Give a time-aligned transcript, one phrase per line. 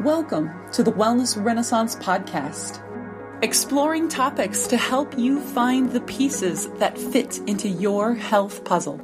[0.00, 2.82] Welcome to the Wellness Renaissance Podcast,
[3.42, 9.00] exploring topics to help you find the pieces that fit into your health puzzle.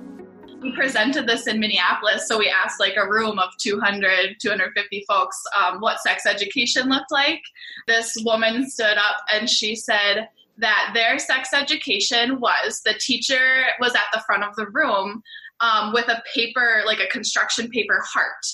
[0.61, 5.43] We presented this in Minneapolis, so we asked like a room of 200, 250 folks
[5.59, 7.41] um, what sex education looked like.
[7.89, 10.29] This woman stood up and she said
[10.59, 15.23] that their sex education was the teacher was at the front of the room
[15.61, 18.45] um, with a paper, like a construction paper heart,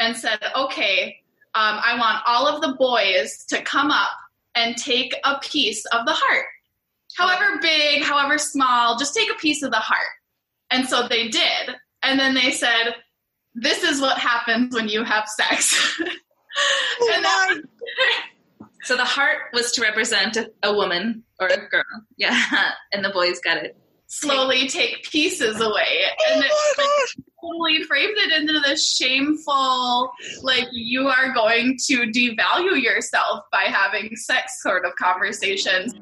[0.00, 1.18] and said, okay,
[1.54, 4.10] um, I want all of the boys to come up
[4.54, 6.46] and take a piece of the heart.
[7.16, 10.06] However big, however small, just take a piece of the heart.
[10.70, 11.74] And so they did.
[12.02, 12.94] And then they said,
[13.54, 15.74] This is what happens when you have sex.
[17.00, 17.58] oh and that
[18.84, 21.84] so the heart was to represent a woman or a girl.
[22.16, 22.40] Yeah.
[22.92, 23.76] And the boys got it.
[24.06, 26.02] Slowly take pieces away.
[26.20, 30.10] Oh and my it, totally framed it into this shameful,
[30.42, 35.94] like you are going to devalue yourself by having sex sort of conversations.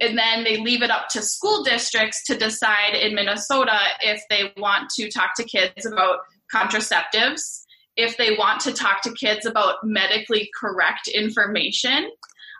[0.00, 4.52] And then they leave it up to school districts to decide in Minnesota if they
[4.56, 6.20] want to talk to kids about
[6.54, 7.64] contraceptives,
[7.96, 12.10] if they want to talk to kids about medically correct information,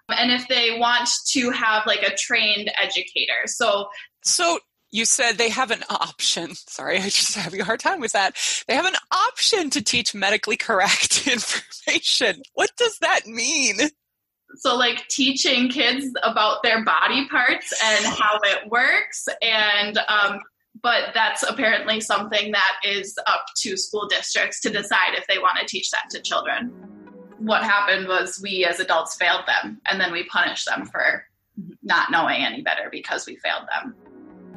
[0.09, 3.47] and if they want to have like a trained educator.
[3.47, 3.89] So,
[4.25, 4.59] so
[4.91, 6.55] you said they have an option.
[6.55, 8.36] Sorry, I just having a hard time with that.
[8.67, 12.42] They have an option to teach medically correct information.
[12.55, 13.77] What does that mean?
[14.56, 20.41] So, like teaching kids about their body parts and how it works, and um,
[20.83, 25.59] but that's apparently something that is up to school districts to decide if they want
[25.59, 26.69] to teach that to children.
[27.39, 31.25] What happened was we as adults failed them, and then we punished them for
[31.83, 33.94] not knowing any better because we failed them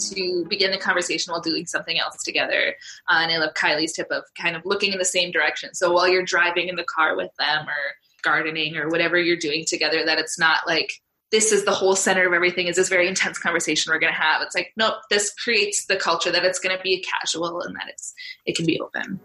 [0.09, 2.75] to begin the conversation while doing something else together.
[3.07, 5.73] Uh, and I love Kylie's tip of kind of looking in the same direction.
[5.73, 9.65] So while you're driving in the car with them or gardening or whatever you're doing
[9.65, 10.91] together, that it's not like
[11.31, 14.19] this is the whole center of everything is this very intense conversation we're going to
[14.19, 14.41] have.
[14.41, 17.85] It's like, nope, this creates the culture that it's going to be casual and that
[17.87, 18.13] it's,
[18.45, 19.19] it can be open.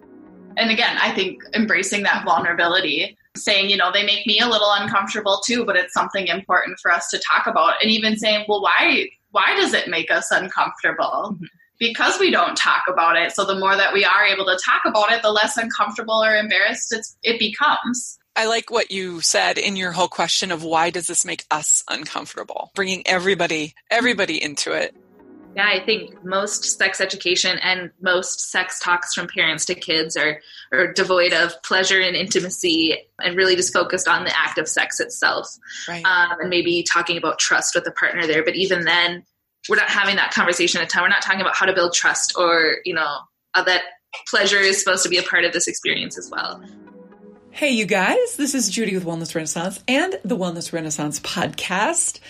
[0.56, 4.72] And again, I think embracing that vulnerability saying, you know, they make me a little
[4.72, 7.74] uncomfortable too, but it's something important for us to talk about.
[7.82, 11.32] And even saying, well, why why does it make us uncomfortable?
[11.34, 11.44] Mm-hmm.
[11.78, 13.32] Because we don't talk about it.
[13.32, 16.34] So the more that we are able to talk about it, the less uncomfortable or
[16.34, 18.18] embarrassed it becomes.
[18.34, 21.82] I like what you said in your whole question of why does this make us
[21.88, 22.70] uncomfortable?
[22.74, 24.94] Bringing everybody everybody into it.
[25.56, 30.38] Yeah, I think most sex education and most sex talks from parents to kids are,
[30.70, 35.00] are devoid of pleasure and intimacy and really just focused on the act of sex
[35.00, 35.48] itself.
[35.88, 36.04] Right.
[36.04, 38.44] Um, and maybe talking about trust with the partner there.
[38.44, 39.24] But even then,
[39.66, 41.04] we're not having that conversation at time.
[41.04, 43.16] We're not talking about how to build trust or, you know,
[43.54, 43.80] uh, that
[44.28, 46.62] pleasure is supposed to be a part of this experience as well.
[47.50, 52.20] Hey, you guys, this is Judy with Wellness Renaissance and the Wellness Renaissance podcast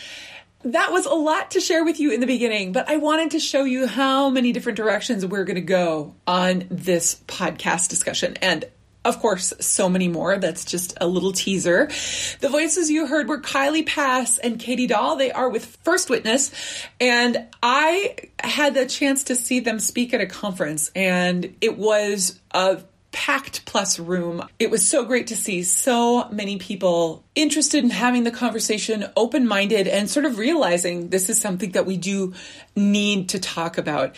[0.72, 3.40] that was a lot to share with you in the beginning, but I wanted to
[3.40, 8.36] show you how many different directions we're going to go on this podcast discussion.
[8.42, 8.64] And
[9.04, 10.36] of course, so many more.
[10.38, 11.88] That's just a little teaser.
[12.40, 15.14] The voices you heard were Kylie Pass and Katie Dahl.
[15.14, 16.50] They are with First Witness.
[17.00, 22.40] And I had the chance to see them speak at a conference, and it was
[22.50, 22.80] a
[23.16, 24.46] packed plus room.
[24.58, 29.48] It was so great to see so many people interested in having the conversation, open
[29.48, 32.34] minded, and sort of realizing this is something that we do
[32.76, 34.14] need to talk about.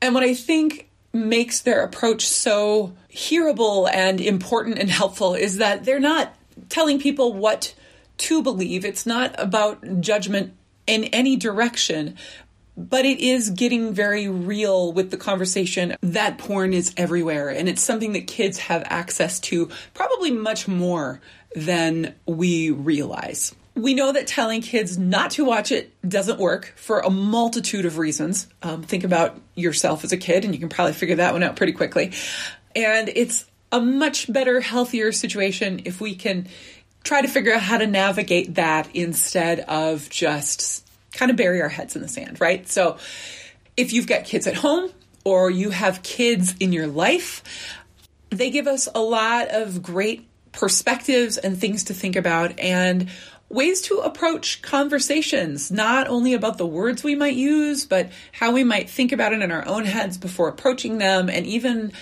[0.00, 5.84] And what I think makes their approach so hearable and important and helpful is that
[5.84, 6.34] they're not
[6.68, 7.76] telling people what
[8.16, 8.84] to believe.
[8.84, 10.54] It's not about judgment
[10.88, 12.16] in any direction,
[12.76, 17.82] but it is getting very real with the conversation that porn is everywhere and it's
[17.82, 21.20] something that kids have access to probably much more
[21.54, 23.54] than we realize.
[23.74, 27.98] We know that telling kids not to watch it doesn't work for a multitude of
[27.98, 28.46] reasons.
[28.62, 31.56] Um, think about yourself as a kid, and you can probably figure that one out
[31.56, 32.12] pretty quickly.
[32.76, 36.48] And it's a much better, healthier situation if we can
[37.02, 41.68] try to figure out how to navigate that instead of just kind of bury our
[41.68, 42.68] heads in the sand, right?
[42.68, 42.96] So
[43.76, 44.90] if you've got kids at home
[45.24, 47.42] or you have kids in your life,
[48.30, 53.08] they give us a lot of great perspectives and things to think about and
[53.48, 58.64] ways to approach conversations, not only about the words we might use, but how we
[58.64, 61.92] might think about it in our own heads before approaching them, and even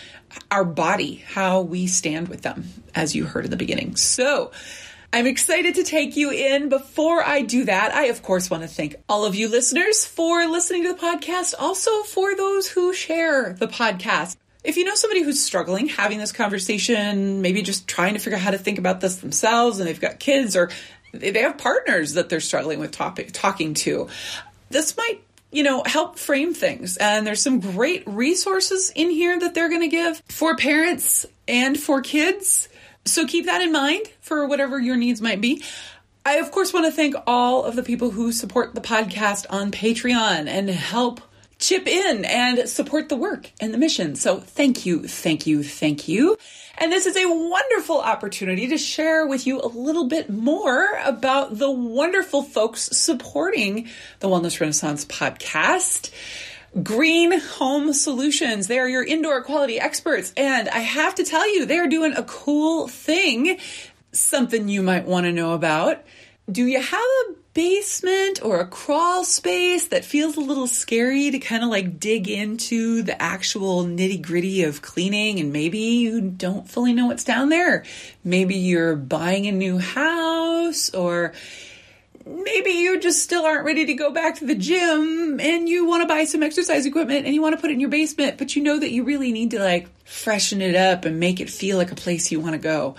[0.50, 3.96] our body, how we stand with them, as you heard in the beginning.
[3.96, 4.52] So,
[5.12, 6.68] I'm excited to take you in.
[6.68, 10.46] Before I do that, I of course want to thank all of you listeners for
[10.46, 14.36] listening to the podcast, also for those who share the podcast.
[14.62, 18.42] if you know somebody who's struggling having this conversation, maybe just trying to figure out
[18.42, 20.70] how to think about this themselves and they've got kids or
[21.12, 24.08] they have partners that they're struggling with topic, talking to,
[24.68, 25.20] this might
[25.50, 26.96] you know, help frame things.
[26.98, 31.76] And there's some great resources in here that they're going to give for parents and
[31.76, 32.68] for kids.
[33.04, 35.62] So keep that in mind for whatever your needs might be.
[36.24, 39.70] I, of course, want to thank all of the people who support the podcast on
[39.70, 41.20] Patreon and help
[41.58, 44.14] chip in and support the work and the mission.
[44.16, 46.36] So thank you, thank you, thank you.
[46.78, 51.58] And this is a wonderful opportunity to share with you a little bit more about
[51.58, 53.88] the wonderful folks supporting
[54.20, 56.10] the Wellness Renaissance podcast.
[56.82, 58.68] Green Home Solutions.
[58.68, 60.32] They are your indoor quality experts.
[60.36, 63.58] And I have to tell you, they are doing a cool thing,
[64.12, 66.04] something you might want to know about.
[66.50, 71.38] Do you have a basement or a crawl space that feels a little scary to
[71.40, 76.68] kind of like dig into the actual nitty gritty of cleaning and maybe you don't
[76.68, 77.84] fully know what's down there.
[78.22, 81.32] Maybe you're buying a new house or
[82.30, 86.02] maybe you just still aren't ready to go back to the gym and you want
[86.02, 88.54] to buy some exercise equipment and you want to put it in your basement, but
[88.54, 91.76] you know that you really need to like freshen it up and make it feel
[91.76, 92.96] like a place you want to go.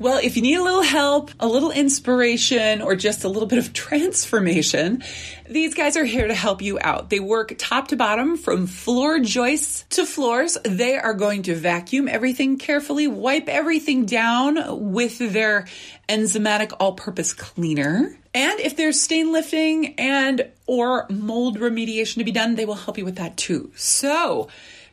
[0.00, 3.58] Well, if you need a little help, a little inspiration, or just a little bit
[3.58, 5.02] of transformation,
[5.48, 7.10] these guys are here to help you out.
[7.10, 10.56] They work top to bottom from floor joists to floors.
[10.64, 15.66] They are going to vacuum everything carefully, wipe everything down with their
[16.08, 18.16] enzymatic all-purpose cleaner.
[18.38, 22.96] And if there's stain lifting and or mold remediation to be done, they will help
[22.96, 23.72] you with that too.
[23.74, 24.46] So,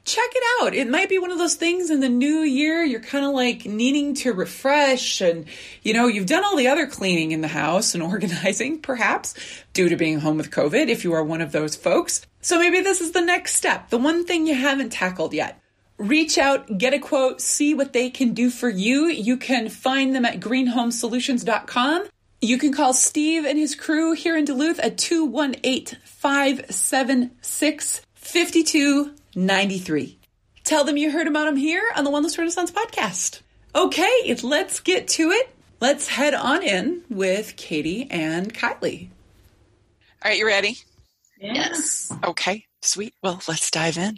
[0.03, 0.73] check it out.
[0.73, 3.67] It might be one of those things in the new year you're kind of like
[3.67, 5.45] needing to refresh and
[5.83, 9.35] you know, you've done all the other cleaning in the house and organizing perhaps
[9.73, 12.25] due to being home with COVID if you are one of those folks.
[12.41, 15.61] So maybe this is the next step, the one thing you haven't tackled yet.
[15.99, 19.05] Reach out, get a quote, see what they can do for you.
[19.05, 22.07] You can find them at greenhomesolutions.com.
[22.41, 30.19] You can call Steve and his crew here in Duluth at 218 576 5293.
[30.63, 33.41] Tell them you heard about them here on the One Wellness Renaissance podcast.
[33.73, 35.49] Okay, let's get to it.
[35.79, 39.09] Let's head on in with Katie and Kylie.
[40.23, 40.77] All right, you ready?
[41.39, 42.11] Yes.
[42.23, 43.13] Okay, sweet.
[43.21, 44.17] Well, let's dive in.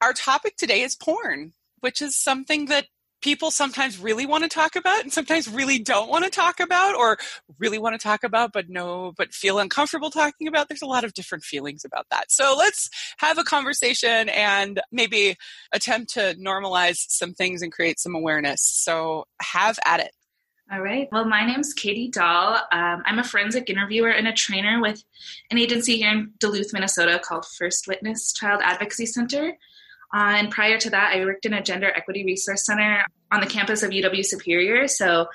[0.00, 2.86] Our topic today is porn, which is something that
[3.20, 6.94] people sometimes really want to talk about and sometimes really don't want to talk about
[6.94, 7.18] or
[7.58, 11.04] really want to talk about but no but feel uncomfortable talking about there's a lot
[11.04, 12.88] of different feelings about that so let's
[13.18, 15.36] have a conversation and maybe
[15.72, 20.12] attempt to normalize some things and create some awareness so have at it
[20.70, 21.08] all right.
[21.10, 22.56] Well, my name's Katie Dahl.
[22.72, 25.02] Um, I'm a forensic interviewer and a trainer with
[25.50, 29.56] an agency here in Duluth, Minnesota called First Witness Child Advocacy Center.
[30.14, 33.46] Uh, and prior to that, I worked in a gender equity resource center on the
[33.46, 34.88] campus of UW Superior.
[34.88, 35.26] So,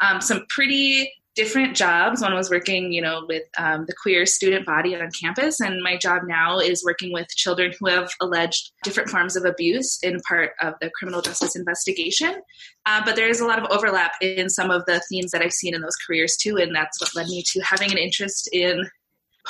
[0.00, 2.20] um, some pretty different jobs.
[2.20, 5.96] One was working, you know, with um, the queer student body on campus, and my
[5.96, 10.52] job now is working with children who have alleged different forms of abuse in part
[10.60, 12.34] of the criminal justice investigation.
[12.86, 15.52] Uh, but there is a lot of overlap in some of the themes that I've
[15.52, 18.88] seen in those careers too, and that's what led me to having an interest in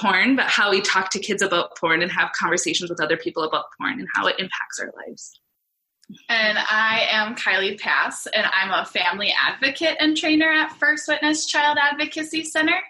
[0.01, 3.43] porn, but how we talk to kids about porn and have conversations with other people
[3.43, 5.39] about porn and how it impacts our lives.
[6.29, 11.47] And I am Kylie Pass, and I'm a family advocate and trainer at First Witness
[11.47, 12.81] Child Advocacy Center.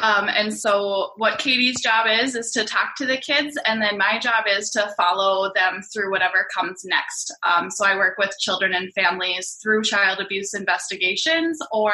[0.00, 3.98] Um, and so, what Katie's job is, is to talk to the kids, and then
[3.98, 7.34] my job is to follow them through whatever comes next.
[7.42, 11.92] Um, so, I work with children and families through child abuse investigations, or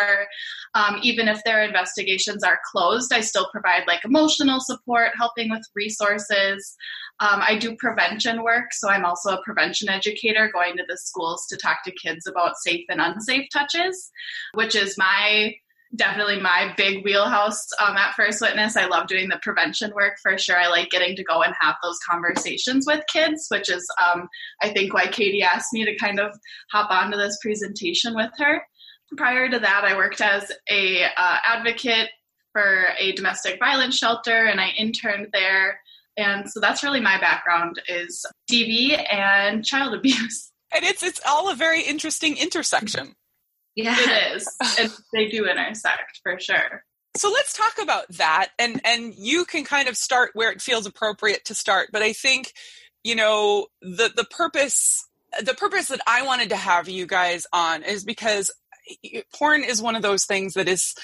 [0.75, 5.67] um, even if their investigations are closed, I still provide like emotional support, helping with
[5.75, 6.76] resources.
[7.21, 11.47] Um, I do prevention work, so I'm also a prevention educator going to the schools
[11.49, 14.12] to talk to kids about safe and unsafe touches,
[14.55, 15.55] which is my
[15.97, 18.76] definitely my big wheelhouse um, at First Witness.
[18.76, 20.59] I love doing the prevention work for sure.
[20.59, 24.28] I like getting to go and have those conversations with kids, which is, um,
[24.62, 26.37] I think, why Katie asked me to kind of
[26.71, 28.62] hop onto this presentation with her.
[29.16, 32.11] Prior to that, I worked as a uh, advocate
[32.52, 35.80] for a domestic violence shelter, and I interned there.
[36.18, 40.50] And so that's really my background is DV and child abuse.
[40.71, 43.14] And it's it's all a very interesting intersection.
[43.79, 43.97] Yeah.
[43.97, 44.49] It is.
[44.79, 46.85] and they do intersect for sure.
[47.17, 50.85] So let's talk about that and and you can kind of start where it feels
[50.85, 52.53] appropriate to start, but I think
[53.05, 55.07] you know the the purpose
[55.43, 58.51] the purpose that I wanted to have you guys on is because
[59.33, 60.95] porn is one of those things that is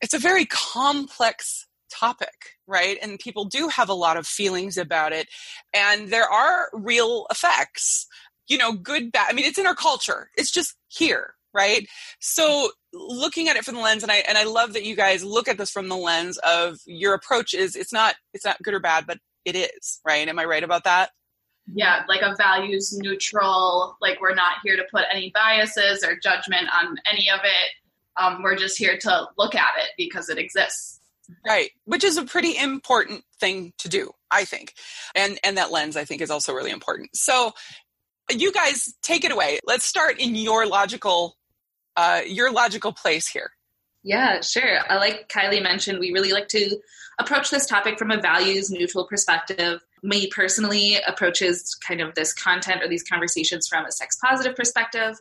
[0.00, 2.96] it's a very complex topic, right?
[3.02, 5.28] And people do have a lot of feelings about it
[5.74, 8.06] and there are real effects
[8.48, 9.28] you know, good, bad.
[9.30, 10.28] I mean, it's in our culture.
[10.36, 11.86] It's just here, right?
[12.20, 15.24] So looking at it from the lens, and I and I love that you guys
[15.24, 18.74] look at this from the lens of your approach is it's not it's not good
[18.74, 20.26] or bad, but it is, right?
[20.28, 21.10] Am I right about that?
[21.72, 26.68] Yeah, like a values neutral, like we're not here to put any biases or judgment
[26.72, 27.70] on any of it.
[28.20, 31.00] Um, we're just here to look at it because it exists.
[31.46, 34.74] Right, which is a pretty important thing to do, I think.
[35.14, 37.10] And and that lens I think is also really important.
[37.14, 37.52] So
[38.30, 39.58] you guys take it away.
[39.64, 41.36] Let's start in your logical
[41.96, 43.52] uh, your logical place here.
[44.02, 44.80] Yeah, sure.
[44.88, 46.78] I like Kylie mentioned, we really like to
[47.18, 49.80] approach this topic from a values neutral perspective.
[50.02, 55.16] Me personally approaches kind of this content or these conversations from a sex positive perspective,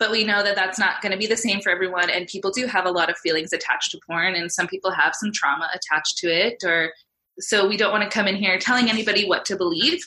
[0.00, 2.10] but we know that that's not going to be the same for everyone.
[2.10, 5.14] And people do have a lot of feelings attached to porn, and some people have
[5.14, 6.92] some trauma attached to it or
[7.40, 10.02] so we don't want to come in here telling anybody what to believe.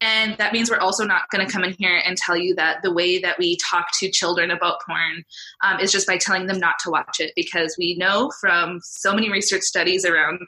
[0.00, 2.82] And that means we're also not going to come in here and tell you that
[2.82, 5.24] the way that we talk to children about porn
[5.62, 7.32] um, is just by telling them not to watch it.
[7.36, 10.40] Because we know from so many research studies around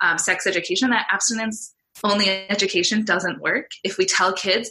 [0.00, 3.70] um, sex education that abstinence only education doesn't work.
[3.84, 4.70] If we tell kids,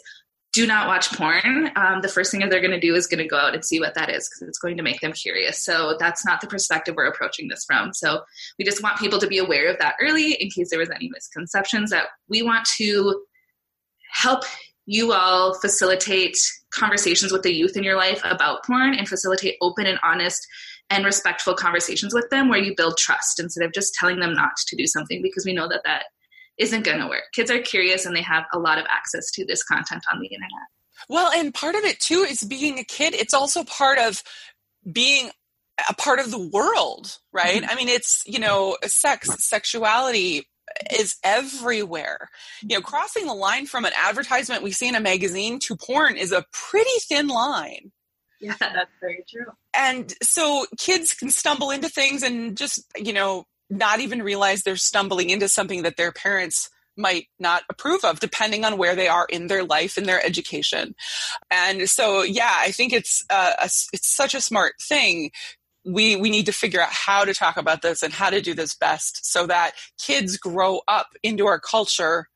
[0.53, 3.20] do not watch porn, um, the first thing that they're going to do is going
[3.20, 5.63] to go out and see what that is because it's going to make them curious.
[5.63, 7.93] So that's not the perspective we're approaching this from.
[7.93, 8.22] So
[8.60, 11.10] we just want people to be aware of that early in case there was any
[11.10, 13.24] misconceptions that we want to
[14.12, 14.43] help
[14.86, 16.38] you all facilitate
[16.72, 20.46] conversations with the youth in your life about porn and facilitate open and honest
[20.89, 24.51] and respectful conversations with them where you build trust instead of just telling them not
[24.67, 26.05] to do something because we know that that
[26.62, 27.24] isn't going to work.
[27.34, 30.27] Kids are curious and they have a lot of access to this content on the
[30.27, 30.68] internet.
[31.10, 33.15] Well, and part of it too is being a kid.
[33.15, 34.22] It's also part of
[34.89, 35.32] being
[35.89, 37.62] a part of the world, right?
[37.62, 37.72] Mm-hmm.
[37.72, 40.48] I mean, it's, you know, sex, sexuality
[40.91, 42.30] is everywhere.
[42.62, 46.15] You know, crossing the line from an advertisement we see in a magazine to porn
[46.15, 47.91] is a pretty thin line.
[48.39, 49.51] Yeah, that's very true.
[49.75, 54.75] And so kids can stumble into things and just, you know, not even realize they're
[54.75, 59.25] stumbling into something that their parents might not approve of depending on where they are
[59.30, 60.94] in their life in their education.
[61.50, 65.32] And so yeah i think it's uh, a, it's such a smart thing.
[65.84, 68.54] We we need to figure out how to talk about this and how to do
[68.54, 72.28] this best so that kids grow up into our culture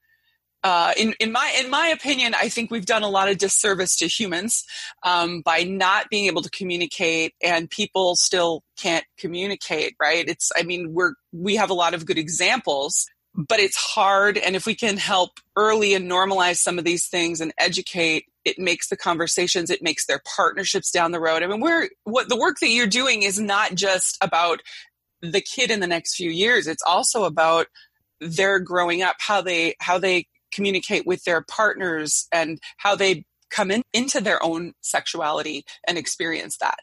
[0.66, 3.96] uh, in, in my in my opinion, I think we've done a lot of disservice
[3.98, 4.66] to humans
[5.04, 9.96] um, by not being able to communicate, and people still can't communicate.
[10.02, 10.28] Right?
[10.28, 13.06] It's I mean we're we have a lot of good examples,
[13.36, 14.40] but it's hard.
[14.40, 18.58] And if we can help early and normalize some of these things and educate, it
[18.58, 21.44] makes the conversations, it makes their partnerships down the road.
[21.44, 24.62] I mean, we're what the work that you're doing is not just about
[25.22, 26.66] the kid in the next few years.
[26.66, 27.68] It's also about
[28.20, 33.72] their growing up, how they how they communicate with their partners and how they come
[33.72, 36.78] in, into their own sexuality and experience that.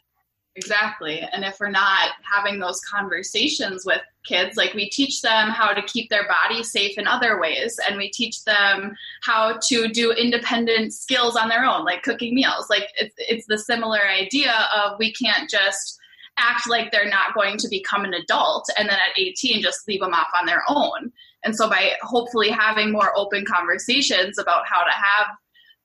[0.55, 1.19] Exactly.
[1.19, 5.81] And if we're not having those conversations with kids, like we teach them how to
[5.81, 10.93] keep their body safe in other ways, and we teach them how to do independent
[10.93, 12.69] skills on their own, like cooking meals.
[12.69, 15.99] Like it's, it's the similar idea of we can't just
[16.37, 20.01] act like they're not going to become an adult and then at 18 just leave
[20.01, 21.11] them off on their own.
[21.43, 25.27] And so by hopefully having more open conversations about how to have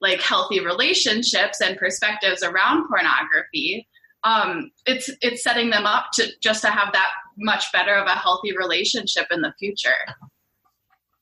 [0.01, 3.89] like healthy relationships and perspectives around pornography,
[4.25, 8.15] um, it's it's setting them up to just to have that much better of a
[8.15, 9.91] healthy relationship in the future.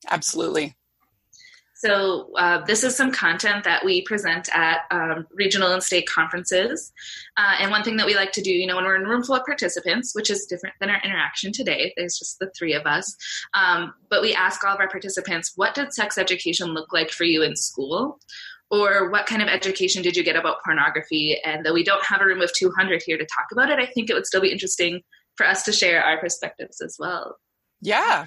[0.08, 0.76] Absolutely.
[1.78, 6.90] So, uh, this is some content that we present at um, regional and state conferences.
[7.36, 9.08] Uh, and one thing that we like to do, you know, when we're in a
[9.08, 12.72] room full of participants, which is different than our interaction today, there's just the three
[12.72, 13.14] of us,
[13.52, 17.24] um, but we ask all of our participants, what did sex education look like for
[17.24, 18.18] you in school?
[18.70, 21.38] Or what kind of education did you get about pornography?
[21.44, 23.86] And though we don't have a room of 200 here to talk about it, I
[23.86, 25.02] think it would still be interesting
[25.36, 27.36] for us to share our perspectives as well.
[27.80, 28.26] Yeah,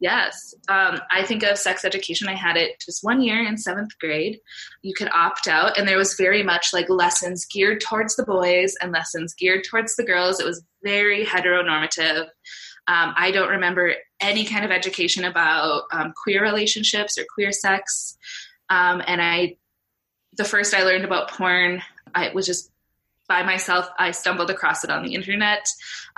[0.00, 0.54] Yes.
[0.68, 2.28] Um, I think of sex education.
[2.28, 4.38] I had it just one year in seventh grade.
[4.82, 8.74] You could opt out, and there was very much like lessons geared towards the boys
[8.80, 10.40] and lessons geared towards the girls.
[10.40, 12.26] It was very heteronormative.
[12.86, 18.18] Um, I don't remember any kind of education about um, queer relationships or queer sex.
[18.68, 19.56] Um, and I,
[20.36, 21.82] the first I learned about porn,
[22.14, 22.70] I was just
[23.28, 23.88] by myself.
[23.98, 25.66] I stumbled across it on the internet,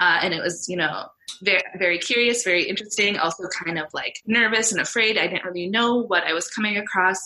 [0.01, 1.07] uh, and it was, you know,
[1.43, 5.19] very, very curious, very interesting, also kind of like nervous and afraid.
[5.19, 7.19] I didn't really know what I was coming across.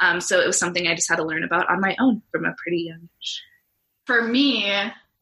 [0.00, 2.44] Um, so it was something I just had to learn about on my own from
[2.44, 3.42] a pretty young age.
[4.06, 4.72] For me,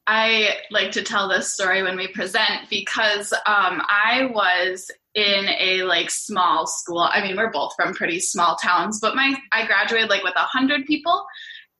[0.06, 5.82] I like to tell this story when we present because um, I was in a
[5.82, 7.00] like small school.
[7.00, 10.40] I mean, we're both from pretty small towns, but my I graduated like with a
[10.40, 11.24] hundred people,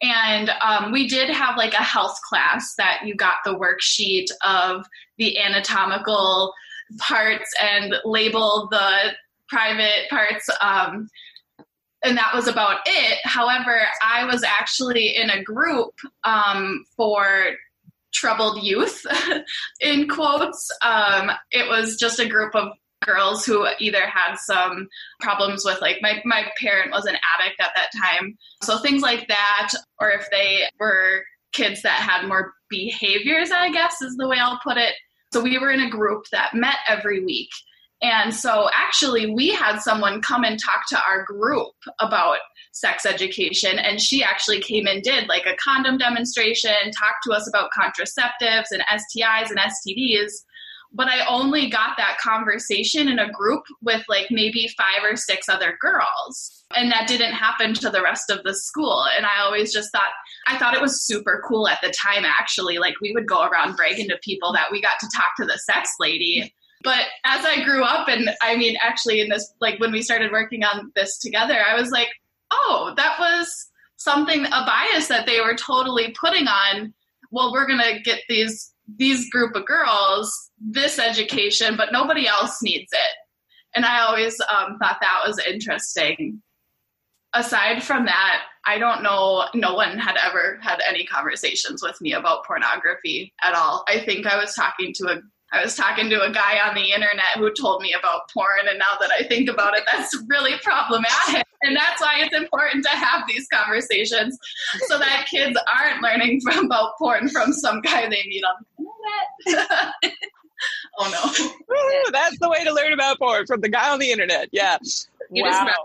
[0.02, 4.86] And um, we did have like a health class that you got the worksheet of
[5.18, 6.54] the anatomical
[6.98, 9.12] parts and label the
[9.48, 10.48] private parts.
[10.60, 11.08] Um,
[12.02, 13.18] and that was about it.
[13.24, 15.92] However, I was actually in a group
[16.24, 17.50] um, for
[18.12, 19.04] troubled youth,
[19.80, 20.70] in quotes.
[20.82, 22.72] Um, it was just a group of
[23.04, 24.88] girls who either had some
[25.20, 28.36] problems with like my, my parent was an addict at that time.
[28.62, 34.00] So things like that or if they were kids that had more behaviors i guess
[34.02, 34.94] is the way i'll put it.
[35.32, 37.50] So we were in a group that met every week.
[38.02, 42.38] And so actually we had someone come and talk to our group about
[42.72, 47.48] sex education and she actually came and did like a condom demonstration talked to us
[47.48, 50.32] about contraceptives and stis and stds
[50.92, 55.48] but I only got that conversation in a group with like maybe five or six
[55.48, 56.64] other girls.
[56.76, 59.04] And that didn't happen to the rest of the school.
[59.16, 60.10] And I always just thought,
[60.46, 62.78] I thought it was super cool at the time, actually.
[62.78, 65.58] Like we would go around bragging to people that we got to talk to the
[65.58, 66.52] sex lady.
[66.82, 70.32] But as I grew up, and I mean, actually, in this, like when we started
[70.32, 72.08] working on this together, I was like,
[72.50, 76.94] oh, that was something, a bias that they were totally putting on.
[77.30, 82.62] Well, we're going to get these these group of girls this education, but nobody else
[82.62, 83.16] needs it.
[83.74, 86.42] And I always um, thought that was interesting.
[87.32, 92.12] Aside from that, I don't know, no one had ever had any conversations with me
[92.12, 93.84] about pornography at all.
[93.88, 95.20] I think I was talking to a
[95.52, 98.78] I was talking to a guy on the internet who told me about porn, and
[98.78, 101.44] now that I think about it, that's really problematic.
[101.62, 104.38] And that's why it's important to have these conversations
[104.86, 109.54] so that kids aren't learning from, about porn from some guy they meet on the
[109.56, 110.14] internet.
[110.98, 112.10] oh no.
[112.12, 114.48] that's the way to learn about porn from the guy on the internet.
[114.52, 114.78] Yeah.
[115.32, 115.50] You wow.
[115.50, 115.78] just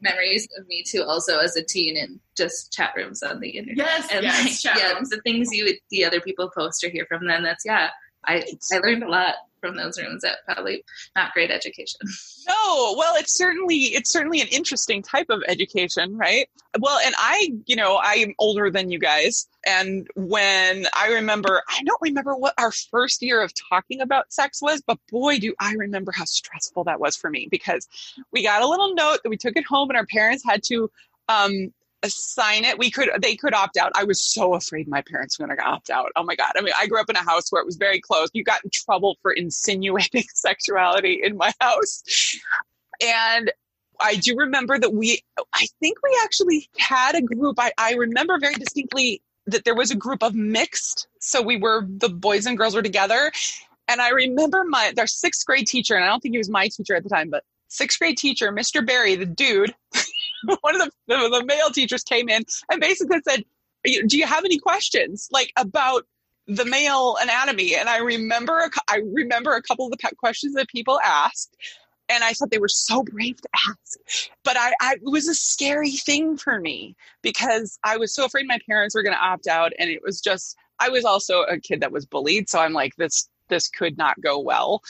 [0.00, 3.78] memories of me too, also as a teen and just chat rooms on the internet.
[3.78, 5.10] Yes, and yes, like, yeah, rooms.
[5.10, 7.42] the things you would see other people post or hear from them.
[7.42, 7.90] That's yeah,
[8.26, 10.84] I I learned a lot from those rooms at probably
[11.16, 12.00] not great education.
[12.48, 16.48] No, well, it's certainly it's certainly an interesting type of education, right?
[16.78, 21.82] Well, and I, you know, I'm older than you guys, and when I remember, I
[21.84, 25.74] don't remember what our first year of talking about sex was, but boy, do I
[25.74, 27.88] remember how stressful that was for me because
[28.32, 30.90] we got a little note that we took it home, and our parents had to
[31.28, 32.78] um, assign it.
[32.78, 33.92] We could, they could opt out.
[33.94, 36.10] I was so afraid my parents were going to opt out.
[36.16, 36.52] Oh my God.
[36.56, 38.28] I mean, I grew up in a house where it was very close.
[38.32, 42.02] You got in trouble for insinuating sexuality in my house.
[43.00, 43.52] And
[44.00, 47.56] I do remember that we, I think we actually had a group.
[47.58, 51.08] I, I remember very distinctly that there was a group of mixed.
[51.20, 53.30] So we were, the boys and girls were together.
[53.88, 56.68] And I remember my, their sixth grade teacher, and I don't think he was my
[56.68, 58.84] teacher at the time, but sixth grade teacher, Mr.
[58.84, 59.74] Barry, the dude,
[60.60, 63.44] one of the, the, the male teachers came in and basically said,
[63.84, 66.06] "Do you have any questions like about
[66.46, 70.68] the male anatomy?" And I remember a, I remember a couple of the questions that
[70.68, 71.56] people asked,
[72.08, 74.28] and I thought they were so brave to ask.
[74.44, 78.46] But I, I, it was a scary thing for me because I was so afraid
[78.46, 81.58] my parents were going to opt out, and it was just I was also a
[81.58, 84.82] kid that was bullied, so I'm like this this could not go well.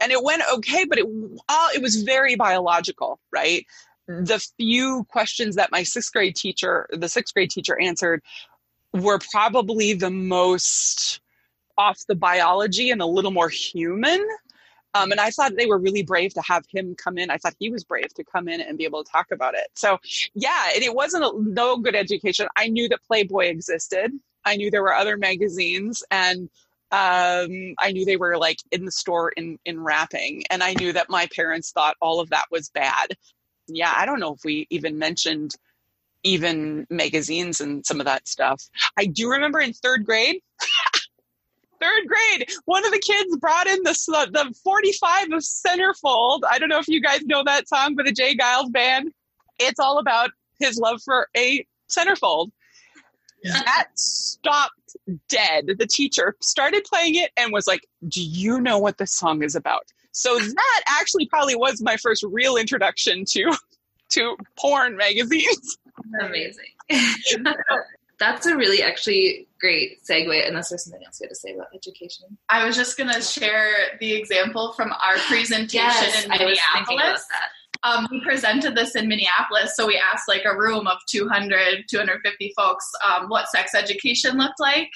[0.00, 1.06] And it went okay, but it
[1.48, 3.64] uh, it was very biological, right?
[4.08, 8.22] The few questions that my sixth grade teacher, the sixth grade teacher answered,
[8.92, 11.20] were probably the most
[11.76, 14.26] off the biology and a little more human.
[14.94, 17.30] Um, and I thought they were really brave to have him come in.
[17.30, 19.66] I thought he was brave to come in and be able to talk about it.
[19.74, 19.98] So,
[20.34, 22.48] yeah, and it wasn't a, no good education.
[22.56, 24.12] I knew that Playboy existed.
[24.46, 26.48] I knew there were other magazines, and
[26.92, 30.92] um, I knew they were like in the store in in wrapping, and I knew
[30.92, 33.08] that my parents thought all of that was bad
[33.68, 35.54] yeah, I don't know if we even mentioned
[36.22, 38.62] even magazines and some of that stuff.
[38.96, 40.40] I do remember in third grade.
[41.80, 43.94] third grade, one of the kids brought in the
[44.32, 46.40] the 45 of Centerfold.
[46.48, 48.36] I don't know if you guys know that song but the J.
[48.36, 49.12] Geils band.
[49.58, 52.50] It's all about his love for a centerfold.
[53.42, 53.62] Yeah.
[53.64, 54.96] That stopped
[55.28, 55.70] dead.
[55.78, 59.54] The teacher started playing it and was like, Do you know what this song is
[59.54, 59.84] about?
[60.16, 63.54] So that actually probably was my first real introduction to
[64.10, 65.76] to porn magazines.
[66.22, 66.64] Amazing.
[68.18, 70.48] That's a really actually great segue.
[70.48, 72.38] Unless there's something else you have to say about education.
[72.48, 77.26] I was just going to share the example from our presentation yes, in Minneapolis.
[77.82, 82.54] Um, we presented this in Minneapolis, so we asked like a room of 200, 250
[82.56, 84.90] folks um, what sex education looked like.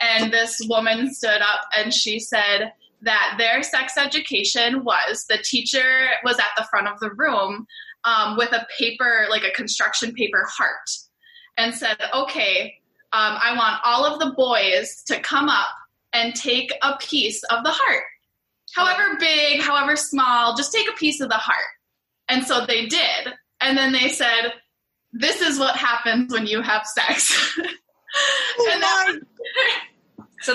[0.00, 2.72] And this woman stood up and she said,
[3.04, 7.66] that their sex education was the teacher was at the front of the room
[8.04, 10.90] um, with a paper, like a construction paper heart,
[11.56, 12.74] and said, okay,
[13.12, 15.68] um, I want all of the boys to come up
[16.12, 18.04] and take a piece of the heart.
[18.74, 21.64] However big, however small, just take a piece of the heart.
[22.28, 23.32] And so they did.
[23.60, 24.52] And then they said,
[25.12, 27.58] This is what happens when you have sex.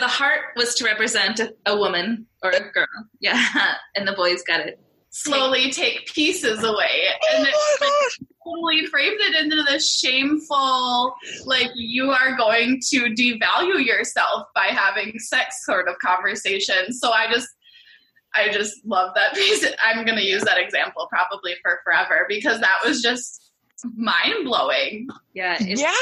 [0.01, 2.87] and that was- So the heart was to represent a, a woman or a girl.
[3.19, 3.43] Yeah.
[3.95, 4.79] And the boys got it.
[5.09, 7.07] slowly take pieces away.
[7.23, 11.13] Oh and it Oh my like, totally framed it into this shameful,
[11.45, 16.91] like, you are going to devalue yourself by having sex sort of conversation.
[16.93, 17.47] So I just,
[18.35, 19.65] I just love that piece.
[19.83, 23.51] I'm going to use that example probably for forever because that was just
[23.95, 25.07] mind blowing.
[25.33, 25.57] Yeah.
[25.59, 25.93] It's Yeah.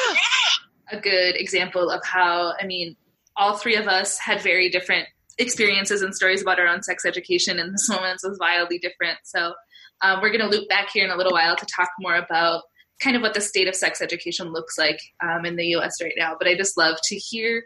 [0.92, 2.96] a good example of how, I mean,
[3.38, 7.60] all three of us had very different experiences and stories about our own sex education,
[7.60, 9.20] and this woman's was wildly different.
[9.24, 9.54] So,
[10.02, 12.64] um, we're going to loop back here in a little while to talk more about
[13.02, 16.14] kind of what the state of sex education looks like um, in the US right
[16.18, 16.36] now.
[16.38, 17.64] But I just love to hear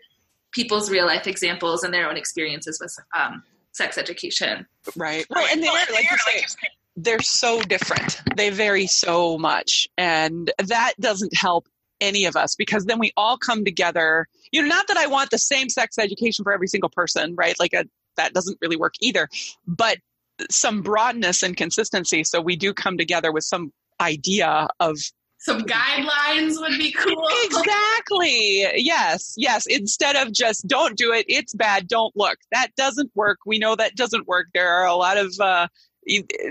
[0.51, 4.65] people's real life examples and their own experiences with um, sex education.
[4.95, 5.25] Right.
[5.34, 5.49] Right.
[5.51, 6.45] And they're, like you say,
[6.97, 8.21] they're so different.
[8.36, 9.88] They vary so much.
[9.97, 11.67] And that doesn't help
[12.01, 14.27] any of us because then we all come together.
[14.51, 17.55] You know, not that I want the same sex education for every single person, right?
[17.59, 17.85] Like a,
[18.17, 19.29] that doesn't really work either,
[19.65, 19.97] but
[20.49, 22.23] some broadness and consistency.
[22.23, 24.97] So we do come together with some idea of
[25.37, 27.27] Some guidelines would be cool.
[27.43, 33.11] exactly yes yes instead of just don't do it it's bad don't look that doesn't
[33.15, 35.67] work we know that doesn't work there are a lot of uh,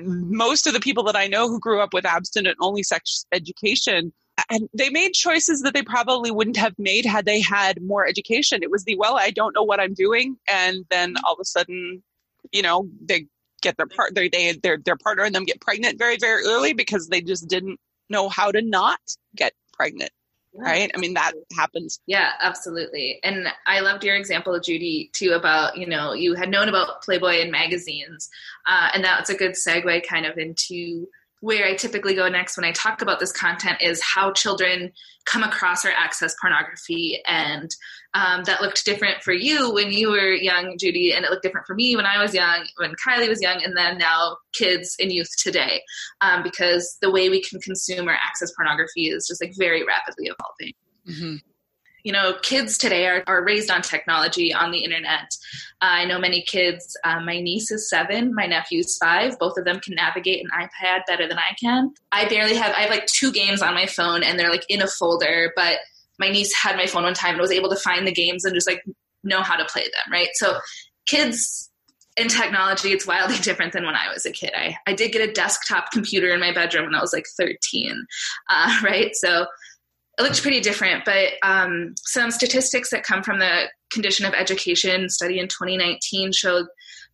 [0.03, 4.13] most of the people that i know who grew up with abstinent only sex education
[4.49, 8.63] and they made choices that they probably wouldn't have made had they had more education
[8.63, 11.45] it was the well i don't know what i'm doing and then all of a
[11.45, 12.03] sudden
[12.53, 13.27] you know they
[13.63, 16.73] get their part they, they their their partner and them get pregnant very very early
[16.73, 19.01] because they just didn't know how to not
[19.37, 20.11] get pregnant
[20.55, 20.91] right?
[20.95, 22.01] I mean, that happens.
[22.07, 23.21] Yeah, absolutely.
[23.23, 27.41] And I loved your example, Judy, too, about, you know, you had known about Playboy
[27.41, 28.29] and magazines.
[28.67, 31.09] Uh, and that's a good segue kind of into
[31.41, 34.93] where I typically go next when I talk about this content is how children
[35.25, 37.21] come across or access pornography.
[37.27, 37.71] And
[38.15, 41.67] um, that looked different for you when you were young, Judy, and it looked different
[41.67, 45.13] for me when I was young, when Kylie was young, and then now kids and
[45.13, 45.83] youth today.
[46.21, 50.27] Um, because the way we can consume or access pornography is just like very rapidly
[50.27, 50.75] evolving
[51.09, 51.37] Mm-hmm.
[52.05, 55.35] You know, kids today are, are raised on technology, on the internet.
[55.83, 59.39] Uh, I know many kids, uh, my niece is seven, my nephew's five.
[59.39, 61.93] Both of them can navigate an iPad better than I can.
[62.13, 64.83] I barely have, I have like two games on my phone and they're like in
[64.83, 65.79] a folder, but
[66.19, 68.55] my niece had my phone one time and was able to find the games and
[68.55, 68.85] just like
[69.25, 70.29] know how to play them, right?
[70.35, 70.59] So
[71.07, 71.71] kids
[72.17, 74.53] in technology, it's wildly different than when I was a kid.
[74.55, 78.07] I, I did get a desktop computer in my bedroom when I was like 13,
[78.49, 79.15] uh, right?
[79.15, 79.47] So
[80.19, 85.09] it looked pretty different, but um, some statistics that come from the condition of education
[85.09, 86.67] study in 2019 showed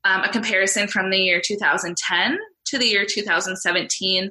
[0.05, 4.31] um, a comparison from the year 2010 to the year 2017.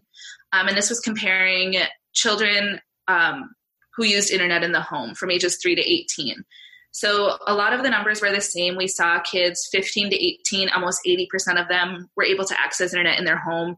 [0.52, 1.76] Um, and this was comparing
[2.14, 3.56] children um,
[3.96, 6.44] who used internet in the home from ages 3 to 18.
[6.92, 8.78] So a lot of the numbers were the same.
[8.78, 13.20] We saw kids 15 to 18, almost 80% of them were able to access internet
[13.20, 13.78] in their home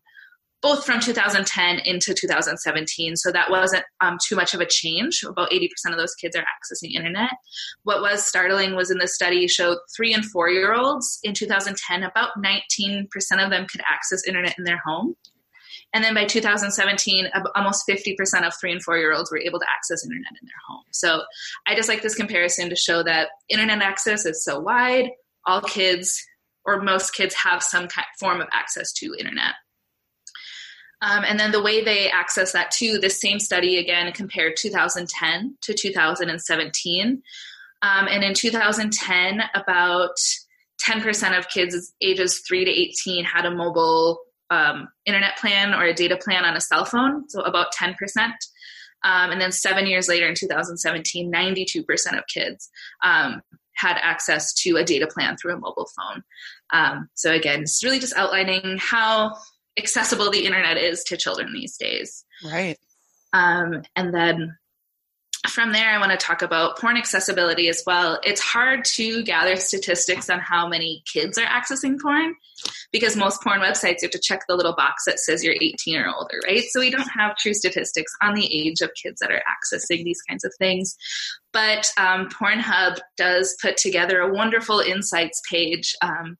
[0.61, 3.15] both from 2010 into 2017.
[3.15, 5.23] So that wasn't um, too much of a change.
[5.23, 7.31] About 80% of those kids are accessing internet.
[7.83, 12.03] What was startling was in the study showed three and four year olds in 2010,
[12.03, 13.07] about 19%
[13.43, 15.15] of them could access internet in their home.
[15.93, 19.65] And then by 2017, almost 50% of three and four year olds were able to
[19.69, 20.83] access internet in their home.
[20.91, 21.21] So
[21.65, 25.11] I just like this comparison to show that internet access is so wide.
[25.45, 26.21] All kids,
[26.65, 29.53] or most kids, have some kind, form of access to internet.
[31.01, 35.57] Um, and then the way they access that too, this same study again compared 2010
[35.61, 37.21] to 2017.
[37.83, 40.17] Um, and in 2010, about
[40.83, 45.93] 10% of kids ages 3 to 18 had a mobile um, internet plan or a
[45.93, 47.95] data plan on a cell phone, so about 10%.
[49.03, 52.69] Um, and then seven years later in 2017, 92% of kids
[53.03, 53.41] um,
[53.75, 56.23] had access to a data plan through a mobile phone.
[56.73, 59.35] Um, so again, it's really just outlining how
[59.77, 62.25] accessible the internet is to children these days.
[62.43, 62.77] Right.
[63.33, 64.57] Um, and then
[65.49, 68.19] from there, I want to talk about porn accessibility as well.
[68.23, 72.35] It's hard to gather statistics on how many kids are accessing porn
[72.91, 75.97] because most porn websites you have to check the little box that says you're 18
[75.97, 76.63] or older, right?
[76.69, 80.21] So we don't have true statistics on the age of kids that are accessing these
[80.27, 80.97] kinds of things.
[81.53, 85.95] But um, Pornhub does put together a wonderful insights page.
[86.01, 86.37] Um,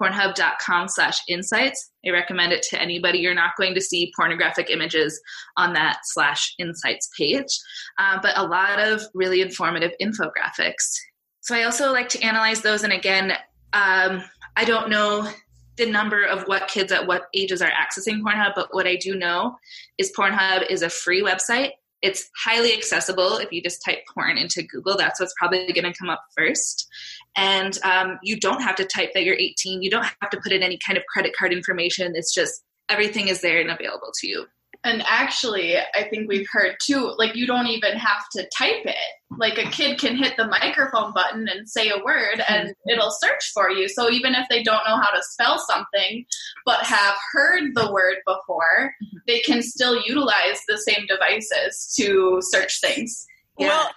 [0.00, 1.90] pornhub.com slash insights.
[2.06, 3.18] I recommend it to anybody.
[3.18, 5.20] You're not going to see pornographic images
[5.56, 7.58] on that slash insights page,
[7.98, 10.96] uh, but a lot of really informative infographics.
[11.42, 12.82] So I also like to analyze those.
[12.82, 13.32] And again,
[13.72, 14.22] um,
[14.56, 15.30] I don't know
[15.76, 19.14] the number of what kids at what ages are accessing Pornhub, but what I do
[19.16, 19.56] know
[19.98, 21.70] is Pornhub is a free website.
[22.02, 23.36] It's highly accessible.
[23.36, 26.88] If you just type porn into Google, that's what's probably going to come up first.
[27.36, 29.82] And um, you don't have to type that you're 18.
[29.82, 32.12] You don't have to put in any kind of credit card information.
[32.14, 34.46] It's just everything is there and available to you.
[34.82, 38.96] And actually, I think we've heard too, like you don't even have to type it.
[39.36, 42.90] Like a kid can hit the microphone button and say a word and Mm-hmm.
[42.90, 43.88] it'll search for you.
[43.88, 46.24] So even if they don't know how to spell something
[46.64, 49.18] but have heard the word before, Mm-hmm.
[49.26, 53.26] they can still utilize the same devices to search things.
[53.58, 53.68] Yeah.
[53.68, 53.90] Well,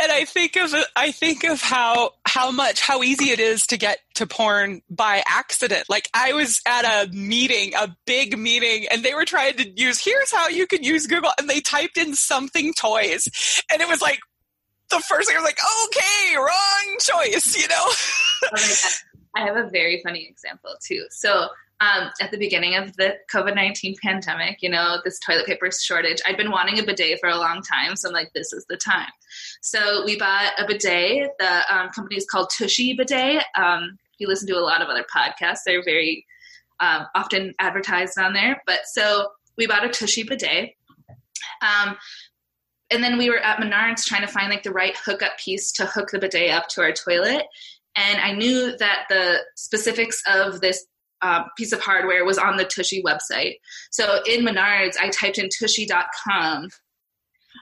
[0.00, 3.76] and I think of I think of how how much how easy it is to
[3.76, 5.84] get to porn by accident.
[5.88, 10.02] Like I was at a meeting, a big meeting, and they were trying to use
[10.02, 13.28] here's how you can use Google, and they typed in something toys,
[13.72, 14.18] and it was like
[14.90, 17.86] the first thing I was like, okay, wrong choice, you know.
[18.40, 18.88] Oh.
[19.36, 21.06] I have a very funny example too.
[21.10, 21.48] So,
[21.80, 26.20] um, at the beginning of the COVID 19 pandemic, you know, this toilet paper shortage,
[26.26, 27.94] I'd been wanting a bidet for a long time.
[27.94, 29.10] So, I'm like, this is the time.
[29.62, 31.30] So, we bought a bidet.
[31.38, 33.44] The um, company is called Tushy Bidet.
[33.56, 36.26] Um, if you listen to a lot of other podcasts, they're very
[36.80, 38.60] um, often advertised on there.
[38.66, 40.70] But so, we bought a Tushy bidet.
[41.62, 41.96] Um,
[42.90, 45.86] and then we were at Menards trying to find like the right hookup piece to
[45.86, 47.44] hook the bidet up to our toilet.
[47.94, 50.86] And I knew that the specifics of this
[51.22, 53.54] uh, piece of hardware was on the Tushy website.
[53.90, 56.68] So in Menards, I typed in tushy.com.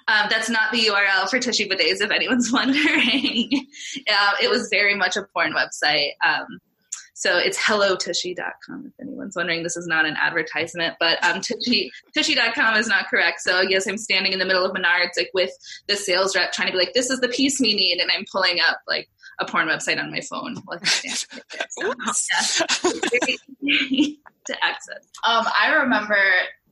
[0.08, 3.50] Um, that's not the URL for Tushy Bidets, if anyone's wondering.
[4.08, 6.10] uh, it was very much a porn website.
[6.24, 6.46] Um,
[7.14, 9.62] so it's hellotushy.com if anyone's wondering.
[9.62, 13.40] This is not an advertisement, but um, tushy, tushy.com is not correct.
[13.40, 15.50] So yes, I'm standing in the middle of Menards like with
[15.88, 18.00] the sales rep trying to be like, this is the piece we need.
[18.00, 19.08] And I'm pulling up like
[19.38, 20.56] a porn website on my phone.
[20.64, 21.66] while I'm standing there.
[21.70, 22.28] So, Oops.
[22.32, 25.08] yeah, it's very easy to access.
[25.26, 26.18] Um, I remember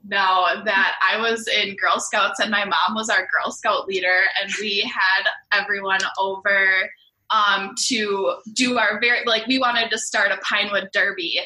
[0.07, 4.21] now that I was in Girl Scouts and my mom was our Girl Scout leader,
[4.41, 6.91] and we had everyone over
[7.31, 11.41] um, to do our very like we wanted to start a Pinewood Derby.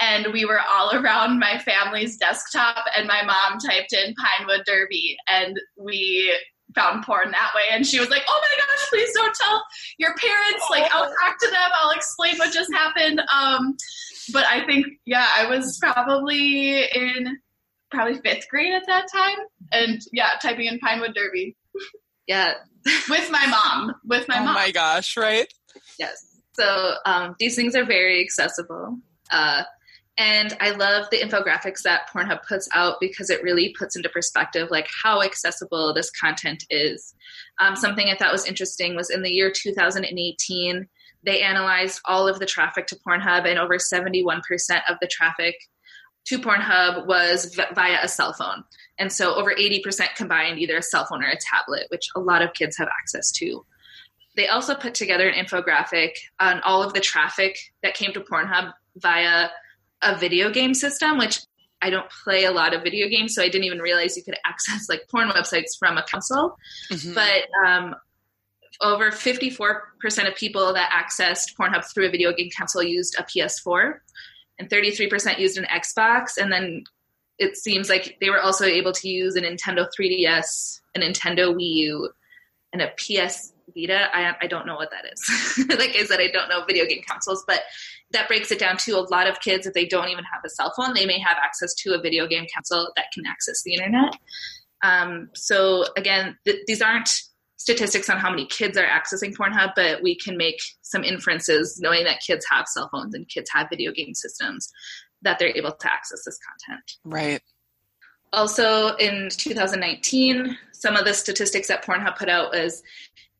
[0.00, 5.16] And we were all around my family's desktop, and my mom typed in Pinewood Derby,
[5.30, 6.36] and we
[6.74, 7.62] found porn that way.
[7.70, 9.64] And she was like, "Oh my gosh, please don't tell
[9.98, 10.64] your parents.
[10.70, 11.70] Like, I'll talk to them.
[11.80, 13.76] I'll explain what just happened." Um,
[14.32, 17.38] but I think, yeah, I was probably in
[17.90, 19.38] probably fifth grade at that time,
[19.72, 21.56] and yeah, typing in Pinewood Derby
[22.26, 22.54] Yeah,
[23.08, 23.94] with my mom.
[24.04, 24.54] With my oh mom.
[24.54, 25.52] my gosh, right?
[25.98, 26.40] Yes.
[26.54, 28.98] So um, these things are very accessible.
[29.30, 29.62] Uh,
[30.16, 34.68] and I love the infographics that Pornhub puts out because it really puts into perspective
[34.70, 37.14] like how accessible this content is.
[37.58, 40.88] Um, something I thought was interesting was in the year 2018,
[41.24, 44.40] they analyzed all of the traffic to Pornhub, and over 71%
[44.88, 45.56] of the traffic
[46.26, 48.62] to Pornhub was via a cell phone.
[48.98, 52.42] And so over 80% combined either a cell phone or a tablet, which a lot
[52.42, 53.64] of kids have access to.
[54.36, 58.72] They also put together an infographic on all of the traffic that came to Pornhub
[58.96, 59.48] via
[60.04, 61.40] a video game system, which
[61.82, 64.36] I don't play a lot of video games, so I didn't even realize you could
[64.46, 66.56] access like porn websites from a console.
[66.90, 67.14] Mhm.
[67.14, 67.94] But um,
[68.80, 73.94] over 54% of people that accessed Pornhub through a video game console used a PS4,
[74.58, 76.36] and 33% used an Xbox.
[76.40, 76.84] And then
[77.38, 81.74] it seems like they were also able to use a Nintendo 3DS, a Nintendo Wii
[81.74, 82.10] U,
[82.72, 84.08] and a PS Vita.
[84.14, 85.66] I, I don't know what that is.
[85.78, 87.62] like I said, I don't know video game consoles, but
[88.12, 90.48] that breaks it down to a lot of kids, if they don't even have a
[90.48, 93.74] cell phone, they may have access to a video game console that can access the
[93.74, 94.14] internet.
[94.82, 97.10] Um, so again, th- these aren't
[97.56, 102.04] statistics on how many kids are accessing Pornhub, but we can make some inferences knowing
[102.04, 104.70] that kids have cell phones and kids have video game systems
[105.22, 106.92] that they're able to access this content.
[107.04, 107.40] Right.
[108.34, 112.82] Also, in 2019, some of the statistics that Pornhub put out was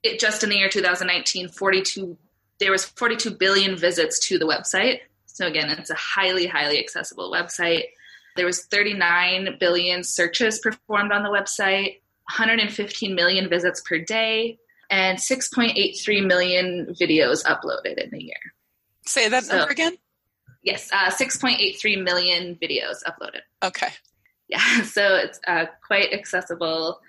[0.05, 2.17] it just in the year 2019, 42
[2.61, 5.01] there was 42 billion visits to the website.
[5.27, 7.87] So again, it's a highly, highly accessible website.
[8.37, 15.19] There was 39 billion searches performed on the website, 115 million visits per day, and
[15.19, 18.37] 6.83 million videos uploaded in a year.
[19.05, 19.97] Say that So- number again.
[20.62, 23.43] Yes, uh, 6.83 million videos uploaded.
[23.64, 23.88] Okay.
[24.49, 27.01] yeah so it's uh, quite accessible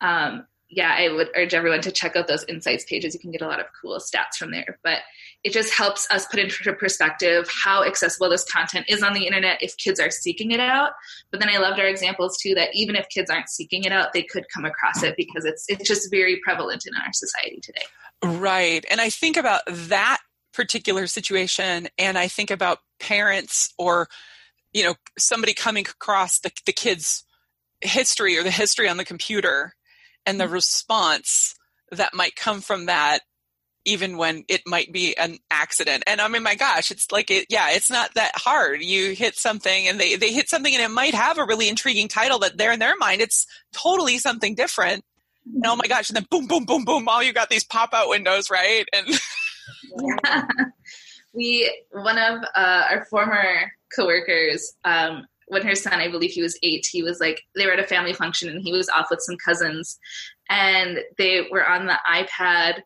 [0.00, 3.42] um, yeah i would urge everyone to check out those insights pages you can get
[3.42, 5.00] a lot of cool stats from there but
[5.42, 9.62] it just helps us put into perspective how accessible this content is on the internet
[9.62, 10.92] if kids are seeking it out.
[11.30, 14.12] But then I loved our examples too that even if kids aren't seeking it out,
[14.12, 17.82] they could come across it because it's it's just very prevalent in our society today.
[18.22, 18.84] Right.
[18.90, 20.18] And I think about that
[20.52, 24.08] particular situation and I think about parents or
[24.72, 27.24] you know somebody coming across the, the kids
[27.80, 29.74] history or the history on the computer
[30.26, 30.54] and the mm-hmm.
[30.54, 31.54] response
[31.90, 33.20] that might come from that
[33.86, 36.04] even when it might be an accident.
[36.06, 38.82] And i mean my gosh it's like it yeah it's not that hard.
[38.82, 42.08] You hit something and they, they hit something and it might have a really intriguing
[42.08, 45.04] title that there in their mind it's totally something different.
[45.46, 47.94] And oh my gosh and then boom boom boom boom all you got these pop
[47.94, 48.84] out windows right?
[48.92, 49.06] And
[50.26, 50.46] yeah.
[51.32, 56.58] we one of uh, our former coworkers um, when her son, I believe he was
[56.62, 59.20] eight, he was like, they were at a family function and he was off with
[59.20, 59.98] some cousins
[60.48, 62.82] and they were on the iPad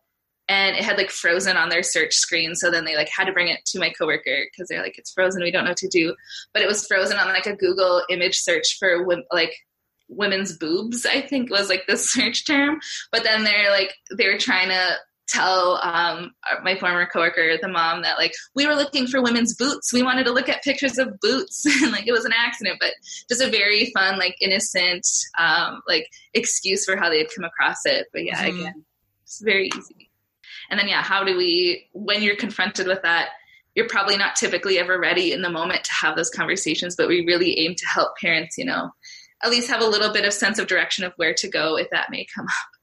[0.48, 2.55] and it had like frozen on their search screen.
[2.55, 5.12] So then they like had to bring it to my coworker because they're like, it's
[5.12, 5.42] frozen.
[5.42, 6.14] We don't know what to do.
[6.55, 9.55] But it was frozen on like a Google image search for like
[10.09, 12.81] women's boobs, I think was like the search term.
[13.12, 14.96] But then they're like, they were trying to
[15.29, 16.33] tell um,
[16.63, 19.93] my former coworker, the mom, that like we were looking for women's boots.
[19.93, 22.93] We wanted to look at pictures of boots, and like it was an accident, but
[23.29, 25.07] just a very fun, like innocent,
[25.39, 28.07] um, like excuse for how they had come across it.
[28.13, 28.61] But yeah, mm-hmm.
[28.61, 28.85] again,
[29.23, 30.11] it's very easy.
[30.71, 33.31] And then yeah, how do we when you're confronted with that?
[33.75, 37.27] You're probably not typically ever ready in the moment to have those conversations, but we
[37.27, 38.91] really aim to help parents, you know,
[39.43, 41.91] at least have a little bit of sense of direction of where to go if
[41.91, 42.74] that may come up.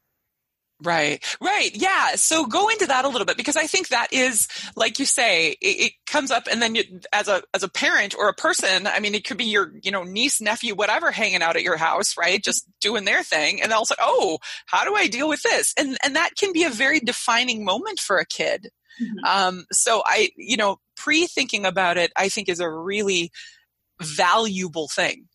[0.84, 1.70] Right, right.
[1.76, 2.15] Yeah.
[2.15, 5.52] So go into that a little bit because I think that is, like you say,
[5.52, 8.88] it, it comes up and then you, as a, as a parent or a person,
[8.88, 11.78] I mean, it could be your, you know, niece, nephew, whatever hanging out at your
[11.78, 12.44] house, right?
[12.44, 13.62] Just doing their thing.
[13.62, 15.74] And also, oh, how do I deal with this?
[15.78, 18.70] And, and that can be a very defining moment for a kid.
[19.00, 19.26] Mm-hmm.
[19.26, 23.32] Um, so I, you know, pre thinking about it, I think is a really
[24.02, 25.28] valuable thing.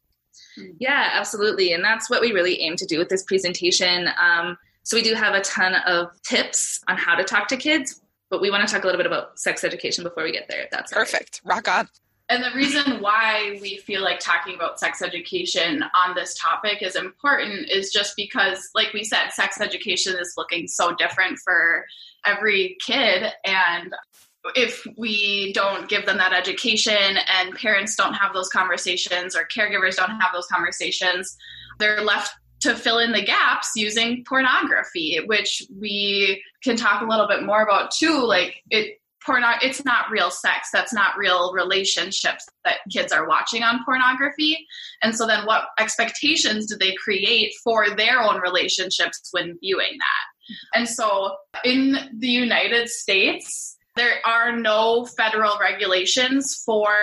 [0.78, 1.72] Yeah, absolutely.
[1.72, 4.08] And that's what we really aim to do with this presentation.
[4.20, 4.56] Um,
[4.86, 8.40] so we do have a ton of tips on how to talk to kids, but
[8.40, 10.68] we want to talk a little bit about sex education before we get there.
[10.70, 11.40] that's perfect.
[11.44, 11.56] Right.
[11.56, 11.88] Rock on.
[12.28, 16.94] And the reason why we feel like talking about sex education on this topic is
[16.94, 21.84] important is just because, like we said, sex education is looking so different for
[22.24, 23.24] every kid.
[23.44, 23.92] And
[24.54, 29.96] if we don't give them that education and parents don't have those conversations or caregivers
[29.96, 31.36] don't have those conversations,
[31.80, 37.28] they're left to fill in the gaps using pornography, which we can talk a little
[37.28, 38.24] bit more about too.
[38.24, 40.68] Like it, porno, it's not real sex.
[40.72, 44.66] That's not real relationships that kids are watching on pornography.
[45.02, 50.78] And so then, what expectations do they create for their own relationships when viewing that?
[50.78, 56.94] And so, in the United States, there are no federal regulations for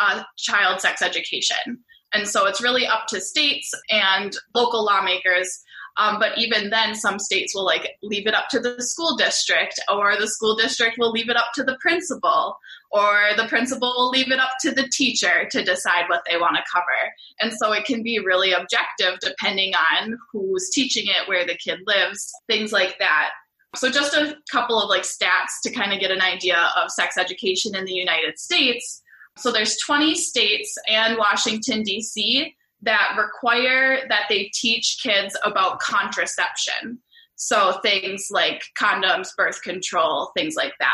[0.00, 1.82] uh, child sex education.
[2.12, 5.62] And so it's really up to states and local lawmakers.
[5.98, 9.78] Um, but even then, some states will like leave it up to the school district,
[9.92, 12.56] or the school district will leave it up to the principal,
[12.90, 16.56] or the principal will leave it up to the teacher to decide what they want
[16.56, 17.12] to cover.
[17.40, 21.80] And so it can be really objective depending on who's teaching it, where the kid
[21.86, 23.30] lives, things like that.
[23.74, 27.16] So, just a couple of like stats to kind of get an idea of sex
[27.16, 29.01] education in the United States.
[29.38, 32.54] So there's 20 states and Washington, D.C.
[32.82, 36.98] that require that they teach kids about contraception.
[37.36, 40.92] So things like condoms, birth control, things like that.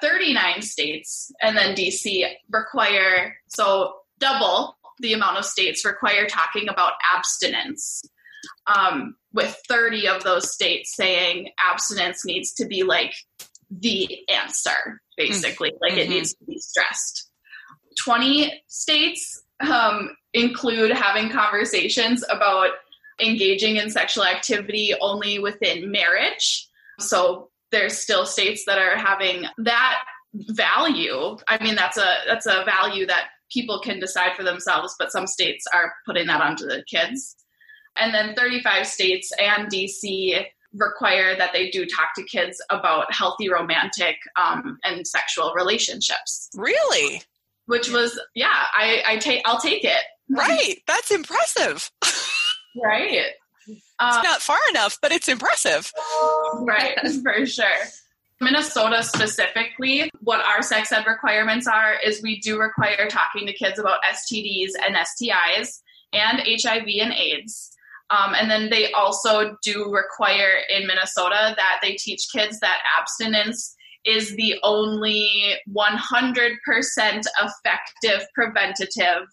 [0.00, 6.92] 39 states and then DC require, so double the amount of states require talking about
[7.14, 8.02] abstinence.
[8.66, 13.14] Um, with 30 of those states saying abstinence needs to be like
[13.70, 15.82] the answer, basically, mm-hmm.
[15.82, 16.14] like it mm-hmm.
[16.14, 17.29] needs to be stressed.
[17.98, 22.70] 20 states um, include having conversations about
[23.20, 26.68] engaging in sexual activity only within marriage.
[26.98, 30.02] So there's still states that are having that
[30.34, 31.36] value.
[31.48, 35.26] I mean, that's a that's a value that people can decide for themselves, but some
[35.26, 37.36] states are putting that onto the kids.
[37.96, 43.50] And then 35 states and DC require that they do talk to kids about healthy
[43.50, 46.48] romantic um, and sexual relationships.
[46.54, 47.22] Really?
[47.70, 50.02] Which was yeah, I, I take I'll take it.
[50.28, 51.90] Right, that's impressive.
[52.82, 53.26] right.
[54.00, 55.92] Um, it's not far enough, but it's impressive.
[56.60, 57.64] Right, for sure.
[58.40, 63.78] Minnesota specifically, what our sex ed requirements are is we do require talking to kids
[63.78, 65.80] about STDs and STIs
[66.12, 67.70] and HIV and AIDS.
[68.08, 73.76] Um, and then they also do require in Minnesota that they teach kids that abstinence
[74.04, 79.26] is the only 100% effective preventative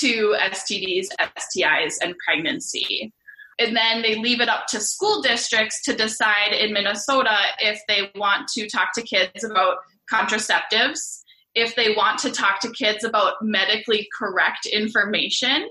[0.00, 3.12] to STDs, STIs, and pregnancy.
[3.58, 8.10] And then they leave it up to school districts to decide in Minnesota if they
[8.14, 9.76] want to talk to kids about
[10.12, 11.20] contraceptives,
[11.54, 15.68] if they want to talk to kids about medically correct information,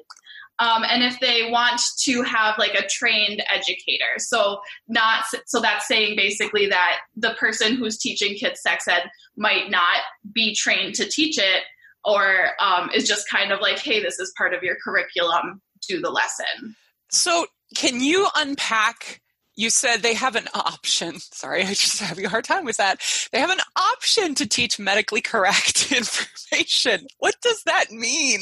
[0.61, 5.87] um, and if they want to have like a trained educator so not so that's
[5.87, 9.97] saying basically that the person who's teaching kids sex ed might not
[10.33, 11.63] be trained to teach it
[12.05, 15.99] or um, is just kind of like hey this is part of your curriculum do
[15.99, 16.75] the lesson
[17.09, 17.45] so
[17.75, 19.19] can you unpack
[19.55, 21.19] you said they have an option.
[21.19, 23.01] Sorry, I just having a hard time with that.
[23.31, 27.05] They have an option to teach medically correct information.
[27.19, 28.41] What does that mean?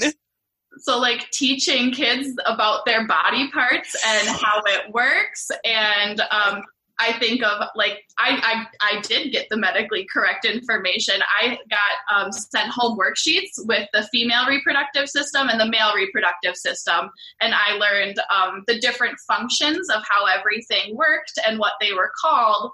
[0.78, 6.64] So, like teaching kids about their body parts and how it works, and um,
[7.00, 11.16] I think of like I, I I did get the medically correct information.
[11.42, 16.56] I got um, sent home worksheets with the female reproductive system and the male reproductive
[16.56, 17.10] system,
[17.40, 22.12] and I learned um, the different functions of how everything worked and what they were
[22.22, 22.72] called.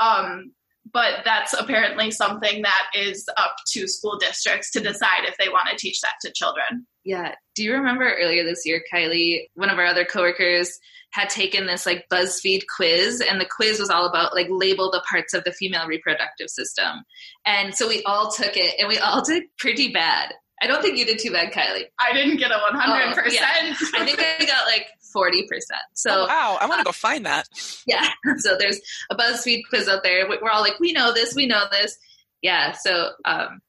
[0.00, 0.52] Um,
[0.92, 5.68] but that's apparently something that is up to school districts to decide if they want
[5.70, 6.86] to teach that to children.
[7.04, 7.34] Yeah.
[7.54, 10.78] Do you remember earlier this year, Kylie, one of our other coworkers
[11.10, 15.02] had taken this like BuzzFeed quiz, and the quiz was all about like label the
[15.08, 17.04] parts of the female reproductive system.
[17.46, 20.34] And so we all took it, and we all did pretty bad.
[20.60, 21.84] I don't think you did too bad, Kylie.
[21.98, 22.58] I didn't get a 100%.
[22.74, 23.74] Oh, yeah.
[23.94, 24.86] I think I got like
[25.16, 25.44] 40%.
[25.94, 27.48] So, oh, wow, I want to uh, go find that.
[27.86, 28.08] Yeah.
[28.38, 28.80] So there's
[29.10, 30.28] a BuzzFeed quiz out there.
[30.28, 31.96] We're all like, we know this, we know this.
[32.42, 32.72] Yeah.
[32.72, 33.60] So, um,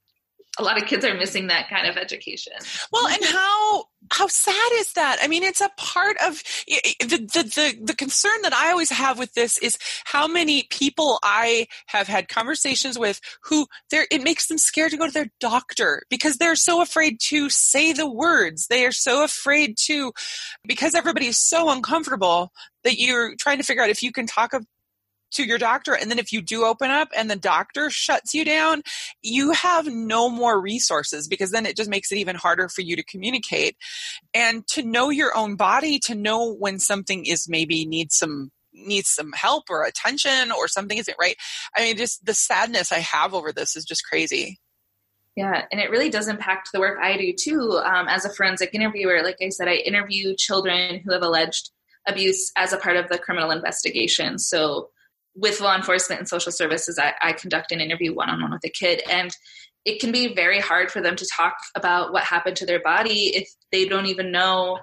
[0.58, 2.54] a lot of kids are missing that kind of education.
[2.92, 5.18] Well, and how how sad is that?
[5.22, 9.20] I mean, it's a part of the, the the the concern that I always have
[9.20, 14.48] with this is how many people I have had conversations with who there it makes
[14.48, 18.68] them scared to go to their doctor because they're so afraid to say the words.
[18.68, 20.12] They are so afraid to
[20.66, 22.52] because everybody is so uncomfortable
[22.84, 24.54] that you're trying to figure out if you can talk
[25.32, 28.44] to your doctor and then if you do open up and the doctor shuts you
[28.44, 28.82] down
[29.22, 32.96] you have no more resources because then it just makes it even harder for you
[32.96, 33.76] to communicate
[34.34, 39.10] and to know your own body to know when something is maybe needs some needs
[39.10, 41.36] some help or attention or something isn't right
[41.76, 44.60] i mean just the sadness i have over this is just crazy
[45.36, 47.80] yeah, and it really does impact the work I do too.
[47.86, 51.72] Um, as a forensic interviewer, like I said, I interview children who have alleged
[52.10, 54.38] abuse as a part of the criminal investigation.
[54.38, 54.90] So
[55.36, 58.64] with law enforcement and social services, I, I conduct an interview one on one with
[58.64, 59.32] a kid, and
[59.86, 63.36] it can be very hard for them to talk about what happened to their body
[63.36, 64.80] if they don't even know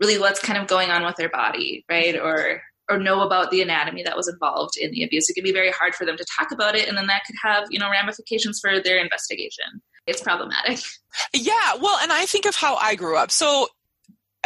[0.00, 2.18] really what's kind of going on with their body, right?
[2.18, 5.30] Or or know about the anatomy that was involved in the abuse.
[5.30, 7.36] It can be very hard for them to talk about it, and then that could
[7.42, 9.82] have you know ramifications for their investigation.
[10.06, 10.80] It's problematic.
[11.32, 13.30] Yeah, well, and I think of how I grew up.
[13.30, 13.68] So,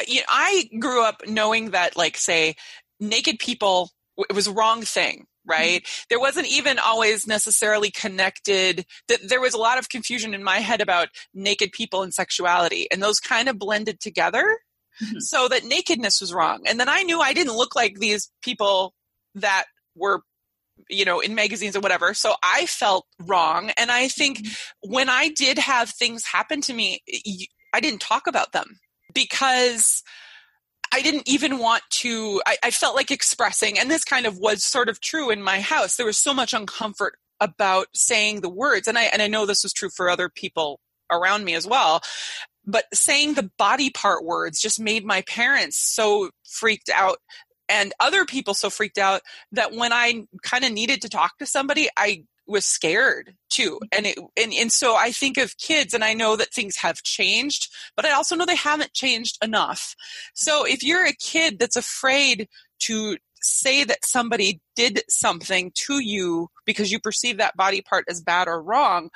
[0.07, 2.57] you know, I grew up knowing that, like, say,
[3.01, 3.91] naked people
[4.29, 5.83] it was a wrong thing right?
[5.83, 6.03] Mm-hmm.
[6.11, 10.59] There wasn't even always necessarily connected that there was a lot of confusion in my
[10.59, 14.59] head about naked people and sexuality and those kind of blended together
[15.03, 15.19] mm-hmm.
[15.19, 16.63] so that nakedness was wrong.
[16.67, 18.95] And then I knew I didn't look like these people
[19.35, 20.23] that were
[20.89, 24.93] you know in magazines or whatever so i felt wrong and i think mm-hmm.
[24.93, 27.03] when i did have things happen to me
[27.75, 28.79] i didn't talk about them
[29.13, 30.05] because
[30.93, 34.65] I didn't even want to, I, I, felt like expressing, and this kind of was
[34.65, 35.97] sort of true in my house.
[35.97, 38.89] There was so much uncomfort about saying the words.
[38.89, 40.81] And I, and I know this was true for other people
[41.11, 42.01] around me as well.
[42.67, 47.19] But saying the body part words just made my parents so freaked out
[47.69, 49.23] and other people so freaked out
[49.53, 53.79] that when I kind of needed to talk to somebody, I was scared too.
[53.83, 53.87] Mm-hmm.
[53.93, 57.03] And it and, and so i think of kids and i know that things have
[57.03, 59.95] changed but i also know they haven't changed enough.
[60.35, 62.49] So if you're a kid that's afraid
[62.81, 68.21] to say that somebody did something to you because you perceive that body part as
[68.21, 69.11] bad or wrong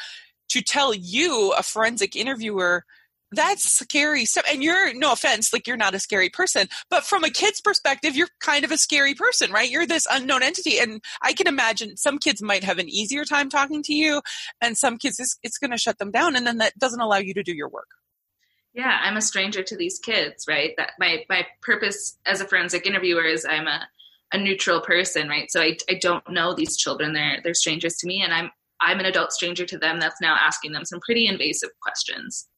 [0.48, 2.84] to tell you a forensic interviewer
[3.32, 4.44] that's scary stuff.
[4.50, 8.14] And you're, no offense, like you're not a scary person, but from a kid's perspective,
[8.14, 9.70] you're kind of a scary person, right?
[9.70, 10.78] You're this unknown entity.
[10.78, 14.20] And I can imagine some kids might have an easier time talking to you,
[14.60, 16.36] and some kids, it's, it's going to shut them down.
[16.36, 17.88] And then that doesn't allow you to do your work.
[18.74, 20.72] Yeah, I'm a stranger to these kids, right?
[20.76, 23.86] That my, my purpose as a forensic interviewer is I'm a,
[24.32, 25.50] a neutral person, right?
[25.50, 27.12] So I, I don't know these children.
[27.12, 30.36] They're, they're strangers to me, and I'm, I'm an adult stranger to them that's now
[30.40, 32.48] asking them some pretty invasive questions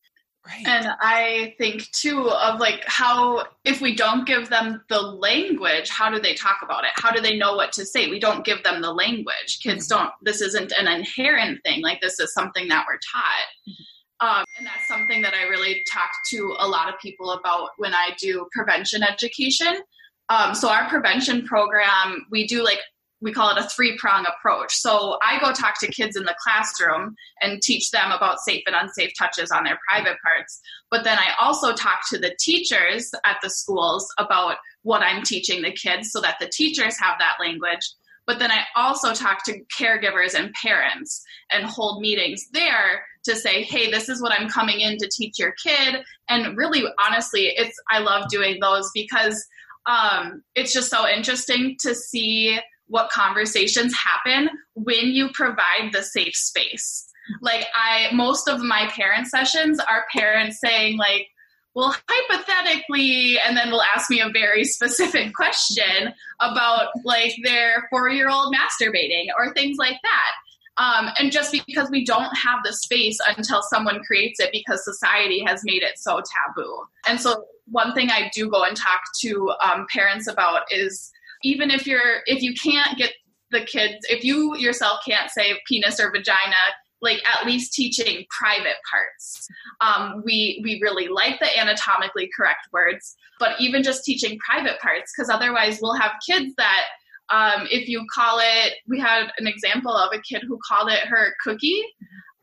[0.46, 0.66] Right.
[0.66, 6.10] And I think too of like how if we don't give them the language, how
[6.10, 6.90] do they talk about it?
[6.96, 8.10] How do they know what to say?
[8.10, 9.60] We don't give them the language.
[9.62, 10.02] Kids mm-hmm.
[10.02, 10.12] don't.
[10.20, 11.82] This isn't an inherent thing.
[11.82, 13.46] Like this is something that we're taught.
[13.68, 13.84] Mm-hmm.
[14.20, 17.94] Um, and that's something that I really talk to a lot of people about when
[17.94, 19.82] I do prevention education.
[20.28, 22.80] Um, so our prevention program, we do like
[23.24, 24.74] we call it a three prong approach.
[24.74, 28.76] So I go talk to kids in the classroom and teach them about safe and
[28.76, 30.60] unsafe touches on their private parts.
[30.90, 35.62] But then I also talk to the teachers at the schools about what I'm teaching
[35.62, 37.80] the kids so that the teachers have that language.
[38.26, 43.62] But then I also talk to caregivers and parents and hold meetings there to say,
[43.62, 45.96] hey, this is what I'm coming in to teach your kid.
[46.28, 49.42] And really, honestly, it's I love doing those because
[49.86, 52.58] um, it's just so interesting to see
[52.94, 57.04] what conversations happen when you provide the safe space.
[57.42, 61.26] Like I most of my parent sessions are parents saying like
[61.74, 68.54] well hypothetically and then will ask me a very specific question about like their 4-year-old
[68.54, 70.32] masturbating or things like that.
[70.76, 75.42] Um, and just because we don't have the space until someone creates it because society
[75.44, 76.84] has made it so taboo.
[77.08, 81.10] And so, one thing I do go and talk to um, parents about is
[81.44, 83.12] even if you're if you can't get
[83.50, 86.56] the kids if you yourself can't say penis or vagina
[87.00, 89.46] like at least teaching private parts
[89.80, 95.12] um, we we really like the anatomically correct words but even just teaching private parts
[95.16, 96.84] because otherwise we'll have kids that
[97.30, 101.06] um, if you call it we had an example of a kid who called it
[101.06, 101.84] her cookie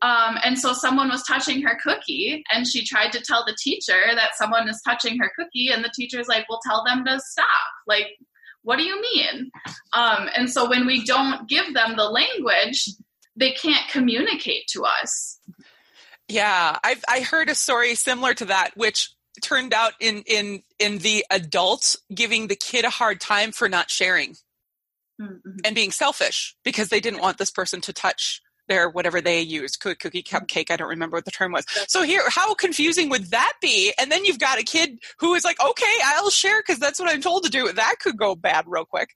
[0.02, 4.00] um, and so someone was touching her cookie, and she tried to tell the teacher
[4.16, 7.46] that someone is touching her cookie, and the teacher's like, "Well, tell them to stop.
[7.86, 8.08] Like,
[8.62, 9.50] what do you mean?
[9.92, 12.88] Um, and so when we don't give them the language,
[13.36, 15.38] they can't communicate to us.
[16.28, 19.10] Yeah, I've I heard a story similar to that, which
[19.42, 23.90] turned out in in in the adults giving the kid a hard time for not
[23.90, 24.36] sharing
[25.20, 25.50] mm-hmm.
[25.64, 28.42] and being selfish because they didn't want this person to touch
[28.72, 31.64] their whatever they used cookie cupcake i don't remember what the term was.
[31.88, 33.92] So here how confusing would that be?
[33.98, 37.10] And then you've got a kid who is like okay i'll share because that's what
[37.10, 37.70] i'm told to do.
[37.70, 39.10] That could go bad real quick.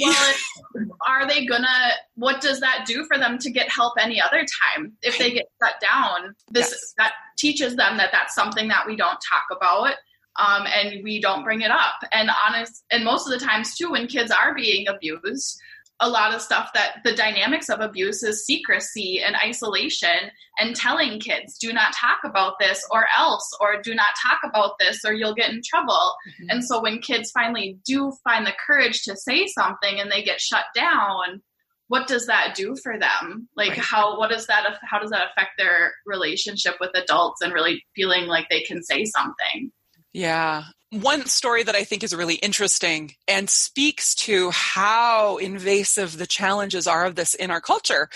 [0.00, 0.34] Well,
[1.08, 4.92] are they gonna what does that do for them to get help any other time?
[5.02, 6.94] If they get shut down this yes.
[6.98, 9.94] that teaches them that that's something that we don't talk about
[10.36, 11.94] um, and we don't bring it up.
[12.12, 15.60] And honest and most of the times too when kids are being abused
[16.02, 21.20] a lot of stuff that the dynamics of abuse is secrecy and isolation and telling
[21.20, 25.14] kids do not talk about this or else or do not talk about this or
[25.14, 26.50] you'll get in trouble mm-hmm.
[26.50, 30.40] and so when kids finally do find the courage to say something and they get
[30.40, 31.40] shut down
[31.86, 33.78] what does that do for them like right.
[33.78, 38.26] how what does that how does that affect their relationship with adults and really feeling
[38.26, 39.70] like they can say something
[40.12, 46.26] yeah one story that I think is really interesting and speaks to how invasive the
[46.26, 48.10] challenges are of this in our culture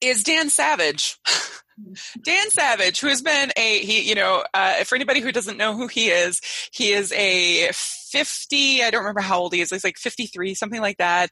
[0.00, 1.18] is Dan Savage.
[2.22, 5.76] Dan Savage, who has been a he, you know, uh, for anybody who doesn't know
[5.76, 6.40] who he is,
[6.72, 7.70] he is a
[8.16, 11.30] 50, I don't remember how old he is, he's like 53, something like that,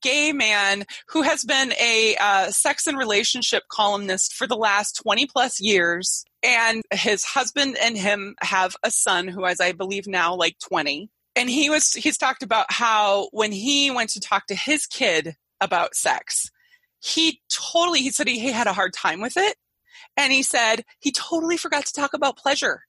[0.00, 5.26] gay man who has been a uh, sex and relationship columnist for the last 20
[5.26, 6.24] plus years.
[6.44, 11.10] And his husband and him have a son who is, I believe, now like 20.
[11.34, 15.34] And he was, he's talked about how when he went to talk to his kid
[15.60, 16.48] about sex,
[17.00, 19.56] he totally, he said he, he had a hard time with it
[20.16, 22.82] and he said he totally forgot to talk about pleasure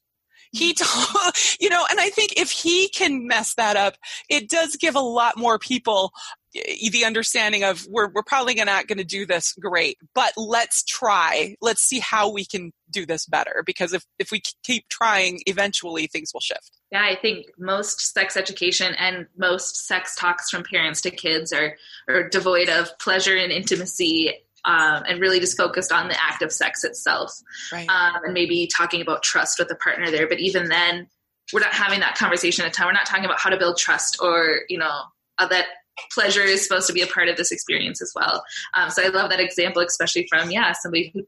[0.55, 3.95] he told, you know and i think if he can mess that up
[4.29, 6.11] it does give a lot more people
[6.55, 10.83] eh, the understanding of we're, we're probably not going to do this great but let's
[10.83, 11.55] try.
[11.61, 16.07] Let's see how we can do this better because if, if we keep trying eventually
[16.07, 16.71] things will shift.
[16.91, 21.75] Yeah i think most sex education and most sex talks from parents to kids are,
[22.07, 24.33] are devoid of pleasure and intimacy
[24.65, 27.31] um, and really just focused on the act of sex itself.
[27.71, 27.87] Right.
[27.89, 30.27] um, and maybe talking about trust with the partner there.
[30.27, 31.07] But even then
[31.53, 32.87] we're not having that conversation at time.
[32.87, 35.01] We're not talking about how to build trust or you know
[35.37, 35.65] uh, that
[36.11, 38.43] pleasure is supposed to be a part of this experience as well.
[38.73, 41.25] Um, so i love that example especially from yeah somebody who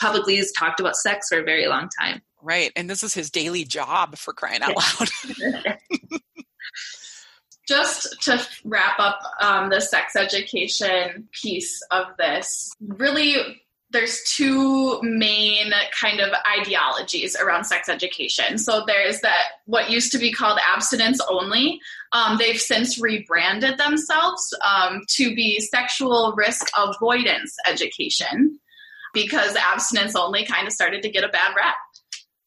[0.00, 2.22] publicly has talked about sex for a very long time.
[2.42, 2.70] Right.
[2.76, 5.08] And this is his daily job for crying out loud
[7.66, 13.60] just to wrap up um, the sex education piece of this, really
[13.90, 18.58] there's two main kind of ideologies around sex education.
[18.58, 21.80] So there's that what used to be called abstinence only.
[22.12, 28.58] Um, they've since rebranded themselves um, to be sexual risk avoidance education
[29.14, 31.76] because abstinence only kind of started to get a bad rap.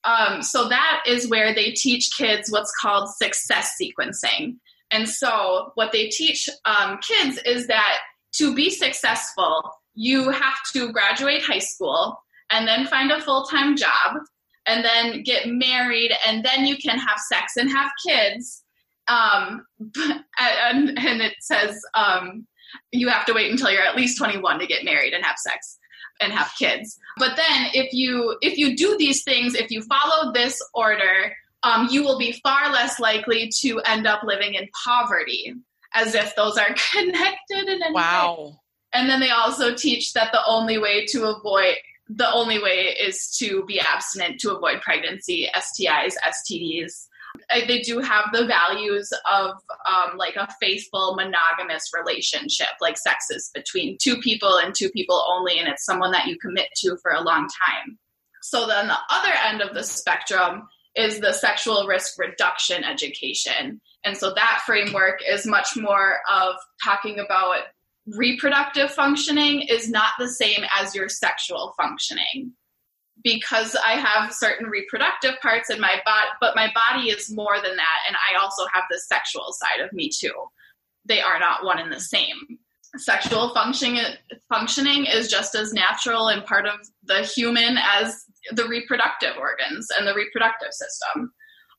[0.04, 4.58] Um, so that is where they teach kids what's called success sequencing.
[4.92, 8.00] And so what they teach um, kids is that
[8.34, 12.18] to be successful, you have to graduate high school
[12.50, 14.18] and then find a full time job
[14.66, 18.64] and then get married and then you can have sex and have kids.
[19.08, 19.66] Um,
[20.40, 22.46] and, and, it says um,
[22.92, 25.80] you have to wait until you're at least 21 to get married and have sex
[26.22, 26.98] and have kids.
[27.18, 31.34] But then if you if you do these things, if you follow this order,
[31.64, 35.54] um, you will be far less likely to end up living in poverty,
[35.94, 38.36] as if those are connected in any wow.
[38.40, 38.56] way.
[38.94, 41.76] And then they also teach that the only way to avoid
[42.10, 47.06] the only way is to be abstinent to avoid pregnancy, STIs, STDs.
[47.68, 49.52] They do have the values of
[49.88, 55.24] um, like a faithful monogamous relationship, like sex is between two people and two people
[55.30, 58.00] only, and it's someone that you commit to for a long time.
[58.42, 63.80] So then the other end of the spectrum is the sexual risk reduction education.
[64.04, 67.60] And so that framework is much more of talking about
[68.08, 72.54] reproductive functioning is not the same as your sexual functioning
[73.24, 77.76] because I have certain reproductive parts in my body, but my body is more than
[77.76, 78.00] that.
[78.08, 80.34] And I also have the sexual side of me too.
[81.06, 82.60] They are not one and the same.
[82.96, 84.04] Sexual functioning,
[84.48, 90.08] functioning is just as natural and part of the human as the reproductive organs and
[90.08, 91.34] the reproductive system.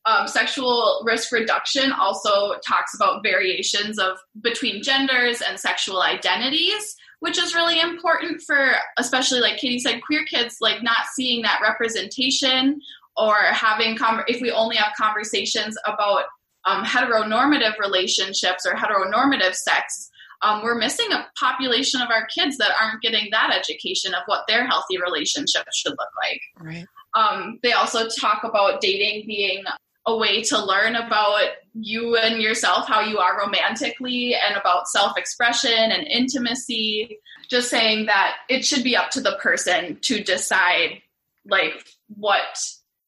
[0.06, 7.36] Um, sexual risk reduction also talks about variations of between genders and sexual identities, which
[7.36, 12.80] is really important for especially like Katie said, queer kids like not seeing that representation
[13.16, 16.24] or having com- if we only have conversations about
[16.64, 20.11] um, heteronormative relationships or heteronormative sex.
[20.43, 24.47] Um, we're missing a population of our kids that aren't getting that education of what
[24.49, 26.41] their healthy relationship should look like.
[26.59, 26.86] Right.
[27.14, 29.64] Um, they also talk about dating being
[30.07, 35.16] a way to learn about you and yourself, how you are romantically, and about self
[35.16, 37.18] expression and intimacy.
[37.49, 41.03] Just saying that it should be up to the person to decide,
[41.45, 42.59] like, what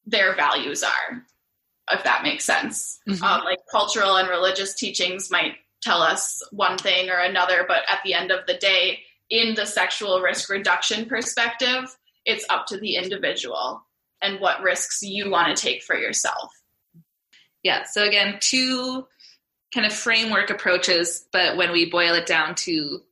[0.05, 1.23] their values are,
[1.93, 2.99] if that makes sense.
[3.09, 3.23] Mm-hmm.
[3.23, 8.01] Um, like, cultural and religious teachings might tell us one thing or another, but at
[8.05, 12.97] the end of the day, in the sexual risk reduction perspective, it's up to the
[12.97, 13.85] individual
[14.23, 16.53] and what risks you want to take for yourself.
[17.63, 17.85] Yeah.
[17.85, 19.07] So again, two
[19.75, 23.03] kind of framework approaches, but when we boil it down to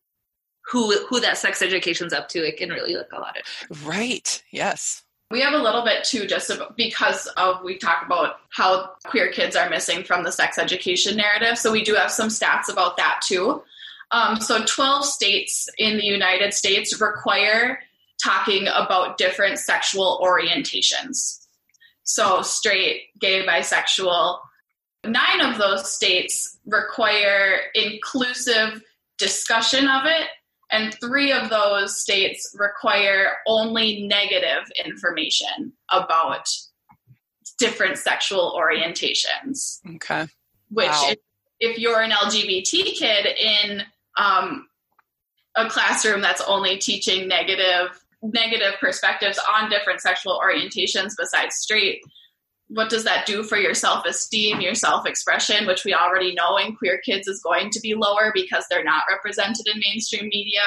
[0.70, 4.42] who who that sex education's up to, it can really look a lot of right.
[4.50, 5.02] Yes.
[5.30, 9.54] We have a little bit too, just because of we talk about how queer kids
[9.54, 11.56] are missing from the sex education narrative.
[11.56, 13.62] So we do have some stats about that too.
[14.10, 17.78] Um, so 12 states in the United States require
[18.22, 21.46] talking about different sexual orientations.
[22.02, 24.38] So, straight, gay, bisexual.
[25.04, 28.82] Nine of those states require inclusive
[29.18, 30.26] discussion of it,
[30.70, 36.46] and three of those states require only negative information about
[37.58, 39.80] different sexual orientations.
[39.96, 40.26] Okay.
[40.70, 41.10] Which, wow.
[41.10, 41.18] if,
[41.60, 43.82] if, you're an LGBT kid in
[44.16, 44.68] um,
[45.56, 52.02] a classroom that's only teaching negative negative perspectives on different sexual orientations besides straight
[52.70, 57.00] what does that do for your self-esteem your self-expression which we already know in queer
[57.04, 60.62] kids is going to be lower because they're not represented in mainstream media?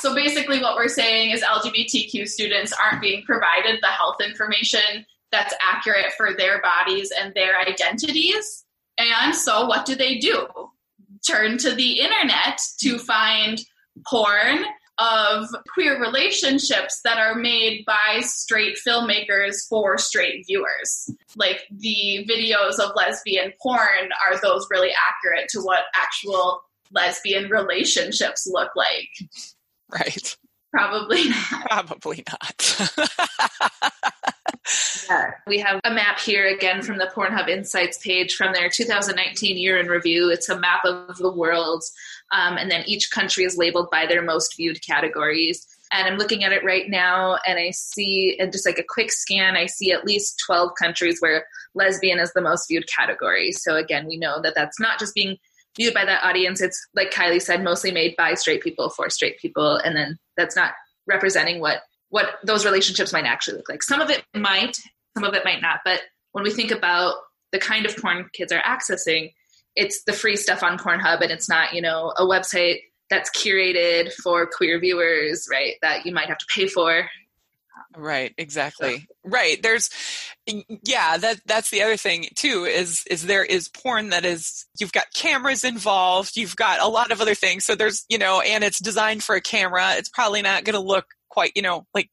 [0.00, 5.54] So basically what we're saying is lgbtq students aren't being provided the health information that's
[5.60, 8.64] accurate for their bodies and their identities.
[8.98, 10.46] And so what do they do?
[11.26, 13.60] Turn to the internet to find
[14.06, 14.64] porn
[15.00, 21.10] of queer relationships that are made by straight filmmakers for straight viewers.
[21.36, 26.60] Like the videos of lesbian porn are those really accurate to what actual
[26.92, 29.08] lesbian relationships look like?
[29.92, 30.36] Right.
[30.72, 31.66] Probably not.
[31.70, 32.90] Probably not.
[35.08, 35.32] yeah.
[35.46, 39.78] We have a map here again from the Pornhub Insights page from their 2019 year
[39.78, 40.30] in review.
[40.30, 41.82] It's a map of the world
[42.32, 45.66] um, and then each country is labeled by their most viewed categories.
[45.92, 49.10] And I'm looking at it right now, and I see, and just like a quick
[49.10, 51.44] scan, I see at least 12 countries where
[51.74, 53.50] lesbian is the most viewed category.
[53.50, 55.36] So again, we know that that's not just being
[55.76, 56.60] viewed by that audience.
[56.60, 60.54] It's like Kylie said, mostly made by straight people for straight people, and then that's
[60.54, 60.74] not
[61.08, 63.82] representing what what those relationships might actually look like.
[63.82, 64.76] Some of it might,
[65.16, 65.80] some of it might not.
[65.84, 66.02] But
[66.32, 67.16] when we think about
[67.52, 69.32] the kind of porn kids are accessing,
[69.76, 74.12] it's the free stuff on Pornhub and it's not, you know, a website that's curated
[74.12, 75.74] for queer viewers, right?
[75.82, 77.08] That you might have to pay for.
[77.96, 78.98] Right, exactly.
[78.98, 79.04] So.
[79.24, 79.60] Right.
[79.62, 79.90] There's
[80.84, 84.92] yeah that that's the other thing too is is there is porn that is you've
[84.92, 88.64] got cameras involved you've got a lot of other things so there's you know and
[88.64, 92.10] it's designed for a camera it's probably not going to look quite you know like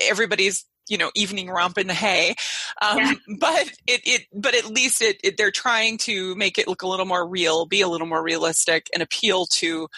[0.00, 2.34] everybody's you know evening romp in the hay
[2.82, 3.12] um, yeah.
[3.40, 6.88] but it, it but at least it, it they're trying to make it look a
[6.88, 9.88] little more real be a little more realistic and appeal to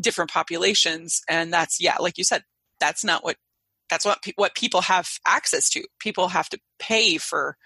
[0.00, 2.42] different populations and that's yeah like you said
[2.80, 3.36] that's not what
[3.90, 7.56] that's what pe- what people have access to people have to pay for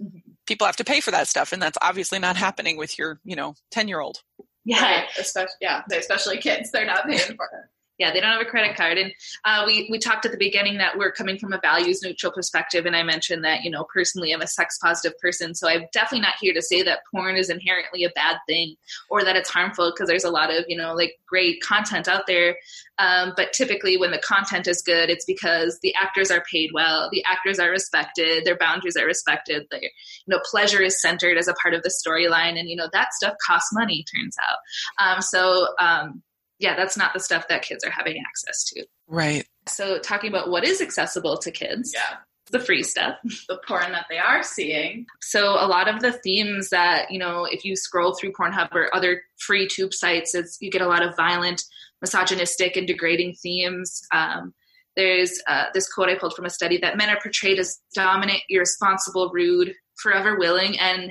[0.00, 0.18] mm-hmm.
[0.46, 3.36] people have to pay for that stuff and that's obviously not happening with your you
[3.36, 4.22] know 10 year old
[4.64, 5.04] yeah right.
[5.18, 7.70] especially yeah especially kids they're not paying for it
[8.00, 8.96] yeah, they don't have a credit card.
[8.96, 9.12] And
[9.44, 12.86] uh, we we talked at the beginning that we're coming from a values neutral perspective,
[12.86, 16.22] and I mentioned that you know personally I'm a sex positive person, so I'm definitely
[16.22, 18.74] not here to say that porn is inherently a bad thing
[19.10, 22.26] or that it's harmful because there's a lot of you know like great content out
[22.26, 22.56] there.
[22.98, 27.10] Um, but typically, when the content is good, it's because the actors are paid well,
[27.12, 29.66] the actors are respected, their boundaries are respected.
[29.70, 29.90] Their you
[30.26, 33.34] know pleasure is centered as a part of the storyline, and you know that stuff
[33.46, 34.06] costs money.
[34.16, 34.58] Turns out,
[35.06, 35.68] um, so.
[35.78, 36.22] Um,
[36.60, 38.86] yeah, that's not the stuff that kids are having access to.
[39.08, 39.46] Right.
[39.66, 41.92] So, talking about what is accessible to kids.
[41.94, 42.18] Yeah.
[42.50, 43.14] The free stuff,
[43.48, 45.06] the porn that they are seeing.
[45.20, 48.94] So, a lot of the themes that, you know, if you scroll through Pornhub or
[48.94, 51.62] other free tube sites, it's, you get a lot of violent,
[52.02, 54.02] misogynistic, and degrading themes.
[54.12, 54.52] Um,
[54.96, 58.40] there's uh, this quote I pulled from a study that men are portrayed as dominant,
[58.48, 61.10] irresponsible, rude, forever willing, and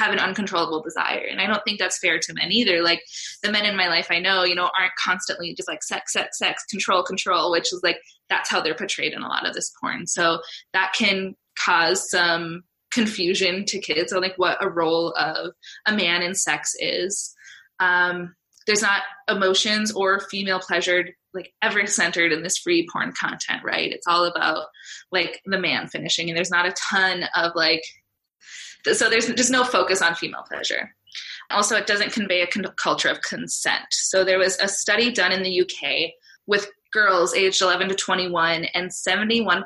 [0.00, 1.26] have an uncontrollable desire.
[1.30, 2.82] And I don't think that's fair to men either.
[2.82, 3.02] Like
[3.42, 6.38] the men in my life I know, you know, aren't constantly just like sex, sex,
[6.38, 7.98] sex, control, control, which is like
[8.28, 10.06] that's how they're portrayed in a lot of this porn.
[10.06, 10.40] So
[10.72, 15.52] that can cause some confusion to kids on like what a role of
[15.86, 17.34] a man in sex is.
[17.78, 18.34] Um,
[18.66, 23.92] there's not emotions or female pleasured like ever centered in this free porn content, right?
[23.92, 24.66] It's all about
[25.12, 27.82] like the man finishing, and there's not a ton of like
[28.92, 30.94] so there's just no focus on female pleasure.
[31.50, 33.86] Also, it doesn't convey a con- culture of consent.
[33.90, 36.12] So there was a study done in the UK
[36.46, 39.64] with girls aged 11 to 21, and 71%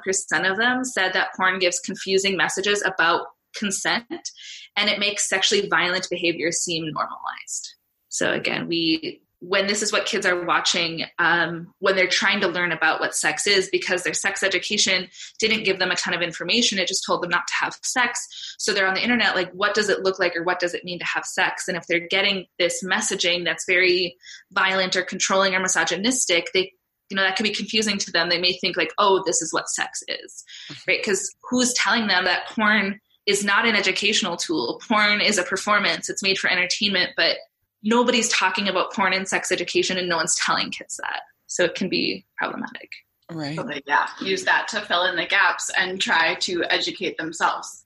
[0.51, 4.31] of them said that porn gives confusing messages about consent
[4.77, 7.75] and it makes sexually violent behavior seem normalized.
[8.09, 12.49] So again, we when this is what kids are watching um, when they're trying to
[12.49, 15.07] learn about what sex is because their sex education
[15.39, 18.27] didn't give them a ton of information it just told them not to have sex.
[18.59, 20.85] So they're on the internet like what does it look like or what does it
[20.85, 21.69] mean to have sex?
[21.69, 24.17] And if they're getting this messaging that's very
[24.53, 26.73] violent or controlling or misogynistic they
[27.11, 28.31] you know that can be confusing to them.
[28.31, 30.91] They may think like oh this is what sex is mm-hmm.
[30.91, 31.01] right?
[31.03, 34.81] Because who's telling them that porn is not an educational tool?
[34.89, 36.09] Porn is a performance.
[36.09, 37.37] It's made for entertainment but
[37.85, 41.21] nobody's talking about porn and sex education and no one's telling kids that.
[41.47, 42.91] So it can be problematic.
[43.31, 43.57] Right.
[43.57, 47.85] So they, yeah, use that to fill in the gaps and try to educate themselves.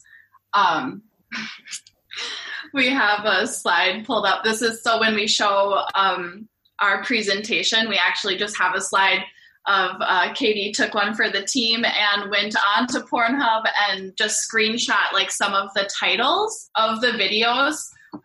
[0.55, 1.03] Um,
[2.75, 4.45] we have a slide pulled up.
[4.45, 6.49] This is so when we show um,
[6.81, 9.25] our presentation, we actually just have a slide
[9.67, 14.49] of uh, Katie took one for the team and went on to Pornhub and just
[14.51, 17.77] screenshot like some of the titles of the videos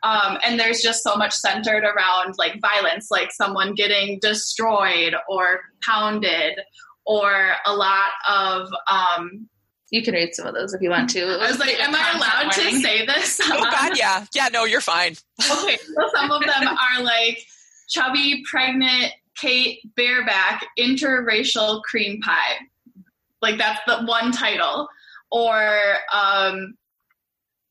[0.03, 5.61] um, and there's just so much centered around like violence, like someone getting destroyed or
[5.83, 6.59] pounded,
[7.05, 8.69] or a lot of.
[8.89, 9.47] Um,
[9.91, 11.23] you can read some of those if you want to.
[11.23, 13.39] I was like, am I allowed to say this?
[13.43, 14.49] oh God, yeah, yeah.
[14.51, 15.15] No, you're fine.
[15.39, 17.39] okay, so some of them are like
[17.89, 22.57] chubby, pregnant Kate bareback interracial cream pie.
[23.41, 24.87] Like that's the one title.
[25.31, 26.75] Or um,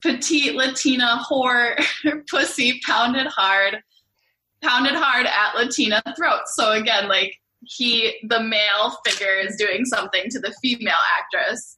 [0.03, 1.83] petite Latina whore
[2.31, 3.83] pussy pounded hard,
[4.63, 6.55] pounded hard at Latina throats.
[6.57, 11.77] So again, like he, the male figure is doing something to the female actress.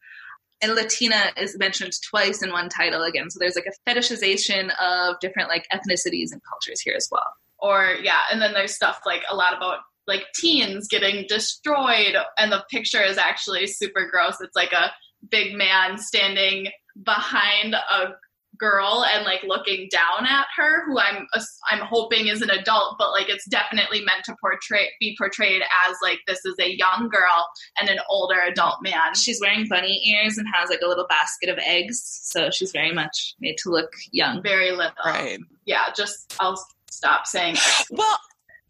[0.63, 3.31] And Latina is mentioned twice in one title again.
[3.31, 7.35] So there's like a fetishization of different like ethnicities and cultures here as well.
[7.59, 12.53] Or yeah, and then there's stuff like a lot about like teens getting destroyed and
[12.53, 14.37] the picture is actually super gross.
[14.41, 14.93] It's like a
[15.31, 16.69] big man standing
[17.03, 18.15] behind a
[18.59, 21.27] girl and like looking down at her who i'm
[21.71, 25.97] i'm hoping is an adult but like it's definitely meant to portray be portrayed as
[26.03, 27.49] like this is a young girl
[27.81, 29.15] and an older adult man.
[29.15, 32.93] She's wearing bunny ears and has like a little basket of eggs so she's very
[32.93, 34.43] much made to look young.
[34.43, 34.93] Very little.
[35.05, 35.39] Right.
[35.65, 37.57] Yeah just i'll stop saying
[37.91, 38.19] well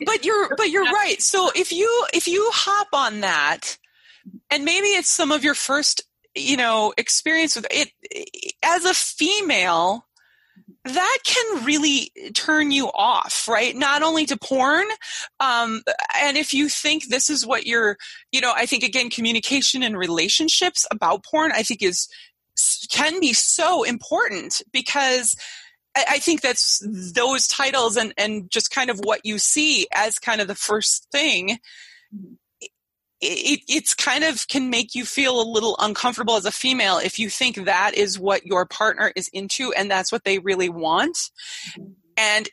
[0.05, 1.20] but you're but you're right.
[1.20, 3.79] So if you if you hop on that
[4.51, 6.03] and maybe it's some of your first
[6.35, 7.91] you know experience with it
[8.62, 10.07] as a female
[10.85, 14.87] that can really turn you off right not only to porn
[15.41, 15.82] um,
[16.20, 17.97] and if you think this is what you're
[18.32, 22.09] you know i think again communication and relationships about porn i think is
[22.91, 25.35] can be so important because
[25.97, 26.82] I, think that's
[27.14, 31.07] those titles and, and just kind of what you see as kind of the first
[31.12, 31.59] thing.
[33.20, 37.18] It, it's kind of can make you feel a little uncomfortable as a female if
[37.18, 41.16] you think that is what your partner is into and that's what they really want.
[42.16, 42.48] And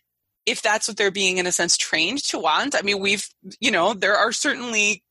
[0.45, 3.27] if that's what they're being in a sense trained to want, I mean, we've,
[3.59, 5.03] you know, there are certainly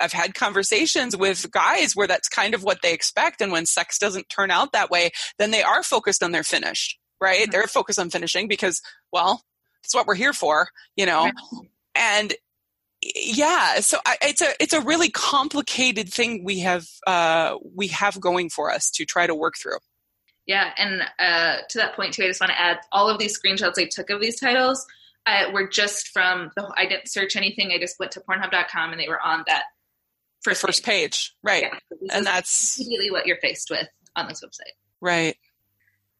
[0.00, 3.40] I've had conversations with guys where that's kind of what they expect.
[3.40, 6.98] And when sex doesn't turn out that way, then they are focused on their finish,
[7.20, 7.42] right?
[7.42, 7.50] Mm-hmm.
[7.50, 8.80] They're focused on finishing because,
[9.12, 9.42] well,
[9.82, 11.24] that's what we're here for, you know?
[11.24, 11.68] Right.
[11.94, 12.34] And
[13.14, 18.20] yeah, so I, it's a it's a really complicated thing we have uh, we have
[18.20, 19.78] going for us to try to work through.
[20.46, 23.38] Yeah, and uh, to that point too, I just want to add all of these
[23.38, 24.86] screenshots I took of these titles
[25.26, 26.72] uh, were just from the.
[26.76, 27.70] I didn't search anything.
[27.72, 29.64] I just went to Pornhub.com and they were on that
[30.42, 31.36] first first page, page.
[31.42, 31.62] right?
[31.62, 35.36] Yeah, so and that's immediately what you're faced with on this website, right?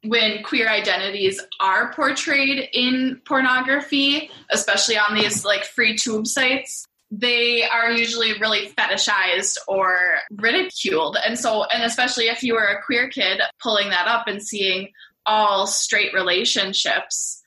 [0.08, 7.64] When queer identities are portrayed in pornography, especially on these like free tube sites, they
[7.64, 11.16] are usually really fetishized or ridiculed.
[11.24, 14.88] And so, and especially if you were a queer kid pulling that up and seeing
[15.26, 17.42] all straight relationships.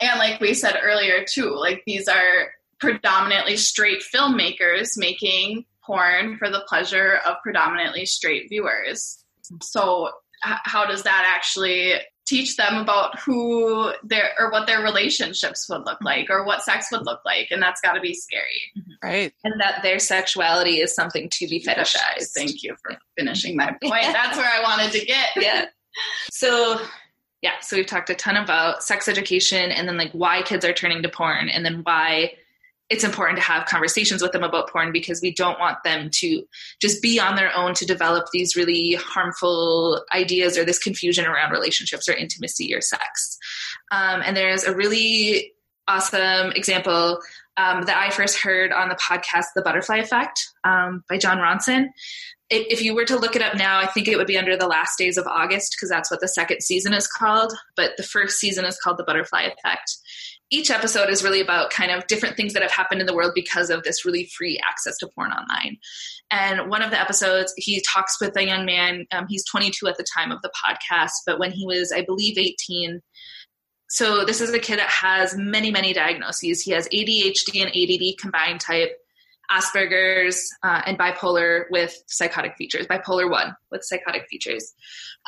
[0.00, 6.50] And like we said earlier, too, like these are predominantly straight filmmakers making porn for
[6.50, 9.24] the pleasure of predominantly straight viewers.
[9.62, 10.10] So,
[10.42, 11.94] how does that actually
[12.26, 16.06] teach them about who their or what their relationships would look mm-hmm.
[16.06, 18.60] like or what sex would look like and that's got to be scary.
[18.76, 19.06] Mm-hmm.
[19.06, 19.32] Right.
[19.44, 22.32] And that their sexuality is something to be fetishized.
[22.34, 24.12] Thank you for finishing my point.
[24.12, 25.28] That's where i wanted to get.
[25.36, 25.66] Yeah.
[26.30, 26.80] So
[27.42, 30.72] yeah so we've talked a ton about sex education and then like why kids are
[30.72, 32.32] turning to porn and then why
[32.88, 36.44] it's important to have conversations with them about porn because we don't want them to
[36.80, 41.50] just be on their own to develop these really harmful ideas or this confusion around
[41.50, 43.38] relationships or intimacy or sex.
[43.90, 45.52] Um, and there's a really
[45.88, 47.20] awesome example
[47.56, 51.88] um, that I first heard on the podcast, The Butterfly Effect um, by Jon Ronson.
[52.48, 54.68] If you were to look it up now, I think it would be under the
[54.68, 57.52] last days of August because that's what the second season is called.
[57.74, 59.96] But the first season is called The Butterfly Effect
[60.50, 63.32] each episode is really about kind of different things that have happened in the world
[63.34, 65.78] because of this really free access to porn online.
[66.30, 69.06] And one of the episodes, he talks with a young man.
[69.10, 72.38] Um, he's 22 at the time of the podcast, but when he was, I believe,
[72.38, 73.00] 18,
[73.88, 76.60] so this is a kid that has many, many diagnoses.
[76.60, 78.96] He has ADHD and ADD combined type,
[79.50, 84.74] Asperger's, uh, and bipolar with psychotic features, bipolar 1 with psychotic features.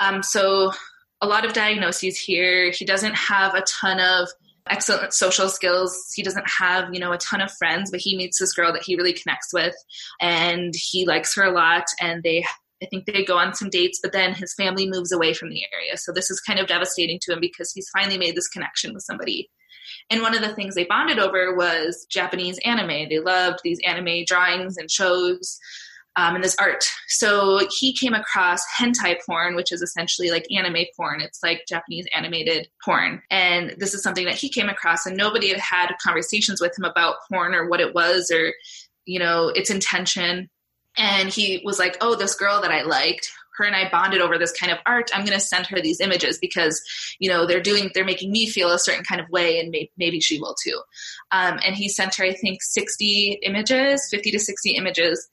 [0.01, 0.73] Um, so
[1.21, 2.71] a lot of diagnoses here.
[2.73, 4.29] He doesn't have a ton of
[4.71, 6.13] excellent social skills.
[6.15, 8.83] He doesn't have, you know, a ton of friends, but he meets this girl that
[8.85, 9.75] he really connects with
[10.21, 12.45] and he likes her a lot and they
[12.83, 15.63] I think they go on some dates, but then his family moves away from the
[15.75, 15.97] area.
[15.97, 19.03] So this is kind of devastating to him because he's finally made this connection with
[19.03, 19.51] somebody.
[20.11, 23.09] And one of the things they bonded over was Japanese anime.
[23.09, 25.59] They loved these anime drawings and shows
[26.19, 26.85] um, and this art.
[27.07, 31.21] So he came across hentai porn, which is essentially like anime porn.
[31.21, 33.23] It's like Japanese animated porn.
[33.31, 36.85] And this is something that he came across, and nobody had had conversations with him
[36.85, 38.53] about porn or what it was or,
[39.07, 40.51] you know, its intention.
[40.97, 44.39] And he was like, oh, this girl that I liked, her and I bonded over
[44.39, 45.11] this kind of art.
[45.15, 46.83] I'm going to send her these images because,
[47.19, 49.91] you know, they're doing, they're making me feel a certain kind of way and may,
[49.97, 50.81] maybe she will too.
[51.31, 55.29] Um, and he sent her, I think, 60 images, 50 to 60 images.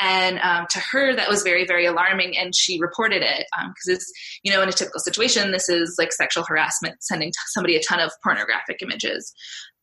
[0.00, 3.94] And um, to her, that was very, very alarming, and she reported it because um,
[3.94, 7.82] it's, you know, in a typical situation, this is like sexual harassment, sending somebody a
[7.82, 9.32] ton of pornographic images.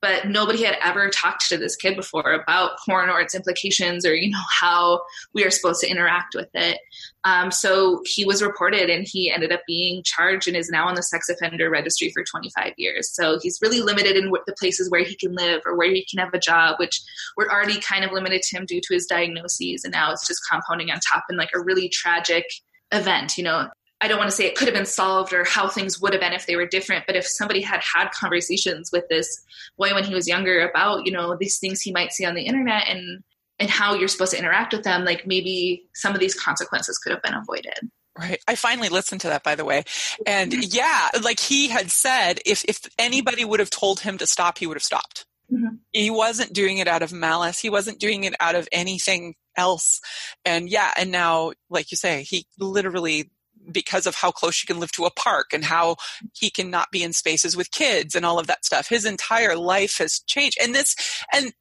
[0.01, 4.13] But nobody had ever talked to this kid before about porn or its implications, or
[4.13, 5.01] you know how
[5.33, 6.79] we are supposed to interact with it.
[7.23, 10.95] Um, so he was reported, and he ended up being charged, and is now on
[10.95, 13.09] the sex offender registry for 25 years.
[13.13, 16.19] So he's really limited in the places where he can live or where he can
[16.19, 17.01] have a job, which
[17.35, 20.41] were already kind of limited to him due to his diagnoses, and now it's just
[20.49, 22.45] compounding on top in like a really tragic
[22.93, 23.67] event you know
[23.99, 26.21] I don't want to say it could have been solved or how things would have
[26.21, 29.43] been if they were different, but if somebody had had conversations with this
[29.77, 32.43] boy when he was younger about, you know, these things he might see on the
[32.43, 33.23] internet and
[33.59, 37.11] and how you're supposed to interact with them, like maybe some of these consequences could
[37.11, 37.73] have been avoided.
[38.15, 38.39] Right.
[38.47, 39.83] I finally listened to that by the way.
[40.27, 44.59] And yeah, like he had said if if anybody would have told him to stop,
[44.59, 45.25] he would have stopped.
[45.51, 45.75] Mm-hmm.
[45.91, 47.59] He wasn't doing it out of malice.
[47.59, 50.01] He wasn't doing it out of anything else.
[50.45, 53.31] And yeah, and now, like you say, he literally
[53.71, 55.95] because of how close you can live to a park and how
[56.33, 58.87] he can not be in spaces with kids and all of that stuff.
[58.89, 60.57] His entire life has changed.
[60.61, 60.95] And this,
[61.33, 61.53] and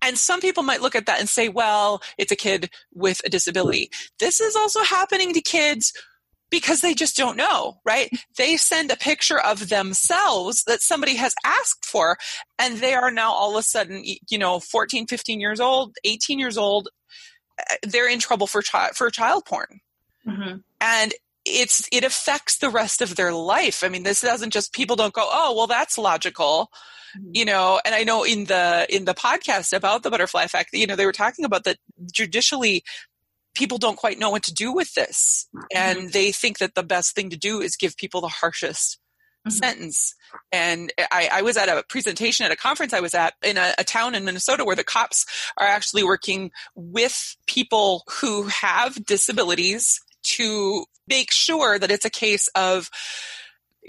[0.00, 3.28] and some people might look at that and say, well, it's a kid with a
[3.28, 3.90] disability.
[4.20, 5.92] This is also happening to kids
[6.50, 8.10] because they just don't know, right?
[8.36, 12.16] They send a picture of themselves that somebody has asked for,
[12.58, 16.38] and they are now all of a sudden, you know, 14, 15 years old, 18
[16.38, 16.88] years old.
[17.58, 19.80] Uh, they're in trouble for child for child porn,
[20.26, 20.58] mm-hmm.
[20.80, 21.12] and
[21.48, 23.82] it's it affects the rest of their life.
[23.82, 26.70] I mean, this doesn't just people don't go, oh, well, that's logical,
[27.16, 27.30] mm-hmm.
[27.32, 27.80] you know.
[27.84, 31.06] And I know in the in the podcast about the butterfly effect, you know, they
[31.06, 31.78] were talking about that
[32.12, 32.84] judicially
[33.54, 36.08] people don't quite know what to do with this and mm-hmm.
[36.10, 38.98] they think that the best thing to do is give people the harshest
[39.46, 39.50] mm-hmm.
[39.50, 40.14] sentence
[40.52, 43.74] and I, I, was at a presentation at a conference i was at in a,
[43.76, 45.26] a, town in minnesota where the cops
[45.56, 50.00] are actually working with people who have disabilities
[50.38, 52.90] to make sure that it's a case of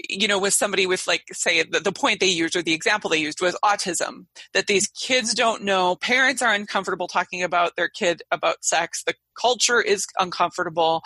[0.08, 3.10] you know, with somebody with like, say, the, the, point they used or the example
[3.10, 7.88] they used was autism, that these kids don't know, parents are uncomfortable talking about their
[7.88, 11.02] kid about sex, the culture is uncomfortable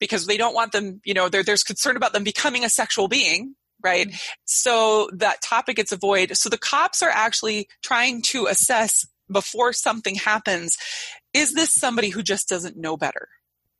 [0.00, 3.56] because they don't want them, you know, there's concern about them becoming a sexual being,
[3.82, 4.08] right?
[4.08, 4.16] Mm-hmm.
[4.46, 6.36] So that topic gets avoided.
[6.36, 10.76] So the cops are actually trying to assess before something happens,
[11.32, 13.28] is this somebody who just doesn't know better?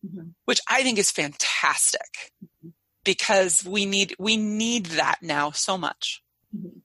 [0.05, 0.29] Mm-hmm.
[0.45, 2.33] Which I think is fantastic.
[2.45, 2.71] Mm-hmm
[3.05, 6.23] because we need we need that now so much.
[6.57, 6.79] Mm-hmm.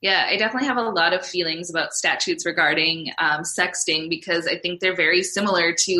[0.00, 4.56] Yeah, I definitely have a lot of feelings about statutes regarding um, sexting because I
[4.56, 5.94] think they're very similar to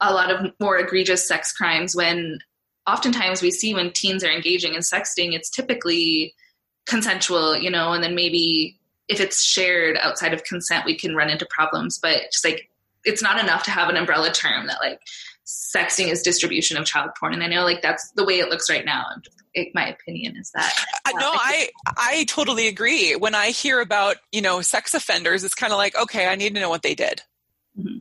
[0.00, 1.94] a, a, lot of more egregious sex crimes.
[1.94, 2.40] When
[2.84, 6.34] oftentimes we see when teens are engaging in sexting, it's typically
[6.86, 11.30] consensual, you know, and then maybe if it's shared outside of consent, we can run
[11.30, 11.96] into problems.
[11.96, 12.68] But just like
[13.04, 15.00] it's not enough to have an umbrella term that like
[15.48, 17.32] sexting is distribution of child porn.
[17.32, 19.06] And i know like that's the way it looks right now.
[19.54, 20.72] It, my opinion is that
[21.06, 23.16] uh, no i i totally agree.
[23.16, 26.54] When i hear about you know sex offenders it's kind of like okay i need
[26.54, 27.22] to know what they did.
[27.78, 27.98] Mm-hmm.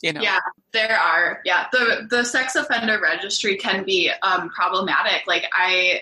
[0.00, 0.22] you know?
[0.22, 0.38] Yeah
[0.72, 1.40] there are.
[1.44, 5.26] Yeah the the sex offender registry can be um, problematic.
[5.26, 6.00] Like i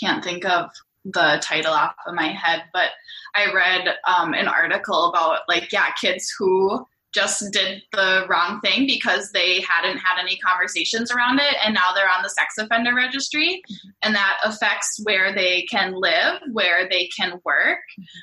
[0.00, 0.70] can't think of
[1.04, 2.90] the title off of my head but
[3.36, 6.84] i read um, an article about like yeah kids who
[7.16, 11.92] just did the wrong thing because they hadn't had any conversations around it and now
[11.94, 13.62] they're on the sex offender registry
[14.02, 17.78] and that affects where they can live where they can work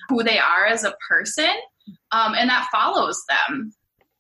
[0.09, 1.49] who they are as a person
[2.11, 3.73] um, and that follows them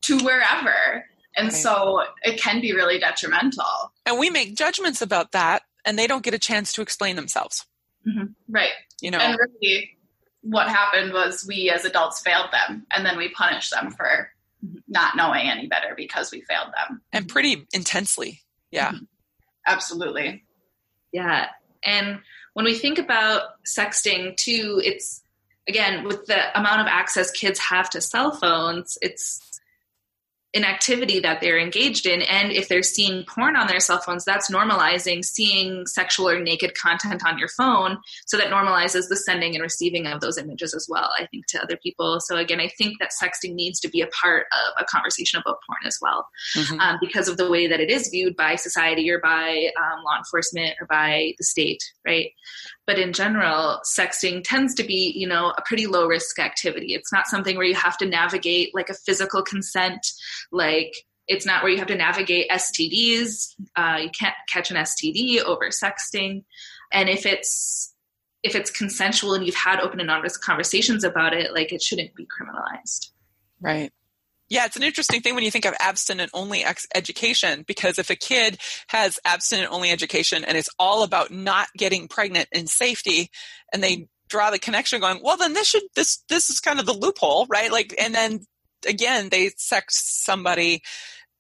[0.03, 1.05] to wherever.
[1.35, 1.53] And right.
[1.53, 3.91] so it can be really detrimental.
[4.05, 7.65] And we make judgments about that and they don't get a chance to explain themselves.
[8.07, 8.33] Mm-hmm.
[8.49, 8.71] right.
[9.01, 9.17] You know?
[9.17, 9.91] And really
[10.41, 14.29] what happened was we as adults failed them and then we punished them for
[14.87, 17.01] not knowing any better because we failed them.
[17.11, 18.41] And pretty intensely.
[18.71, 18.91] Yeah.
[18.91, 19.03] Mm-hmm.
[19.67, 20.43] Absolutely.
[21.11, 21.47] Yeah.
[21.83, 22.19] And
[22.53, 25.21] when we think about sexting too, it's
[25.67, 29.52] again with the amount of access kids have to cell phones, it's
[30.53, 34.23] an activity that they're engaged in and if they're seeing porn on their cell phones
[34.23, 37.97] that's normalizing seeing sexual or naked content on your phone.
[38.25, 41.61] So that normalizes the sending and receiving of those images as well i think to
[41.61, 42.19] other people.
[42.19, 45.59] So again i think that sexting needs to be a part of a conversation about
[45.67, 46.79] porn as well mm-hmm.
[46.79, 50.17] um, because of the way that it is viewed by society or by um, law
[50.17, 52.31] enforcement or by the state right
[52.85, 56.93] but in general sexting tends to be you know a pretty low risk activity.
[56.93, 60.05] It's not something where you have to navigate like a physical consent.
[60.51, 60.93] Like
[61.27, 65.69] it's not where you have to navigate stds uh, you can't catch an std over
[65.69, 66.43] sexting.
[66.91, 67.93] And if it's
[68.43, 72.13] if it's consensual and you've had open and honest conversations about it like it shouldn't
[72.15, 73.11] be criminalized.
[73.61, 73.91] Right
[74.49, 78.09] yeah, it's an interesting thing when you think of abstinent only ex- education because if
[78.09, 83.29] a kid has abstinent only education and it's all about not getting pregnant in safety
[83.71, 86.85] and they draw the connection going, well then this should this this is kind of
[86.85, 87.71] the loophole, right?
[87.71, 88.41] Like and then
[88.87, 90.83] again they sex somebody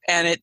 [0.07, 0.41] and it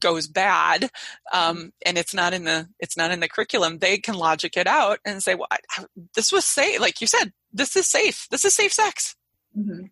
[0.00, 0.90] goes bad
[1.32, 4.66] um, and it's not in the it's not in the curriculum they can logic it
[4.66, 5.84] out and say well I,
[6.14, 9.14] this was safe like you said this is safe this is safe sex
[9.56, 9.84] mm-hmm.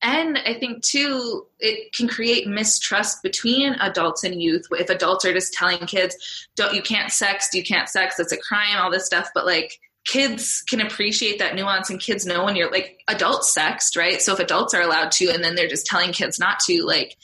[0.00, 4.66] And I think too, it can create mistrust between adults and youth.
[4.70, 8.36] If adults are just telling kids, "Don't you can't sex, you can't sex, it's a
[8.36, 12.56] crime," all this stuff, but like kids can appreciate that nuance and kids know when
[12.56, 14.22] you're like adults sexed, right?
[14.22, 17.16] So if adults are allowed to and then they're just telling kids not to, like,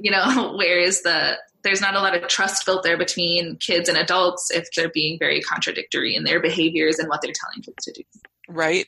[0.00, 3.88] you know, where is the there's not a lot of trust built there between kids
[3.88, 7.84] and adults if they're being very contradictory in their behaviors and what they're telling kids
[7.84, 8.02] to do.
[8.48, 8.86] Right.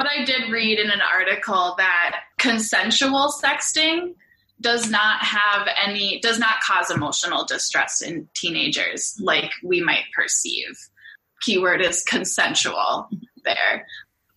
[0.00, 4.14] But I did read in an article that consensual sexting
[4.58, 10.70] does not have any, does not cause emotional distress in teenagers like we might perceive.
[11.42, 13.10] Keyword is consensual
[13.44, 13.86] there.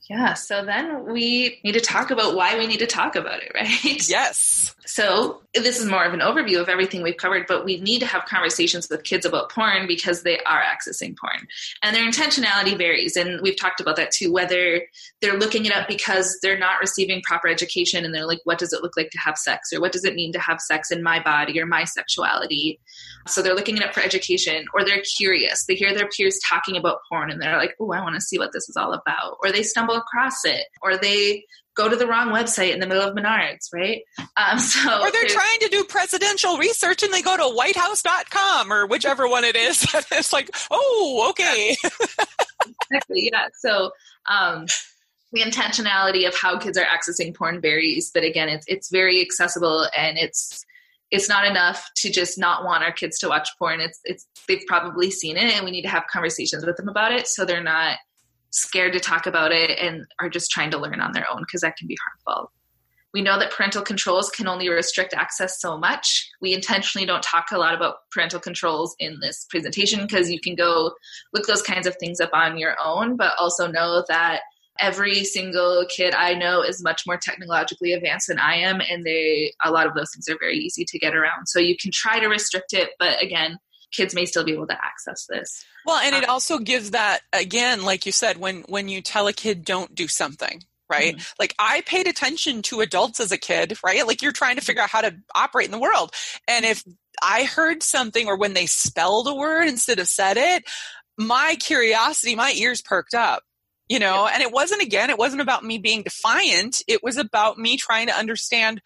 [0.10, 3.54] Yeah, so then we need to talk about why we need to talk about it,
[3.56, 4.10] right?
[4.10, 4.76] Yes.
[4.86, 8.06] So this is more of an overview of everything we've covered, but we need to
[8.06, 11.48] have conversations with kids about porn because they are accessing porn.
[11.82, 13.16] And their intentionality varies.
[13.16, 14.82] And we've talked about that too, whether
[15.22, 18.74] they're looking it up because they're not receiving proper education and they're like, what does
[18.74, 19.72] it look like to have sex?
[19.72, 22.80] Or what does it mean to have sex in my body or my sexuality?
[23.28, 25.66] So they're looking it up for education, or they're curious.
[25.66, 28.38] They hear their peers talking about porn and they're like, oh, I want to see
[28.38, 29.38] what this is all about.
[29.42, 33.04] Or they stumble across it, or they go to the wrong website in the middle
[33.04, 34.02] of Menards, right?
[34.38, 38.86] Um, so or they're trying to do presidential research and they go to whitehouse.com or
[38.86, 39.86] whichever one it is.
[40.12, 41.76] it's like, oh, okay.
[42.92, 43.30] exactly.
[43.32, 43.48] Yeah.
[43.58, 43.92] So
[44.30, 44.66] um,
[45.32, 49.88] the intentionality of how kids are accessing porn varies, but again, it's it's very accessible
[49.98, 50.64] and it's
[51.12, 53.80] it's not enough to just not want our kids to watch porn.
[53.80, 57.12] It's it's they've probably seen it and we need to have conversations with them about
[57.12, 57.98] it so they're not
[58.54, 61.62] scared to talk about it and are just trying to learn on their own because
[61.62, 62.52] that can be harmful.
[63.14, 66.32] We know that parental controls can only restrict access so much.
[66.42, 70.56] We intentionally don't talk a lot about parental controls in this presentation because you can
[70.56, 70.94] go
[71.32, 74.42] look those kinds of things up on your own, but also know that
[74.80, 79.54] every single kid I know is much more technologically advanced than I am, and they
[79.64, 81.48] a lot of those things are very easy to get around.
[81.48, 83.60] So you can try to restrict it, but again,
[83.94, 85.64] kids may still be able to access this.
[85.86, 89.28] Well, and it um, also gives that again, like you said, when when you tell
[89.28, 91.16] a kid don't do something, right?
[91.16, 91.34] Mm-hmm.
[91.40, 94.06] Like I paid attention to adults as a kid, right?
[94.06, 96.12] Like you're trying to figure out how to operate in the world.
[96.48, 96.84] And if
[97.22, 100.64] I heard something or when they spelled a word instead of said it,
[101.18, 103.44] my curiosity, my ears perked up.
[103.90, 106.82] You know, and it wasn't again, it wasn't about me being defiant.
[106.88, 108.82] It was about me trying to understand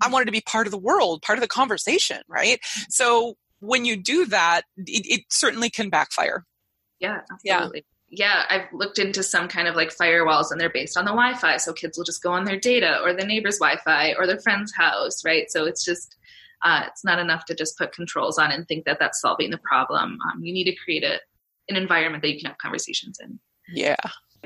[0.00, 2.60] I wanted to be part of the world, part of the conversation, right?
[2.88, 6.44] So when you do that, it, it certainly can backfire.
[7.00, 7.78] Yeah, absolutely.
[7.78, 11.10] Yeah yeah, I've looked into some kind of like firewalls and they're based on the
[11.10, 11.56] Wi Fi.
[11.56, 14.40] So kids will just go on their data or the neighbor's Wi Fi or their
[14.40, 15.50] friend's house, right?
[15.50, 16.16] So it's just,
[16.62, 19.58] uh, it's not enough to just put controls on and think that that's solving the
[19.58, 20.18] problem.
[20.30, 21.20] Um, you need to create a,
[21.68, 23.38] an environment that you can have conversations in.
[23.72, 23.96] Yeah.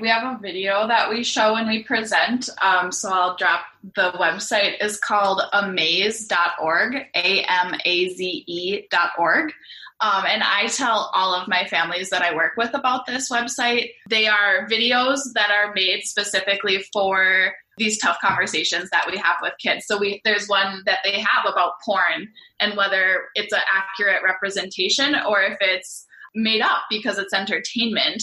[0.00, 2.48] We have a video that we show when we present.
[2.62, 3.62] Um, so I'll drop
[3.94, 9.52] the website is called amaze.org, A M A Z E.org.
[10.00, 13.90] Um, and I tell all of my families that I work with about this website.
[14.08, 19.54] They are videos that are made specifically for these tough conversations that we have with
[19.58, 19.86] kids.
[19.86, 22.28] So we there's one that they have about porn
[22.60, 28.22] and whether it's an accurate representation or if it's made up because it's entertainment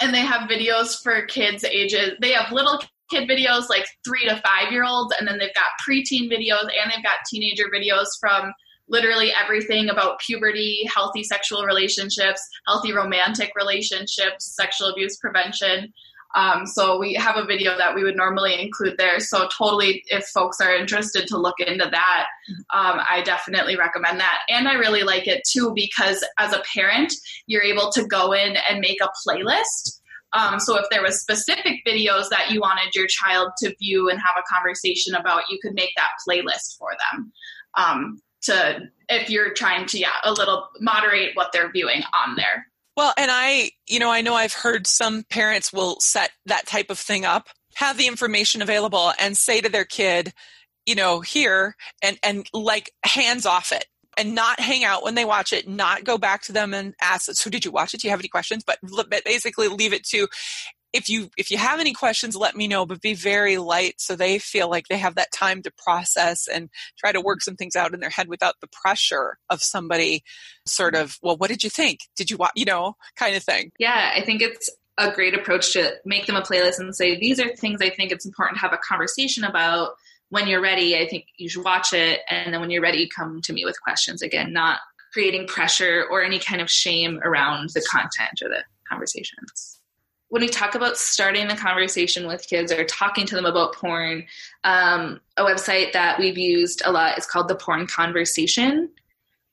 [0.00, 2.80] and they have videos for kids ages they have little
[3.10, 6.90] kid videos like three to five year olds and then they've got preteen videos and
[6.90, 8.52] they've got teenager videos from
[8.88, 15.92] literally everything about puberty healthy sexual relationships healthy romantic relationships sexual abuse prevention
[16.36, 19.18] um, so we have a video that we would normally include there.
[19.20, 22.26] So totally, if folks are interested to look into that,
[22.74, 24.40] um, I definitely recommend that.
[24.50, 27.12] And I really like it too because as a parent,
[27.46, 30.00] you're able to go in and make a playlist.
[30.34, 34.18] Um, so if there was specific videos that you wanted your child to view and
[34.18, 37.32] have a conversation about, you could make that playlist for them.
[37.78, 42.66] Um, to if you're trying to yeah a little moderate what they're viewing on there.
[42.96, 46.90] Well, and I, you know, I know I've heard some parents will set that type
[46.90, 50.32] of thing up, have the information available, and say to their kid,
[50.86, 53.86] you know, here and and like hands off it
[54.16, 57.30] and not hang out when they watch it, not go back to them and ask,
[57.32, 58.00] so did you watch it?
[58.00, 58.64] Do you have any questions?
[58.64, 58.78] But
[59.24, 60.26] basically leave it to
[60.96, 64.16] if you if you have any questions let me know but be very light so
[64.16, 67.76] they feel like they have that time to process and try to work some things
[67.76, 70.22] out in their head without the pressure of somebody
[70.64, 72.00] sort of well what did you think?
[72.16, 73.72] Did you watch you know kind of thing.
[73.78, 77.38] Yeah i think it's a great approach to make them a playlist and say these
[77.38, 79.90] are things i think it's important to have a conversation about.
[80.28, 83.40] When you're ready i think you should watch it and then when you're ready come
[83.42, 84.22] to me with questions.
[84.22, 84.80] Again not
[85.12, 89.75] creating pressure or any kind of shame around the content or the conversations
[90.28, 94.24] when we talk about starting the conversation with kids or talking to them about porn,
[94.64, 98.90] um, a website that we've used a lot is called the Porn Conversation.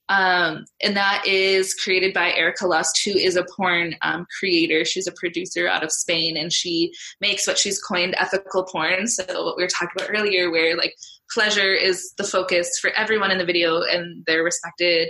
[0.09, 4.83] Um, and that is created by Erika Lust, who is a porn um, creator.
[4.83, 6.91] She's a producer out of Spain, and she
[7.21, 9.07] makes what she's coined ethical porn.
[9.07, 10.95] So, what we were talking about earlier, where like
[11.31, 15.09] pleasure is the focus for everyone in the video, and they're respected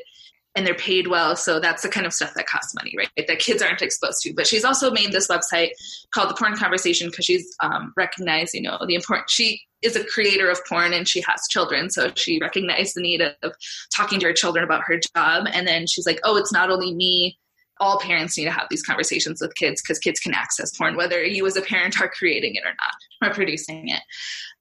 [0.55, 1.35] and they're paid well.
[1.35, 3.09] So that's the kind of stuff that costs money, right?
[3.27, 4.33] That kids aren't exposed to.
[4.33, 5.71] But she's also made this website
[6.13, 9.29] called the Porn Conversation because she's um, recognized, you know, the important.
[9.29, 13.21] She is a creator of porn and she has children, so she recognized the need
[13.21, 13.53] of
[13.95, 15.47] talking to her children about her job.
[15.51, 17.37] And then she's like, oh, it's not only me
[17.83, 21.21] all parents need to have these conversations with kids because kids can access porn, whether
[21.21, 24.01] you as a parent are creating it or not, or producing it.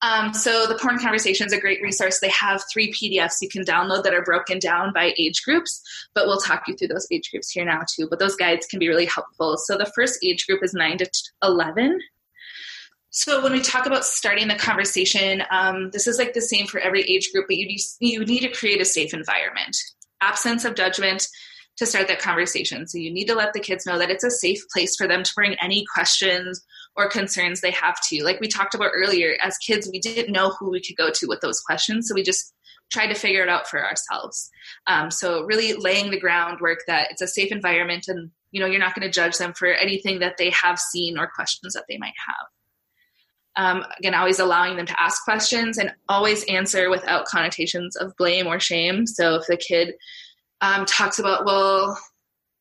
[0.03, 2.19] Um, so the Porn Conversation is a great resource.
[2.19, 5.81] They have three PDFs you can download that are broken down by age groups,
[6.15, 8.09] but we'll talk you through those age groups here now too.
[8.11, 9.57] But those guides can be really helpful.
[9.57, 11.09] So the first age group is 9 to
[11.45, 12.01] 11.
[13.11, 16.81] So when we talk about starting the conversation, um, this is like the same for
[16.81, 19.77] every age group, but you, you need to create a safe environment.
[20.21, 21.29] Absence of judgment,
[21.79, 22.87] to start that conversation.
[22.87, 25.23] So you need to let the kids know that it's a safe place for them
[25.23, 26.63] to bring any questions
[26.97, 28.17] or concerns they have to.
[28.17, 28.25] You.
[28.25, 31.27] Like we talked about earlier, as kids, we didn't know who we could go to
[31.27, 32.09] with those questions.
[32.09, 32.53] So we just
[32.93, 34.51] tried to figure it out for ourselves.
[34.87, 38.79] Um, so really laying the groundwork that it's a safe environment and you know you're
[38.79, 41.97] not going to judge them for anything that they have seen or questions that they
[41.97, 42.47] might have.
[43.55, 48.47] Um, again, always allowing them to ask questions and always answer without connotations of blame
[48.47, 49.07] or shame.
[49.07, 49.95] So if the kid
[50.63, 51.99] um, talks about, well,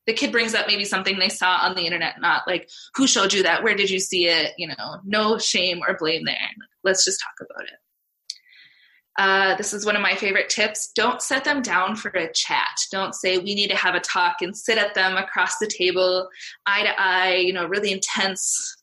[0.07, 3.31] the kid brings up maybe something they saw on the internet, not like, who showed
[3.31, 3.63] you that?
[3.63, 4.53] Where did you see it?
[4.57, 6.35] You know, no shame or blame there.
[6.83, 7.77] Let's just talk about it.
[9.19, 10.91] Uh, this is one of my favorite tips.
[10.95, 12.75] Don't set them down for a chat.
[12.91, 16.27] Don't say we need to have a talk and sit at them across the table,
[16.65, 18.77] eye to eye, you know, really intense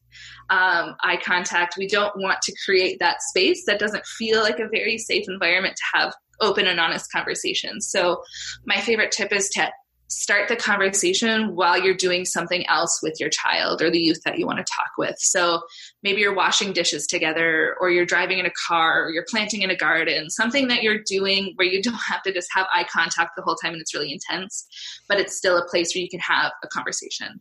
[0.50, 1.76] um, eye contact.
[1.76, 5.76] We don't want to create that space that doesn't feel like a very safe environment
[5.76, 7.88] to have open and honest conversations.
[7.88, 8.22] So,
[8.66, 9.70] my favorite tip is to
[10.08, 14.38] start the conversation while you're doing something else with your child or the youth that
[14.38, 15.14] you want to talk with.
[15.18, 15.60] So
[16.02, 19.70] maybe you're washing dishes together, or you're driving in a car, or you're planting in
[19.70, 23.32] a garden, something that you're doing where you don't have to just have eye contact
[23.36, 24.66] the whole time and it's really intense,
[25.08, 27.40] but it's still a place where you can have a conversation.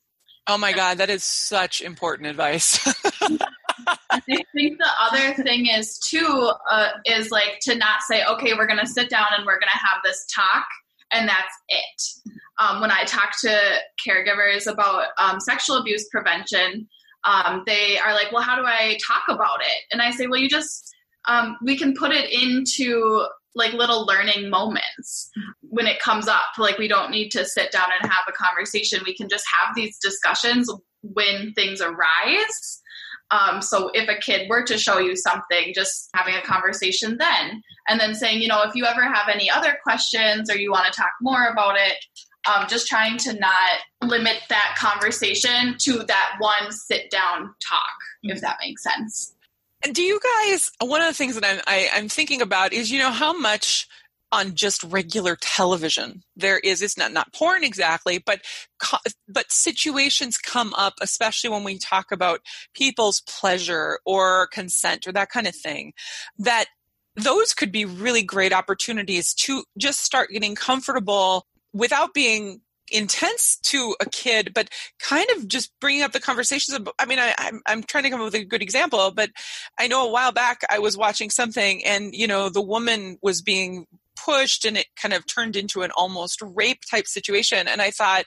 [0.49, 2.79] Oh my God, that is such important advice.
[4.09, 8.67] I think the other thing is too uh, is like to not say, okay, we're
[8.79, 10.65] to sit down and we're to have this talk,
[11.11, 12.33] and that's it.
[12.59, 16.87] Um, when I talk to caregivers about um, sexual abuse prevention,
[17.23, 19.83] um, they are like, well, how do I talk about it?
[19.91, 20.93] And I say, well, you just
[21.27, 25.29] um, we can put it into like little learning moments
[25.61, 26.57] when it comes up.
[26.57, 29.01] Like we don't need to sit down and have a conversation.
[29.05, 30.71] We can just have these discussions
[31.01, 32.81] when things arise
[33.31, 37.61] um, so if a kid were to show you something, just having a conversation then,
[37.87, 40.91] and then saying, you know, if you ever have any other questions or you want
[40.91, 41.97] to talk more about it,
[42.47, 47.81] um, just trying to not limit that conversation to that one sit down talk,
[48.25, 48.31] mm-hmm.
[48.31, 49.33] if that makes sense.
[49.83, 50.71] And do you guys?
[50.81, 53.11] One of the things that I'm I, am i am thinking about is, you know,
[53.11, 53.87] how much
[54.31, 58.41] on just regular television there is it's not not porn exactly but
[59.27, 62.41] but situations come up especially when we talk about
[62.73, 65.93] people's pleasure or consent or that kind of thing
[66.37, 66.65] that
[67.15, 73.95] those could be really great opportunities to just start getting comfortable without being intense to
[73.99, 76.77] a kid, but kind of just bringing up the conversations.
[76.77, 79.29] Of, I mean, I, I'm, I'm trying to come up with a good example, but
[79.77, 83.41] I know a while back I was watching something and, you know, the woman was
[83.41, 83.87] being
[84.25, 87.67] pushed and it kind of turned into an almost rape type situation.
[87.67, 88.25] And I thought,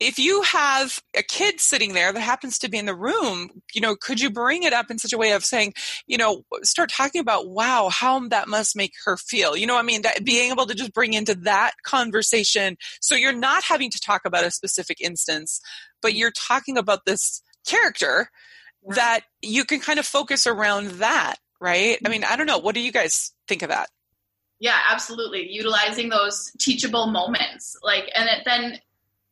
[0.00, 3.80] if you have a kid sitting there that happens to be in the room, you
[3.80, 5.74] know, could you bring it up in such a way of saying,
[6.08, 9.56] you know, start talking about, wow, how that must make her feel?
[9.56, 12.76] You know, I mean, that being able to just bring into that conversation.
[13.00, 15.60] So you're not having to talk about a specific instance,
[16.00, 18.28] but you're talking about this character
[18.88, 21.98] that you can kind of focus around that, right?
[22.04, 22.58] I mean, I don't know.
[22.58, 23.88] What do you guys think of that?
[24.62, 25.50] Yeah, absolutely.
[25.50, 27.76] Utilizing those teachable moments.
[27.82, 28.78] Like, and it, then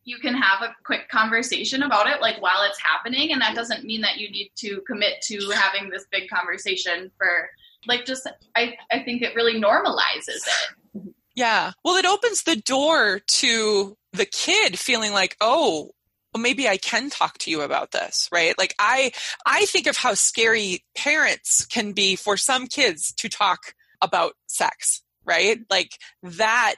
[0.03, 3.31] you can have a quick conversation about it, like while it's happening.
[3.31, 7.49] And that doesn't mean that you need to commit to having this big conversation for,
[7.87, 11.13] like, just, I, I think it really normalizes it.
[11.33, 11.71] Yeah.
[11.85, 15.91] Well, it opens the door to the kid feeling like, oh,
[16.33, 18.57] well, maybe I can talk to you about this, right?
[18.57, 19.13] Like I,
[19.45, 25.03] I think of how scary parents can be for some kids to talk about sex
[25.25, 25.59] right?
[25.69, 26.75] Like that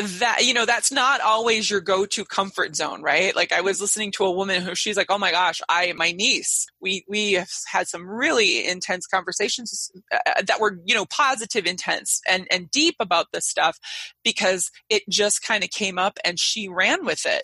[0.00, 4.10] that you know that's not always your go-to comfort zone right like i was listening
[4.10, 7.50] to a woman who she's like oh my gosh i my niece we we have
[7.66, 12.94] had some really intense conversations uh, that were you know positive intense and and deep
[12.98, 13.78] about this stuff
[14.24, 17.42] because it just kind of came up and she ran with it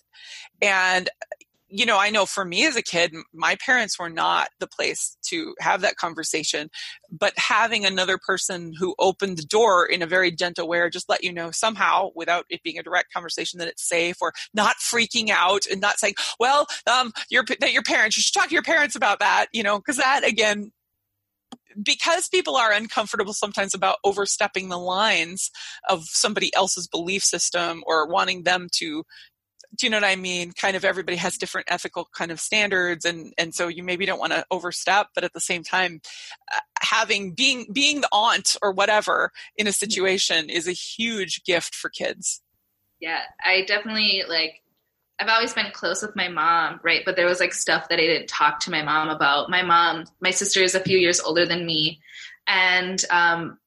[0.62, 1.10] and
[1.68, 5.16] you know, I know for me as a kid, my parents were not the place
[5.28, 6.70] to have that conversation.
[7.10, 11.08] But having another person who opened the door in a very gentle way, or just
[11.08, 14.76] let you know somehow, without it being a direct conversation, that it's safe, or not
[14.76, 18.54] freaking out and not saying, "Well, um, your that your parents, you should talk to
[18.54, 20.72] your parents about that," you know, because that again
[21.82, 25.50] because people are uncomfortable sometimes about overstepping the lines
[25.88, 29.04] of somebody else's belief system or wanting them to
[29.74, 30.52] do you know what I mean?
[30.52, 34.18] Kind of everybody has different ethical kind of standards, and and so you maybe don't
[34.18, 36.00] want to overstep, but at the same time,
[36.52, 41.74] uh, having being being the aunt or whatever in a situation is a huge gift
[41.74, 42.42] for kids.
[43.00, 44.62] Yeah, I definitely like.
[45.18, 47.00] I've always been close with my mom, right?
[47.02, 49.48] But there was like stuff that I didn't talk to my mom about.
[49.48, 52.00] My mom, my sister is a few years older than me,
[52.46, 53.58] and um,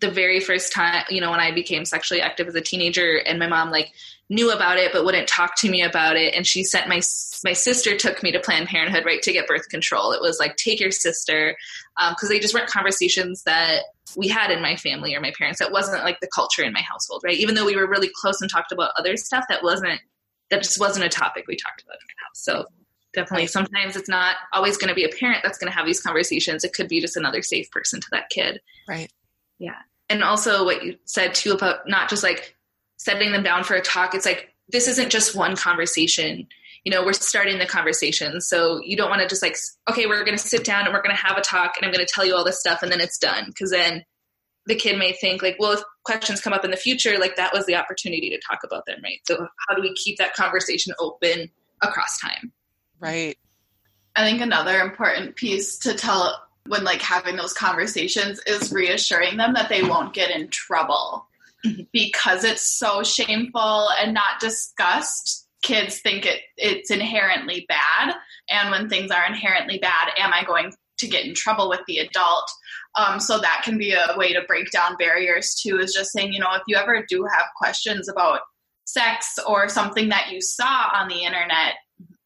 [0.00, 3.38] the very first time, you know, when I became sexually active as a teenager, and
[3.38, 3.92] my mom like
[4.28, 6.34] knew about it but wouldn't talk to me about it.
[6.34, 7.00] And she sent my
[7.44, 10.12] my sister took me to planned parenthood right to get birth control.
[10.12, 11.56] It was like take your sister
[11.96, 13.84] because um, they just weren't conversations that
[14.16, 15.60] we had in my family or my parents.
[15.60, 17.38] That wasn't like the culture in my household right?
[17.38, 20.00] Even though we were really close and talked about other stuff that wasn't
[20.50, 22.42] that just wasn't a topic we talked about in my house.
[22.42, 22.66] So
[23.12, 26.00] definitely sometimes it's not always going to be a parent that's going to have these
[26.00, 26.64] conversations.
[26.64, 28.60] It could be just another safe person to that kid.
[28.88, 29.10] Right.
[29.58, 29.78] Yeah.
[30.08, 32.55] And also what you said too about not just like
[32.96, 36.46] setting them down for a talk it's like this isn't just one conversation.
[36.84, 38.40] You know we're starting the conversation.
[38.40, 39.56] So you don't want to just like
[39.90, 41.92] okay we're going to sit down and we're going to have a talk and i'm
[41.92, 43.46] going to tell you all this stuff and then it's done.
[43.46, 44.04] Because then
[44.66, 47.52] the kid may think like well if questions come up in the future like that
[47.52, 49.18] was the opportunity to talk about them right?
[49.26, 51.50] So how do we keep that conversation open
[51.82, 52.52] across time?
[52.98, 53.36] Right.
[54.14, 59.54] I think another important piece to tell when like having those conversations is reassuring them
[59.54, 61.26] that they won't get in trouble
[61.92, 68.14] because it's so shameful and not discussed kids think it it's inherently bad.
[68.48, 71.98] And when things are inherently bad am i going to get in trouble with the
[71.98, 72.50] adult?
[72.96, 76.32] Um, so that can be a way to break down barriers too is just saying
[76.32, 78.40] you know if you ever do have questions about
[78.84, 81.74] sex or something that you saw on the internet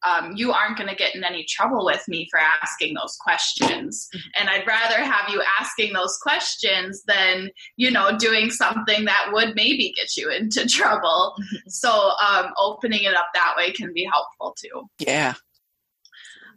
[0.03, 4.09] um, you aren't going to get in any trouble with me for asking those questions.
[4.13, 4.27] Mm-hmm.
[4.39, 9.55] And I'd rather have you asking those questions than, you know, doing something that would
[9.55, 11.35] maybe get you into trouble.
[11.39, 11.69] Mm-hmm.
[11.69, 14.89] So um, opening it up that way can be helpful too.
[14.99, 15.33] Yeah.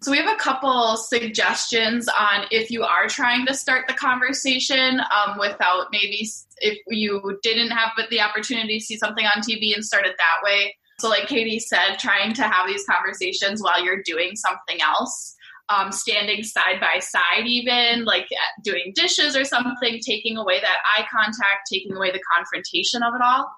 [0.02, 5.00] So we have a couple suggestions on if you are trying to start the conversation
[5.00, 9.82] um, without maybe if you didn't have the opportunity to see something on TV and
[9.82, 14.02] start it that way so, like Katie said, trying to have these conversations while you're
[14.02, 15.34] doing something else,
[15.68, 18.28] um, standing side by side, even like
[18.62, 23.22] doing dishes or something, taking away that eye contact, taking away the confrontation of it
[23.22, 23.50] all.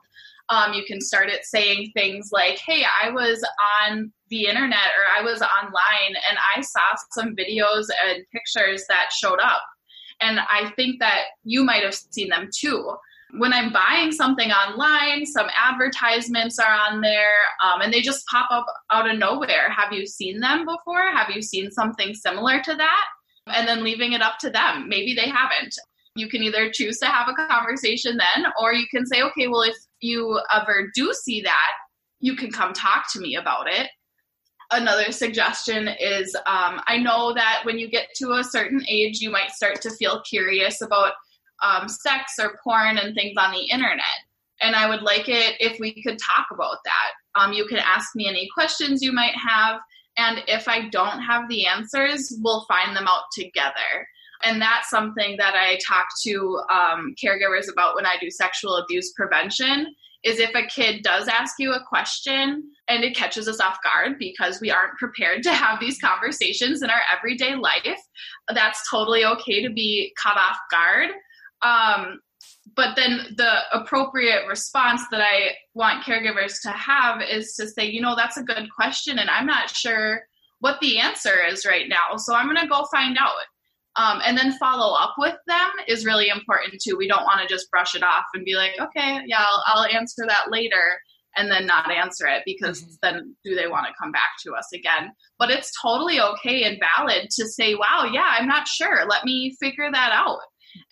[0.49, 3.45] Um, you can start it saying things like, Hey, I was
[3.83, 9.11] on the internet or I was online and I saw some videos and pictures that
[9.13, 9.63] showed up.
[10.21, 12.97] And I think that you might have seen them too
[13.33, 18.49] when I'm buying something online, some advertisements are on there um, and they just pop
[18.51, 19.69] up out of nowhere.
[19.71, 21.11] Have you seen them before?
[21.13, 23.05] Have you seen something similar to that?
[23.49, 24.89] And then leaving it up to them.
[24.89, 25.75] Maybe they haven't.
[26.15, 29.63] You can either choose to have a conversation then, or you can say, okay, well,
[29.63, 31.71] if you ever do see that,
[32.21, 33.89] you can come talk to me about it.
[34.73, 39.31] Another suggestion is um, I know that when you get to a certain age, you
[39.31, 41.13] might start to feel curious about
[41.63, 44.05] um, sex or porn and things on the internet.
[44.61, 47.41] And I would like it if we could talk about that.
[47.41, 49.81] Um, you can ask me any questions you might have.
[50.17, 54.09] And if I don't have the answers, we'll find them out together.
[54.45, 59.13] And that's something that I talk to um, caregivers about when I do sexual abuse
[59.13, 63.79] prevention is if a kid does ask you a question and it catches us off
[63.83, 68.01] guard because we aren't prepared to have these conversations in our everyday life,
[68.53, 71.11] that's totally okay to be caught off guard.
[71.63, 72.21] Um,
[72.75, 78.01] but then the appropriate response that I want caregivers to have is to say, you
[78.01, 80.23] know, that's a good question, and I'm not sure
[80.61, 82.17] what the answer is right now.
[82.17, 83.33] So I'm going to go find out.
[83.97, 86.97] Um, and then follow up with them is really important too.
[86.99, 89.87] We don't want to just brush it off and be like, okay, yeah, I'll, I'll
[89.87, 91.01] answer that later
[91.35, 92.95] and then not answer it because mm-hmm.
[93.03, 95.13] then do they want to come back to us again?
[95.39, 99.07] But it's totally okay and valid to say, wow, yeah, I'm not sure.
[99.07, 100.41] Let me figure that out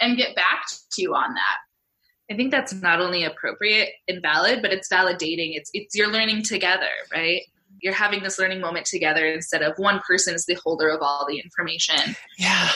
[0.01, 1.59] and get back to you on that.
[2.31, 5.57] I think that's not only appropriate and valid, but it's validating.
[5.57, 7.43] It's it's you're learning together, right?
[7.81, 11.27] You're having this learning moment together instead of one person is the holder of all
[11.29, 12.17] the information.
[12.39, 12.71] Yeah.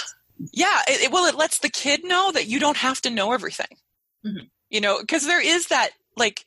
[0.52, 0.82] Yeah.
[0.86, 3.78] It, it, well, it lets the kid know that you don't have to know everything.
[4.26, 4.46] Mm-hmm.
[4.68, 6.44] You know, because there is that like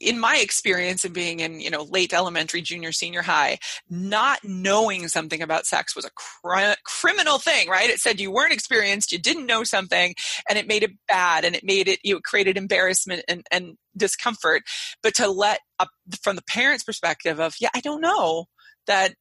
[0.00, 3.58] in my experience of being in you know late elementary junior senior high
[3.88, 7.90] not knowing something about sex was a cr- criminal thing right?
[7.90, 10.14] It said you weren't experienced you didn't know something
[10.48, 13.76] and it made it bad and it made it you know, created embarrassment and, and
[13.96, 14.62] discomfort.
[15.02, 15.88] But to let up
[16.22, 18.46] from the parents perspective of yeah i don't know
[18.86, 19.14] that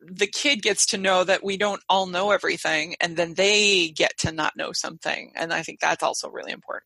[0.00, 4.16] the kid gets to know that we don't all know everything and then they get
[4.18, 6.84] to not know something and i think that's also really important.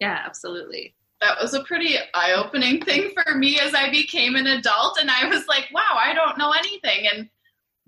[0.00, 4.98] Yeah absolutely that was a pretty eye-opening thing for me as I became an adult
[5.00, 7.28] and I was like, wow, I don't know anything and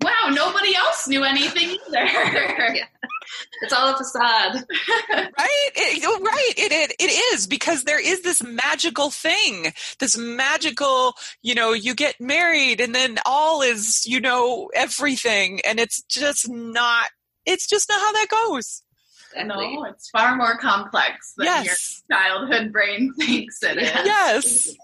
[0.01, 2.05] wow, nobody else knew anything either.
[2.05, 2.85] yeah.
[3.61, 4.63] It's all a facade.
[5.09, 5.71] right?
[5.75, 6.53] It, right.
[6.57, 11.95] It, it, it is because there is this magical thing, this magical, you know, you
[11.95, 15.59] get married and then all is, you know, everything.
[15.65, 17.09] And it's just not,
[17.45, 18.83] it's just not how that goes.
[19.43, 22.03] No, it's far more complex than yes.
[22.09, 23.91] your childhood brain thinks it is.
[24.05, 24.75] Yes.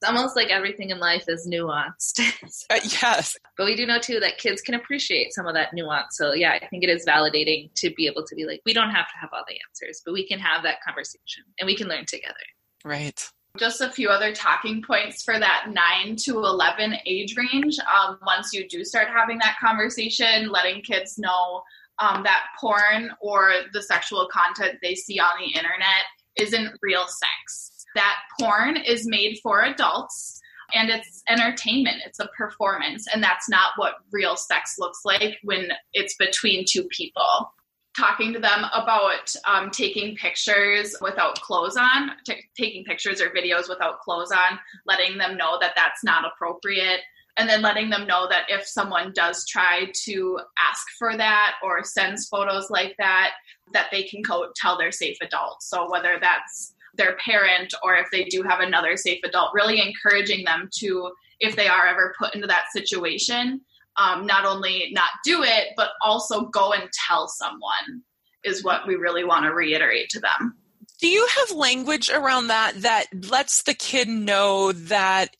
[0.00, 2.20] It's almost like everything in life is nuanced.
[2.70, 3.36] uh, yes.
[3.58, 6.16] But we do know too that kids can appreciate some of that nuance.
[6.16, 8.90] So yeah, I think it is validating to be able to be like, we don't
[8.90, 11.86] have to have all the answers, but we can have that conversation and we can
[11.86, 12.34] learn together.
[12.82, 13.22] Right.
[13.58, 17.76] Just a few other talking points for that 9 to 11 age range.
[17.80, 21.62] Um, once you do start having that conversation, letting kids know
[22.00, 26.04] um, that porn or the sexual content they see on the internet
[26.36, 27.84] isn't real sex.
[27.94, 30.40] That porn is made for adults
[30.74, 35.68] and it's entertainment it's a performance and that's not what real sex looks like when
[35.92, 37.52] it's between two people.
[37.98, 43.68] Talking to them about um, taking pictures without clothes on t- taking pictures or videos
[43.68, 47.00] without clothes on letting them know that that's not appropriate
[47.40, 51.82] and then letting them know that if someone does try to ask for that or
[51.82, 53.32] sends photos like that
[53.72, 58.06] that they can go tell their safe adult so whether that's their parent or if
[58.12, 61.10] they do have another safe adult, really encouraging them to,
[61.40, 63.60] if they are ever put into that situation,
[63.96, 68.02] um, not only not do it, but also go and tell someone
[68.44, 70.54] is what we really want to reiterate to them.
[71.00, 75.34] Do you have language around that that lets the kid know that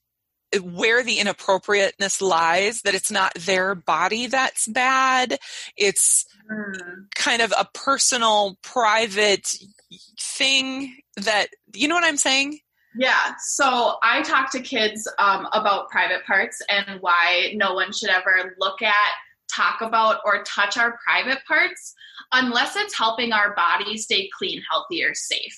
[0.62, 5.38] where the inappropriateness lies, that it's not their body that's bad,
[5.76, 7.04] it's mm.
[7.14, 9.54] kind of a personal, private
[10.18, 12.58] thing that you know what I'm saying?
[12.96, 13.34] Yeah.
[13.38, 18.56] So I talk to kids um, about private parts and why no one should ever
[18.58, 19.10] look at,
[19.54, 21.94] talk about, or touch our private parts
[22.32, 25.56] unless it's helping our body stay clean, healthy, or safe,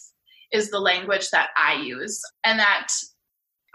[0.52, 2.20] is the language that I use.
[2.44, 2.88] And that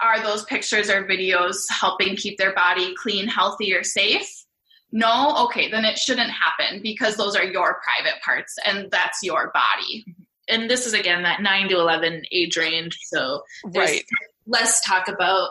[0.00, 4.44] are those pictures or videos helping keep their body clean, healthy, or safe?
[4.92, 5.34] No?
[5.46, 10.04] Okay, then it shouldn't happen because those are your private parts and that's your body
[10.48, 14.04] and this is again that 9 to 11 age range so right
[14.46, 15.50] less talk about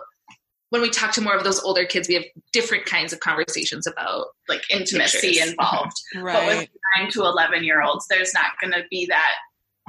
[0.70, 3.88] when we talk to more of those older kids we have different kinds of conversations
[3.88, 5.50] about like intimacy pictures.
[5.52, 6.34] involved right.
[6.34, 6.70] but with
[7.00, 9.36] 9 to 11 year olds there's not going to be that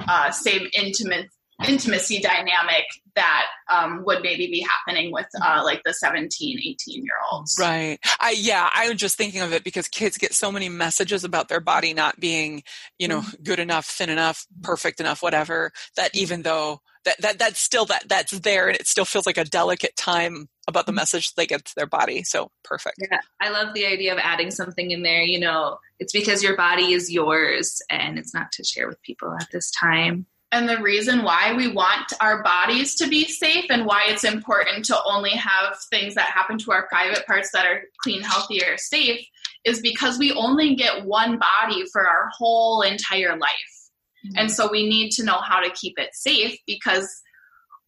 [0.07, 1.27] uh, same intimate
[1.67, 7.13] intimacy dynamic that um, would maybe be happening with uh, like the 17 18 year
[7.31, 7.57] olds.
[7.59, 7.99] Right.
[8.19, 11.49] I yeah i was just thinking of it because kids get so many messages about
[11.49, 12.63] their body not being
[12.97, 13.43] you know mm-hmm.
[13.43, 18.03] good enough thin enough perfect enough whatever that even though that, that that's still that
[18.07, 20.97] that's there and it still feels like a delicate time about the mm-hmm.
[20.97, 22.23] message they get to their body.
[22.23, 22.97] So perfect.
[22.99, 26.55] Yeah i love the idea of adding something in there you know it's because your
[26.55, 30.81] body is yours and it's not to share with people at this time and the
[30.81, 35.31] reason why we want our bodies to be safe and why it's important to only
[35.31, 39.23] have things that happen to our private parts that are clean, healthy, or safe
[39.63, 43.51] is because we only get one body for our whole entire life.
[44.25, 44.37] Mm-hmm.
[44.37, 47.21] And so we need to know how to keep it safe because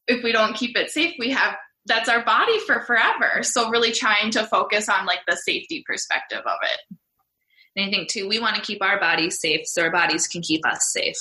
[0.07, 1.55] if we don't keep it safe, we have
[1.88, 3.41] that's our body for forever.
[3.41, 6.97] So really trying to focus on like the safety perspective of it.
[7.75, 10.43] And I think too, we want to keep our bodies safe so our bodies can
[10.43, 11.17] keep us safe.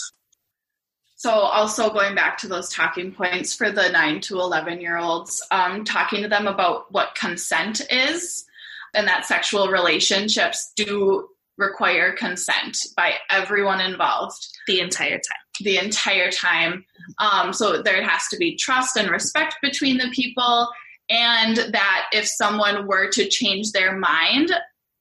[1.21, 5.47] So, also going back to those talking points for the 9 to 11 year olds,
[5.51, 8.47] um, talking to them about what consent is
[8.95, 11.29] and that sexual relationships do
[11.59, 15.45] require consent by everyone involved the entire time.
[15.61, 16.87] The entire time.
[17.19, 20.71] Um, so, there has to be trust and respect between the people,
[21.11, 24.53] and that if someone were to change their mind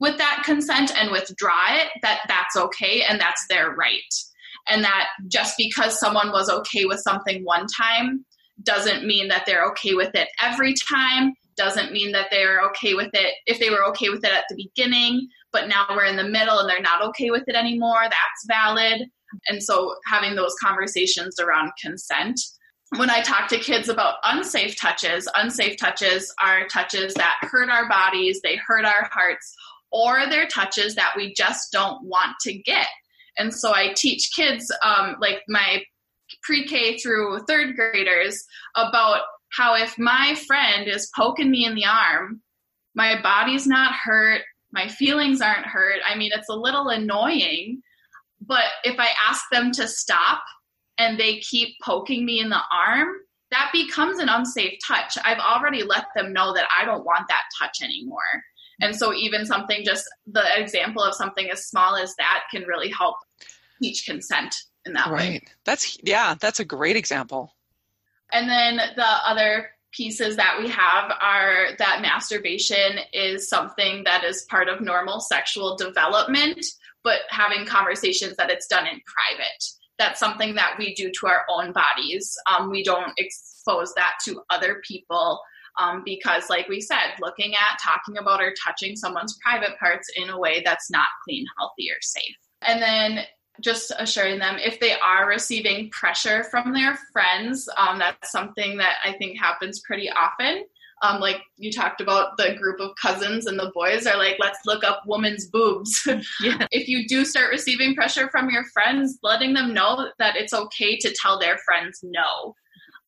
[0.02, 4.14] with that consent and withdraw it, that that's okay and that's their right
[4.68, 8.26] and that just because someone was okay with something one time
[8.64, 13.10] doesn't mean that they're okay with it every time doesn't mean that they're okay with
[13.14, 16.24] it if they were okay with it at the beginning but now we're in the
[16.24, 19.02] middle and they're not okay with it anymore that's valid
[19.48, 22.40] and so having those conversations around consent
[22.98, 27.88] when I talk to kids about unsafe touches, unsafe touches are touches that hurt our
[27.88, 29.54] bodies, they hurt our hearts,
[29.92, 32.88] or they're touches that we just don't want to get.
[33.40, 35.82] And so I teach kids, um, like my
[36.44, 38.44] pre K through third graders,
[38.76, 39.22] about
[39.52, 42.42] how if my friend is poking me in the arm,
[42.94, 44.42] my body's not hurt,
[44.72, 46.00] my feelings aren't hurt.
[46.08, 47.82] I mean, it's a little annoying,
[48.46, 50.44] but if I ask them to stop
[50.98, 53.08] and they keep poking me in the arm,
[53.52, 55.18] that becomes an unsafe touch.
[55.24, 58.20] I've already let them know that I don't want that touch anymore.
[58.82, 62.90] And so, even something just the example of something as small as that can really
[62.90, 63.18] help
[63.82, 65.42] teach consent in that right.
[65.42, 65.42] way.
[65.66, 67.56] That's, yeah, that's a great example.
[68.32, 74.46] And then the other pieces that we have are that masturbation is something that is
[74.50, 76.64] part of normal sexual development,
[77.04, 79.64] but having conversations that it's done in private.
[79.98, 82.38] That's something that we do to our own bodies.
[82.50, 85.42] Um, we don't expose that to other people
[85.80, 90.30] um, because, like we said, looking at, talking about, or touching someone's private parts in
[90.30, 92.36] a way that's not clean, healthy, or safe.
[92.62, 93.26] And then
[93.62, 98.96] just assuring them if they are receiving pressure from their friends, um, that's something that
[99.04, 100.64] I think happens pretty often.
[101.02, 104.60] Um, like you talked about the group of cousins and the boys are like, let's
[104.66, 106.06] look up woman's boobs.
[106.42, 106.68] Yeah.
[106.72, 110.98] if you do start receiving pressure from your friends, letting them know that it's okay
[110.98, 112.54] to tell their friends no.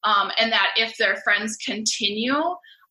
[0.04, 2.36] Um, and that if their friends continue,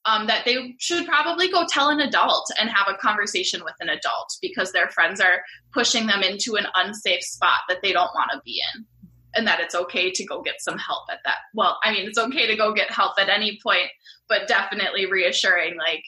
[0.05, 3.89] um, that they should probably go tell an adult and have a conversation with an
[3.89, 5.43] adult because their friends are
[5.73, 8.87] pushing them into an unsafe spot that they don't want to be in.
[9.35, 11.37] And that it's okay to go get some help at that.
[11.55, 13.89] Well, I mean, it's okay to go get help at any point,
[14.29, 16.03] but definitely reassuring, like,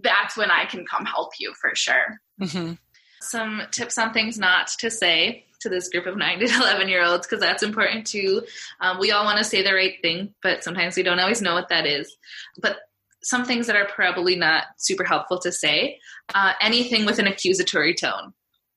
[0.00, 2.20] that's when I can come help you for sure.
[2.40, 2.74] Mm-hmm.
[3.20, 7.04] Some tips on things not to say to this group of 9 to 11 year
[7.04, 8.42] olds because that's important too.
[8.80, 11.54] Um, we all want to say the right thing, but sometimes we don't always know
[11.54, 12.16] what that is.
[12.60, 12.78] But
[13.22, 15.98] some things that are probably not super helpful to say.
[16.34, 18.32] Uh, anything with an accusatory tone.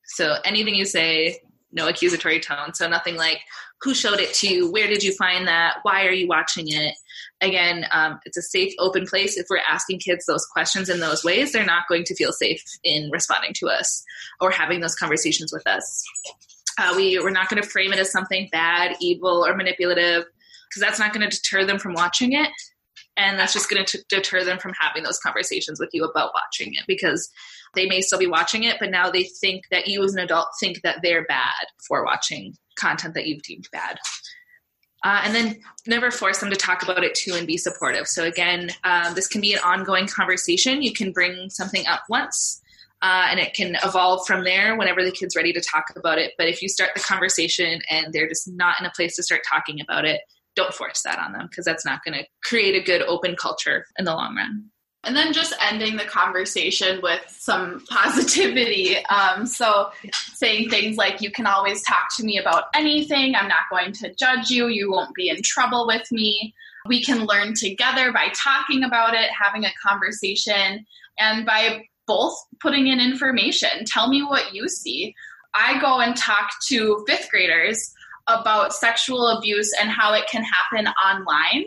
[0.05, 1.39] So anything you say,
[1.71, 2.73] no accusatory tone.
[2.73, 3.41] So nothing like,
[3.81, 4.71] who showed it to you?
[4.71, 5.77] Where did you find that?
[5.83, 6.95] Why are you watching it?
[7.41, 9.37] Again, um, it's a safe, open place.
[9.37, 12.63] If we're asking kids those questions in those ways, they're not going to feel safe
[12.83, 14.03] in responding to us
[14.41, 16.03] or having those conversations with us.
[16.79, 20.23] Uh, we, we're not going to frame it as something bad, evil, or manipulative
[20.69, 22.49] because that's not going to deter them from watching it.
[23.17, 26.73] And that's just going to deter them from having those conversations with you about watching
[26.73, 27.29] it because
[27.75, 30.47] they may still be watching it but now they think that you as an adult
[30.59, 33.99] think that they're bad for watching content that you've deemed bad.
[35.03, 38.07] Uh, and then never force them to talk about it too and be supportive.
[38.07, 40.81] So again um, this can be an ongoing conversation.
[40.81, 42.58] You can bring something up once
[43.01, 46.33] uh, and it can evolve from there whenever the kid's ready to talk about it
[46.37, 49.41] but if you start the conversation and they're just not in a place to start
[49.49, 50.21] talking about it
[50.59, 53.85] don't force that on them because that's not going to create a good open culture
[53.97, 54.65] in the long run.
[55.05, 58.97] And then just ending the conversation with some positivity.
[59.05, 63.33] Um, so, saying things like, You can always talk to me about anything.
[63.33, 64.67] I'm not going to judge you.
[64.67, 66.53] You won't be in trouble with me.
[66.87, 70.85] We can learn together by talking about it, having a conversation,
[71.17, 73.85] and by both putting in information.
[73.85, 75.13] Tell me what you see.
[75.53, 77.93] I go and talk to fifth graders
[78.27, 81.65] about sexual abuse and how it can happen online.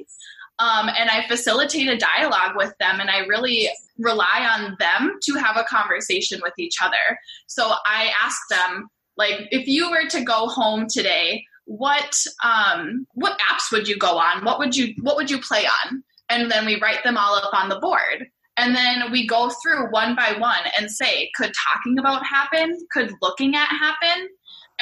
[0.58, 5.34] Um, and I facilitate a dialogue with them, and I really rely on them to
[5.34, 7.18] have a conversation with each other.
[7.46, 12.14] So I ask them, like, if you were to go home today, what
[12.44, 14.44] um, what apps would you go on?
[14.44, 16.02] What would you what would you play on?
[16.28, 18.28] And then we write them all up on the board.
[18.56, 22.78] And then we go through one by one and say, could talking about happen?
[22.92, 24.28] Could looking at happen?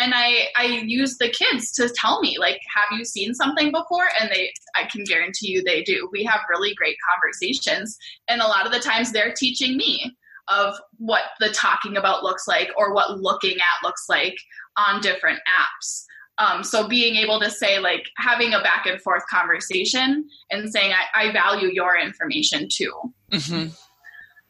[0.00, 4.08] and I I use the kids to tell me like have you seen something before
[4.20, 6.08] and they I can guarantee you they do.
[6.12, 7.98] We have really great conversations
[8.28, 10.16] and a lot of the times they're teaching me
[10.48, 14.36] of what the talking about looks like or what looking at looks like
[14.76, 16.04] on different apps.
[16.40, 20.92] Um, so being able to say like having a back and forth conversation and saying
[20.92, 22.92] I, I value your information too.
[23.30, 23.68] Mm-hmm.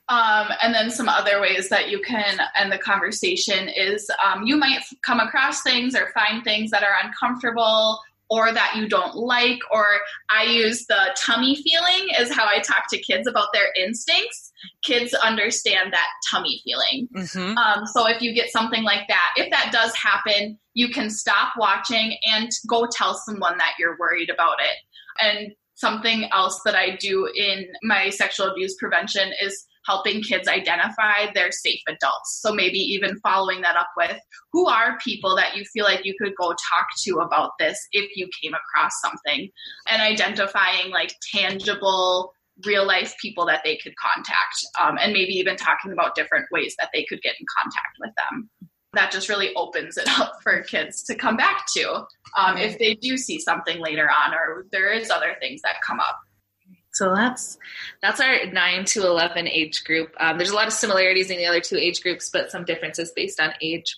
[0.09, 4.57] Um, and then some other ways that you can end the conversation is um, you
[4.57, 8.01] might come across things or find things that are uncomfortable
[8.31, 9.59] or that you don't like.
[9.71, 9.85] Or
[10.31, 14.53] I use the tummy feeling is how I talk to kids about their instincts.
[14.85, 17.09] Kids understand that tummy feeling.
[17.15, 17.59] Mm-hmm.
[17.59, 21.53] Um, so if you get something like that, if that does happen, you can stop
[21.59, 24.77] watching and go tell someone that you're worried about it.
[25.23, 31.33] And something else that I do in my sexual abuse prevention is helping kids identify
[31.35, 32.39] their safe adults.
[32.41, 34.17] So maybe even following that up with
[34.53, 38.17] who are people that you feel like you could go talk to about this if
[38.17, 39.51] you came across something?
[39.89, 42.33] And identifying like tangible
[42.65, 46.75] real life people that they could contact um, and maybe even talking about different ways
[46.79, 48.49] that they could get in contact with them.
[48.93, 52.07] That just really opens it up for kids to come back to
[52.37, 56.01] um, if they do see something later on or there is other things that come
[56.01, 56.21] up
[57.01, 57.57] so that's
[58.03, 60.15] that's our nine to eleven age group.
[60.21, 63.11] Um, there's a lot of similarities in the other two age groups, but some differences
[63.17, 63.97] based on age.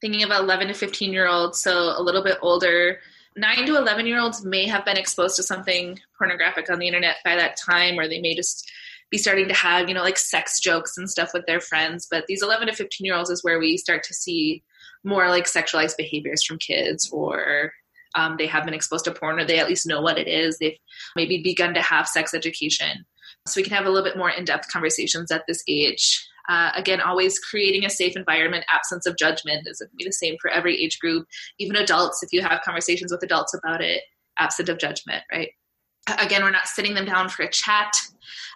[0.00, 2.98] Thinking about eleven to fifteen year olds, so a little bit older.
[3.36, 7.16] nine to 11 year olds may have been exposed to something pornographic on the internet
[7.26, 8.72] by that time, or they may just
[9.10, 12.08] be starting to have, you know, like sex jokes and stuff with their friends.
[12.10, 14.62] But these 11 to 15 year olds is where we start to see
[15.04, 17.74] more like sexualized behaviors from kids, or
[18.14, 20.58] um, they have been exposed to porn, or they at least know what it is.
[20.58, 20.78] They've
[21.16, 23.04] maybe begun to have sex education.
[23.46, 26.26] So we can have a little bit more in depth conversations at this age.
[26.48, 30.50] Uh, again, always creating a safe environment, absence of judgment is be the same for
[30.50, 31.26] every age group.
[31.58, 34.02] Even adults, if you have conversations with adults about it,
[34.38, 35.50] absent of judgment, right?
[36.18, 37.92] Again, we're not sitting them down for a chat.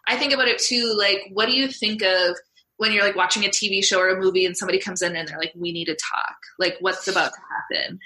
[0.08, 2.36] I think about it too, like, what do you think of
[2.78, 5.28] when you're like watching a TV show or a movie and somebody comes in and
[5.28, 6.36] they're like, we need to talk?
[6.58, 7.40] Like, what's about to
[7.78, 8.00] happen?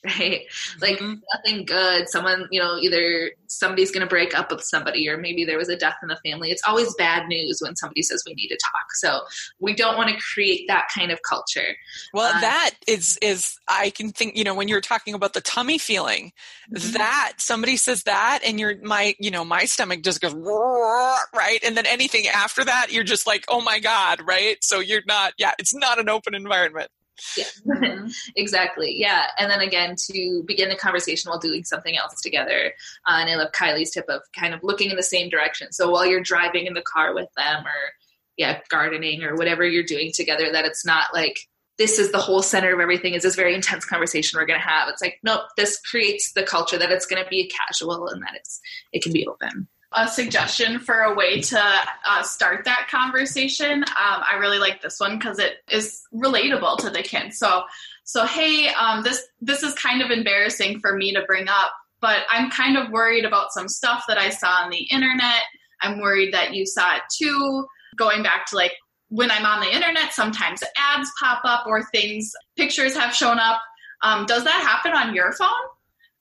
[0.04, 0.42] right?
[0.46, 0.80] Mm-hmm.
[0.80, 1.00] Like
[1.34, 2.08] nothing good.
[2.08, 5.68] Someone, you know, either somebody's going to break up with somebody or maybe there was
[5.68, 6.50] a death in the family.
[6.50, 8.94] It's always bad news when somebody says we need to talk.
[8.94, 9.20] So
[9.58, 11.74] we don't want to create that kind of culture.
[12.14, 15.40] Well, uh, that is is I can think, you know, when you're talking about the
[15.40, 16.32] tummy feeling,
[16.72, 16.92] mm-hmm.
[16.92, 21.76] that somebody says that and your my, you know, my stomach just goes right and
[21.76, 24.56] then anything after that you're just like, "Oh my god," right?
[24.62, 26.90] So you're not yeah, it's not an open environment.
[27.36, 28.94] Yeah, exactly.
[28.96, 29.26] Yeah.
[29.38, 32.72] And then again, to begin the conversation while doing something else together.
[33.06, 35.72] Uh, and I love Kylie's tip of kind of looking in the same direction.
[35.72, 37.92] So while you're driving in the car with them or,
[38.36, 41.38] yeah, gardening or whatever you're doing together, that it's not like,
[41.78, 44.66] this is the whole center of everything is this very intense conversation we're going to
[44.66, 48.20] have it's like nope this creates the culture that it's going to be casual and
[48.20, 48.60] that it's
[48.92, 51.60] it can be open a suggestion for a way to
[52.06, 53.82] uh, start that conversation.
[53.82, 57.38] Um, I really like this one because it is relatable to the kids.
[57.38, 57.62] So,
[58.04, 62.20] so hey, um, this this is kind of embarrassing for me to bring up, but
[62.30, 65.42] I'm kind of worried about some stuff that I saw on the internet.
[65.80, 67.66] I'm worried that you saw it too.
[67.96, 68.72] Going back to like
[69.08, 73.60] when I'm on the internet, sometimes ads pop up or things, pictures have shown up.
[74.02, 75.48] Um, does that happen on your phone?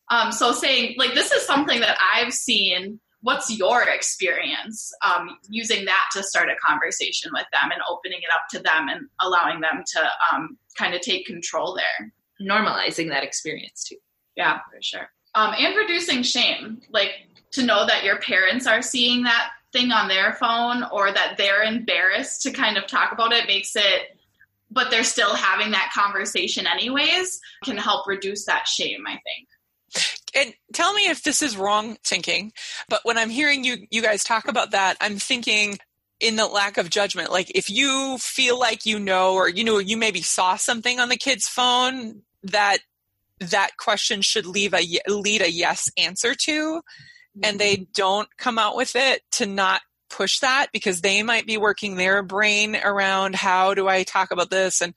[0.10, 5.85] Um, so saying like this is something that I've seen what's your experience um, using
[5.85, 9.61] that to start a conversation with them and opening it up to them and allowing
[9.61, 12.11] them to um, kind of take control there?
[12.41, 13.98] Normalizing that experience too.
[14.35, 14.60] Yeah.
[14.72, 15.10] For sure.
[15.35, 17.11] Um, and reducing shame like
[17.52, 21.64] to know that your parents are seeing that thing on their phone or that they're
[21.64, 24.18] embarrassed to kind of talk about it makes it
[24.69, 30.53] but they're still having that conversation anyways can help reduce that shame i think and
[30.73, 32.51] tell me if this is wrong thinking,
[32.89, 35.77] but when I'm hearing you you guys talk about that, I'm thinking
[36.19, 37.31] in the lack of judgment.
[37.31, 41.09] Like if you feel like you know or you know you maybe saw something on
[41.09, 42.79] the kid's phone that
[43.39, 46.81] that question should leave a lead a yes answer to
[47.43, 47.91] and they mm-hmm.
[47.93, 52.23] don't come out with it to not push that because they might be working their
[52.23, 54.93] brain around how do I talk about this and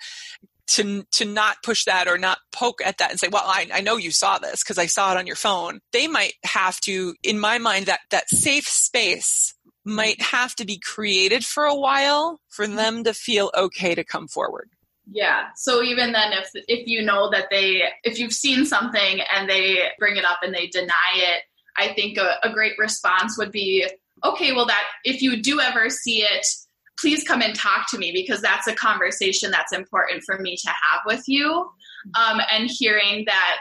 [0.71, 3.81] to to not push that or not poke at that and say, "Well, I, I
[3.81, 7.15] know you saw this because I saw it on your phone." They might have to,
[7.23, 12.41] in my mind, that that safe space might have to be created for a while
[12.49, 12.77] for mm-hmm.
[12.77, 14.71] them to feel okay to come forward.
[15.11, 15.47] Yeah.
[15.57, 19.89] So even then, if if you know that they, if you've seen something and they
[19.99, 21.43] bring it up and they deny it,
[21.77, 23.87] I think a, a great response would be,
[24.23, 26.47] okay, well, that if you do ever see it
[27.01, 30.69] please come and talk to me because that's a conversation that's important for me to
[30.69, 31.71] have with you.
[32.15, 33.59] Um, and hearing that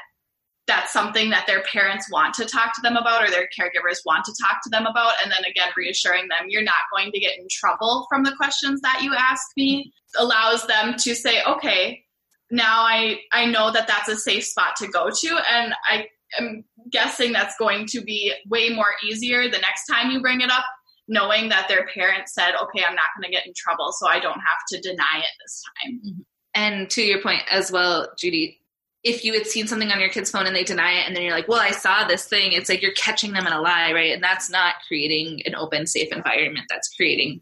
[0.68, 4.24] that's something that their parents want to talk to them about or their caregivers want
[4.24, 5.14] to talk to them about.
[5.24, 8.80] And then again, reassuring them you're not going to get in trouble from the questions
[8.82, 12.04] that you ask me allows them to say, okay,
[12.52, 15.40] now I, I know that that's a safe spot to go to.
[15.52, 16.08] And I
[16.38, 20.52] am guessing that's going to be way more easier the next time you bring it
[20.52, 20.66] up
[21.10, 24.20] knowing that their parents said, okay, I'm not going to get in trouble, so I
[24.20, 26.00] don't have to deny it this time.
[26.06, 26.22] Mm-hmm.
[26.56, 28.60] And to your point as well, Judy,
[29.04, 31.24] if you had seen something on your kid's phone and they deny it, and then
[31.24, 33.92] you're like, well, I saw this thing, it's like you're catching them in a lie,
[33.92, 34.14] right?
[34.14, 36.66] And that's not creating an open, safe environment.
[36.70, 37.42] That's creating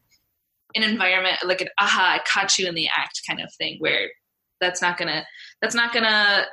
[0.75, 4.09] an environment like an aha, I caught you in the act kind of thing where
[4.59, 5.25] that's not gonna
[5.61, 6.45] that's not gonna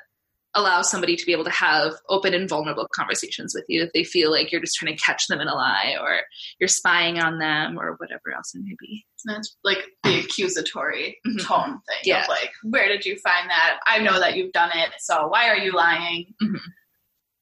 [0.54, 4.04] allow somebody to be able to have open and vulnerable conversations with you if they
[4.04, 6.20] feel like you're just trying to catch them in a lie or
[6.60, 9.04] you're spying on them or whatever else it may be.
[9.24, 11.38] That's like the accusatory mm-hmm.
[11.38, 11.98] tone thing.
[12.04, 12.26] Yeah.
[12.28, 13.78] like, where did you find that?
[13.86, 16.34] I know that you've done it, so why are you lying?
[16.42, 16.56] Mm-hmm.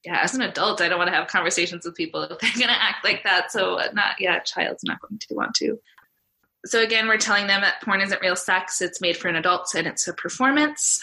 [0.05, 2.67] Yeah, as an adult, I don't want to have conversations with people if they're going
[2.67, 3.51] to act like that.
[3.53, 5.79] So, not, yeah, child's not going to want to.
[6.65, 9.73] So, again, we're telling them that porn isn't real sex, it's made for an adult
[9.75, 11.01] and it's a performance.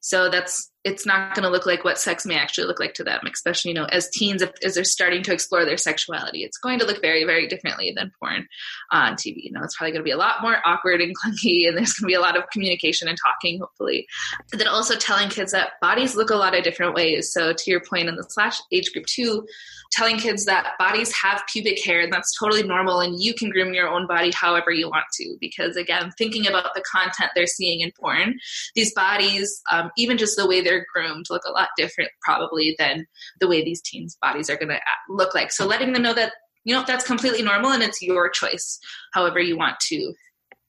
[0.00, 3.04] So, that's it's not going to look like what sex may actually look like to
[3.04, 6.44] them, especially, you know, as teens, if, as they're starting to explore their sexuality.
[6.44, 8.46] It's going to look very, very differently than porn
[8.92, 9.34] on TV.
[9.36, 11.92] You know, it's probably going to be a lot more awkward and clunky, and there's
[11.94, 14.06] going to be a lot of communication and talking, hopefully.
[14.52, 17.32] And then also telling kids that bodies look a lot of different ways.
[17.32, 19.46] So, to your point in the slash age group two,
[19.90, 23.72] telling kids that bodies have pubic hair and that's totally normal and you can groom
[23.72, 27.80] your own body however you want to because again thinking about the content they're seeing
[27.80, 28.38] in porn
[28.74, 33.06] these bodies um, even just the way they're groomed look a lot different probably than
[33.40, 35.50] the way these teens bodies are going to look like.
[35.52, 36.32] So letting them know that
[36.64, 38.78] you know that's completely normal and it's your choice
[39.14, 40.12] however you want to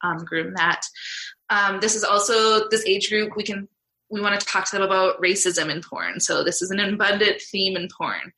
[0.04, 0.82] um, groom that.
[1.50, 3.68] Um, this is also this age group we can
[4.10, 6.20] we want to talk to them about racism in porn.
[6.20, 8.34] So this is an abundant theme in porn.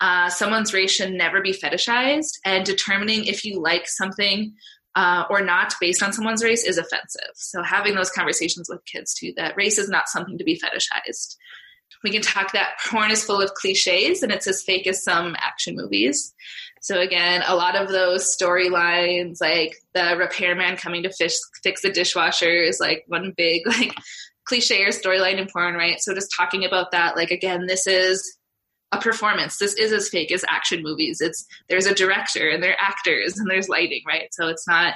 [0.00, 4.54] Uh, someone's race should never be fetishized, and determining if you like something
[4.94, 7.30] uh, or not based on someone's race is offensive.
[7.34, 11.36] So, having those conversations with kids too that race is not something to be fetishized.
[12.02, 15.36] We can talk that porn is full of cliches and it's as fake as some
[15.38, 16.34] action movies.
[16.82, 21.90] So, again, a lot of those storylines, like the repairman coming to fish, fix the
[21.90, 23.94] dishwasher, is like one big, like,
[24.46, 26.00] cliche or storyline in porn, right?
[26.00, 28.38] So, just talking about that, like, again, this is
[28.92, 29.58] a performance.
[29.58, 31.20] This is as fake as action movies.
[31.20, 34.28] It's there's a director and there are actors and there's lighting, right?
[34.32, 34.94] So it's not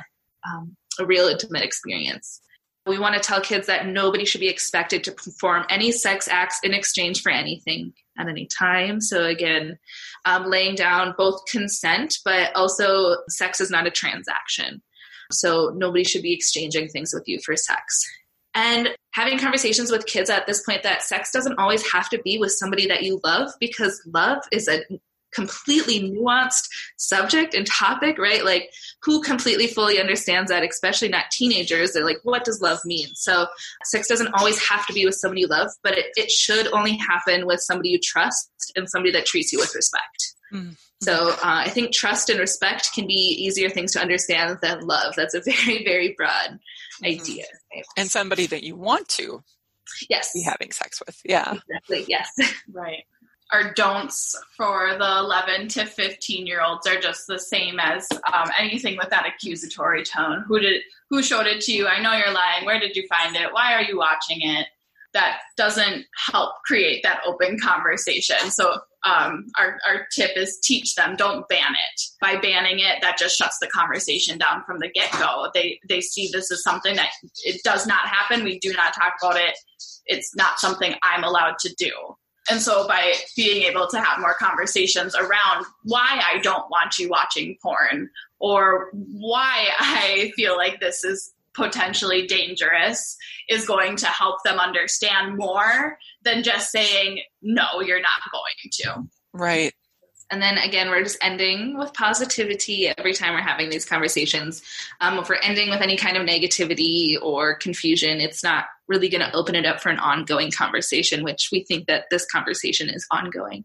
[0.48, 2.40] um, a real intimate experience.
[2.86, 6.60] We want to tell kids that nobody should be expected to perform any sex acts
[6.62, 9.00] in exchange for anything at any time.
[9.00, 9.78] So again,
[10.26, 14.82] um, laying down both consent, but also sex is not a transaction.
[15.30, 18.04] So nobody should be exchanging things with you for sex
[18.54, 22.38] and having conversations with kids at this point that sex doesn't always have to be
[22.38, 24.82] with somebody that you love because love is a
[25.34, 28.44] completely nuanced subject and topic, right?
[28.44, 28.70] Like,
[29.02, 31.92] who completely fully understands that, especially not teenagers?
[31.92, 33.08] They're like, what does love mean?
[33.14, 33.46] So,
[33.84, 36.96] sex doesn't always have to be with somebody you love, but it, it should only
[36.96, 40.34] happen with somebody you trust and somebody that treats you with respect.
[40.52, 40.70] Mm-hmm.
[41.02, 45.14] So, uh, I think trust and respect can be easier things to understand than love.
[45.16, 46.60] That's a very, very broad
[47.02, 47.20] mm-hmm.
[47.20, 47.44] idea.
[47.96, 49.42] And somebody that you want to
[50.08, 51.20] yes be having sex with.
[51.24, 51.54] Yeah.
[51.68, 52.04] Exactly.
[52.08, 52.30] Yes.
[52.72, 53.04] right.
[53.52, 58.50] Our don'ts for the 11 to 15 year olds are just the same as um,
[58.58, 60.44] anything with that accusatory tone.
[60.48, 61.86] Who did who showed it to you?
[61.86, 62.64] I know you're lying.
[62.64, 63.52] Where did you find it?
[63.52, 64.66] Why are you watching it?
[65.12, 68.50] That doesn't help create that open conversation.
[68.50, 72.00] So um, our, our tip is teach them, don't ban it.
[72.20, 75.48] By banning it, that just shuts the conversation down from the get go.
[75.52, 77.10] They, they see this as something that
[77.44, 78.44] it does not happen.
[78.44, 79.56] We do not talk about it.
[80.06, 81.92] It's not something I'm allowed to do.
[82.50, 87.08] And so by being able to have more conversations around why I don't want you
[87.08, 93.16] watching porn or why I feel like this is potentially dangerous
[93.48, 99.08] is going to help them understand more than just saying, no, you're not going to.
[99.32, 99.72] Right.
[100.30, 104.62] And then again, we're just ending with positivity every time we're having these conversations.
[105.00, 109.20] Um, if we're ending with any kind of negativity or confusion, it's not really going
[109.20, 113.06] to open it up for an ongoing conversation, which we think that this conversation is
[113.10, 113.64] ongoing.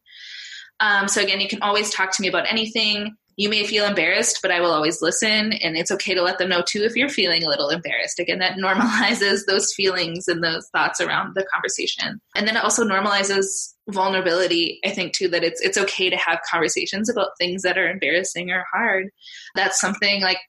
[0.80, 4.40] Um, so again, you can always talk to me about anything you may feel embarrassed,
[4.42, 5.54] but I will always listen.
[5.54, 8.20] And it's okay to let them know too if you're feeling a little embarrassed.
[8.20, 12.20] Again, that normalizes those feelings and those thoughts around the conversation.
[12.36, 14.82] And then it also normalizes vulnerability.
[14.84, 18.52] I think too that it's it's okay to have conversations about things that are embarrassing
[18.52, 19.08] or hard.
[19.56, 20.40] That's something like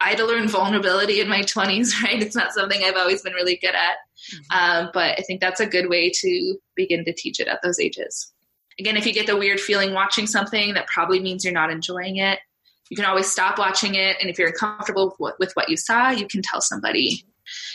[0.00, 2.22] I had to learn vulnerability in my 20s, right?
[2.22, 3.98] It's not something I've always been really good at.
[4.50, 7.78] Um, but I think that's a good way to begin to teach it at those
[7.78, 8.32] ages.
[8.80, 12.16] Again, if you get the weird feeling watching something, that probably means you're not enjoying
[12.16, 12.38] it.
[12.90, 16.26] You can always stop watching it, and if you're uncomfortable with what, you saw, you
[16.26, 17.24] can tell somebody.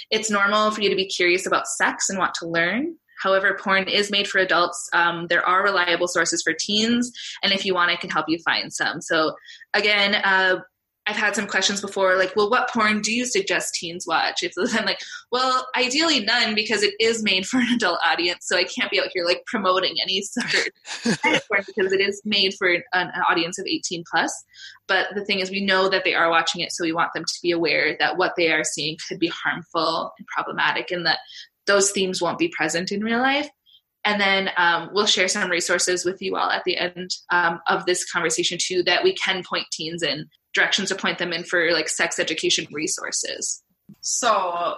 [0.10, 2.96] It's normal for you to be curious about sex and want to learn.
[3.22, 4.90] However, porn is made for adults.
[4.92, 7.12] Um, there are reliable sources for teens,
[7.44, 9.02] and if you want, I can help you find some.
[9.02, 9.36] So,
[9.74, 10.58] again, uh,
[11.06, 14.42] I've had some questions before, like, well, what porn do you suggest teens watch?
[14.42, 15.00] If I'm like,
[15.32, 19.02] well, ideally none because it is made for an adult audience, so I can't be
[19.02, 23.12] out here like promoting any sort of porn because it is made for an, an
[23.30, 24.44] audience of 18 plus.
[24.88, 27.26] But the thing is, we know that they are watching it, so we want them
[27.26, 31.20] to be aware that what they are seeing could be harmful and problematic, and that
[31.68, 33.50] those themes won't be present in real life.
[34.06, 37.86] And then um, we'll share some resources with you all at the end um, of
[37.86, 41.72] this conversation too that we can point teens in directions to point them in for
[41.72, 43.64] like sex education resources.
[44.02, 44.76] So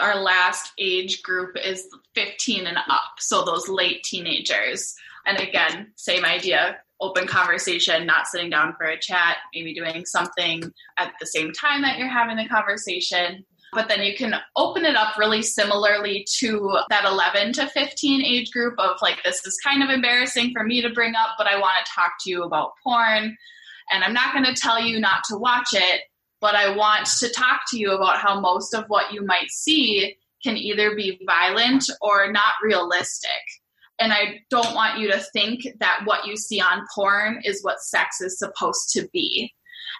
[0.00, 4.94] our last age group is 15 and up, so those late teenagers.
[5.26, 10.62] And again, same idea open conversation, not sitting down for a chat, maybe doing something
[10.98, 13.44] at the same time that you're having the conversation.
[13.72, 18.50] But then you can open it up really similarly to that 11 to 15 age
[18.50, 21.58] group of like, this is kind of embarrassing for me to bring up, but I
[21.58, 23.36] want to talk to you about porn.
[23.90, 26.02] And I'm not going to tell you not to watch it,
[26.40, 30.16] but I want to talk to you about how most of what you might see
[30.42, 33.30] can either be violent or not realistic.
[33.98, 37.80] And I don't want you to think that what you see on porn is what
[37.80, 39.54] sex is supposed to be.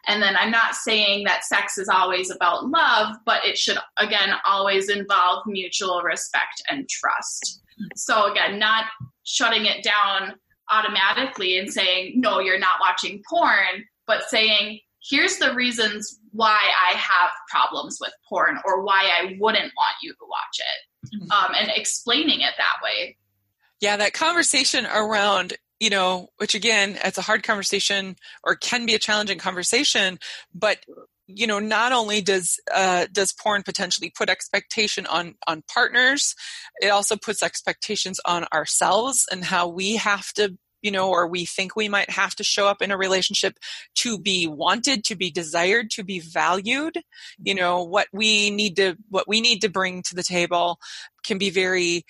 [0.07, 4.35] And then I'm not saying that sex is always about love, but it should, again,
[4.45, 7.63] always involve mutual respect and trust.
[7.97, 8.85] So, again, not
[9.25, 10.35] shutting it down
[10.71, 16.97] automatically and saying, no, you're not watching porn, but saying, here's the reasons why I
[16.97, 21.31] have problems with porn or why I wouldn't want you to watch it, mm-hmm.
[21.31, 23.17] um, and explaining it that way.
[23.81, 28.95] Yeah, that conversation around you know, which again, it's a hard conversation or can be
[28.95, 30.19] a challenging conversation,
[30.55, 30.79] but
[31.27, 36.35] you know, not only does uh, does porn potentially put expectation on on partners,
[36.81, 41.45] it also puts expectations on ourselves and how we have to you know, or we
[41.45, 43.59] think we might have to show up in a relationship
[43.97, 47.01] to be wanted, to be desired, to be valued.
[47.43, 50.79] You know, what we need to what we need to bring to the table
[51.25, 52.05] can be very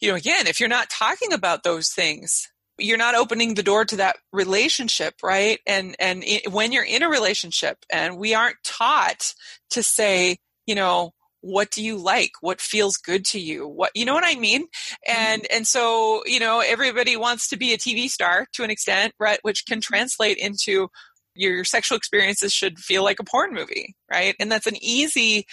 [0.00, 2.48] you know, again, if you're not talking about those things,
[2.82, 5.60] you're not opening the door to that relationship right?
[5.66, 9.34] And and it, when you're in a relationship and we aren't taught
[9.70, 12.30] to say you know what do you like?
[12.40, 13.66] What feels good to you?
[13.66, 14.62] What you know what i mean?
[14.62, 15.20] Mm-hmm.
[15.20, 19.14] and and so you know everybody wants to be a tv star to an extent
[19.18, 19.38] right?
[19.42, 20.88] Which can translate into
[21.34, 24.34] your sexual experiences should feel like a porn movie right?
[24.38, 25.46] And that's an easy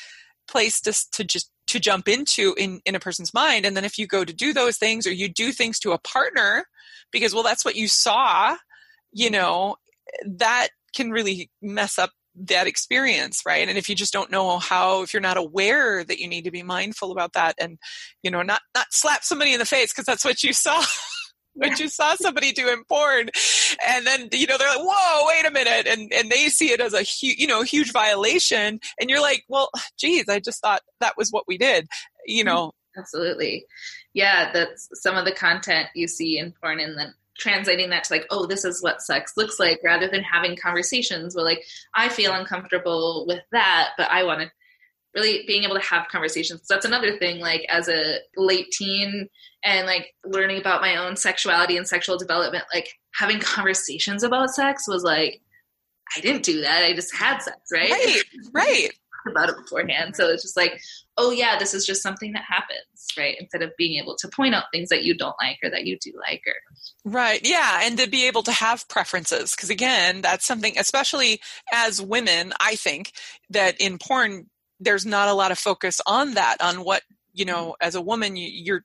[0.48, 3.66] place to to just to jump into in in a person's mind.
[3.66, 6.00] And then if you go to do those things or you do things to a
[6.00, 6.66] partner
[7.12, 8.56] because well that's what you saw
[9.12, 9.36] you mm-hmm.
[9.36, 9.76] know
[10.26, 13.68] that can really mess up that experience right?
[13.68, 16.52] And if you just don't know how if you're not aware that you need to
[16.52, 17.78] be mindful about that and
[18.24, 20.82] you know not not slap somebody in the face because that's what you saw
[21.54, 23.30] what you saw somebody doing porn.
[23.86, 25.88] And then you know they're like whoa wait a minute.
[25.88, 28.80] And and they see it as a huge you know huge violation.
[29.00, 31.88] And you're like well geez i just thought that was what we did
[32.26, 32.54] you mm-hmm.
[32.54, 33.66] know absolutely.
[34.14, 38.14] Yeah that's some of the content you see in porn and then translating that to
[38.14, 41.64] like oh this is what sex looks like rather than having conversations where like
[41.96, 44.52] i feel uncomfortable with that but i want to
[45.16, 46.62] really being able to have conversations.
[46.68, 49.28] That's another thing like as a late teen
[49.64, 54.88] and like learning about my own sexuality and sexual development like having conversations about sex
[54.88, 55.42] was like
[56.16, 57.90] i didn't do that i just had sex right?
[57.92, 58.90] Right right
[59.28, 60.16] about it beforehand.
[60.16, 60.80] So it's just like,
[61.18, 62.80] oh yeah, this is just something that happens,
[63.18, 63.36] right?
[63.40, 65.98] Instead of being able to point out things that you don't like or that you
[66.00, 66.54] do like or
[67.06, 67.42] Right.
[67.44, 71.42] Yeah, and to be able to have preferences because again, that's something especially
[71.72, 73.14] as women, I think
[73.50, 77.76] that in porn there's not a lot of focus on that on what, you know,
[77.82, 78.84] as a woman you, you're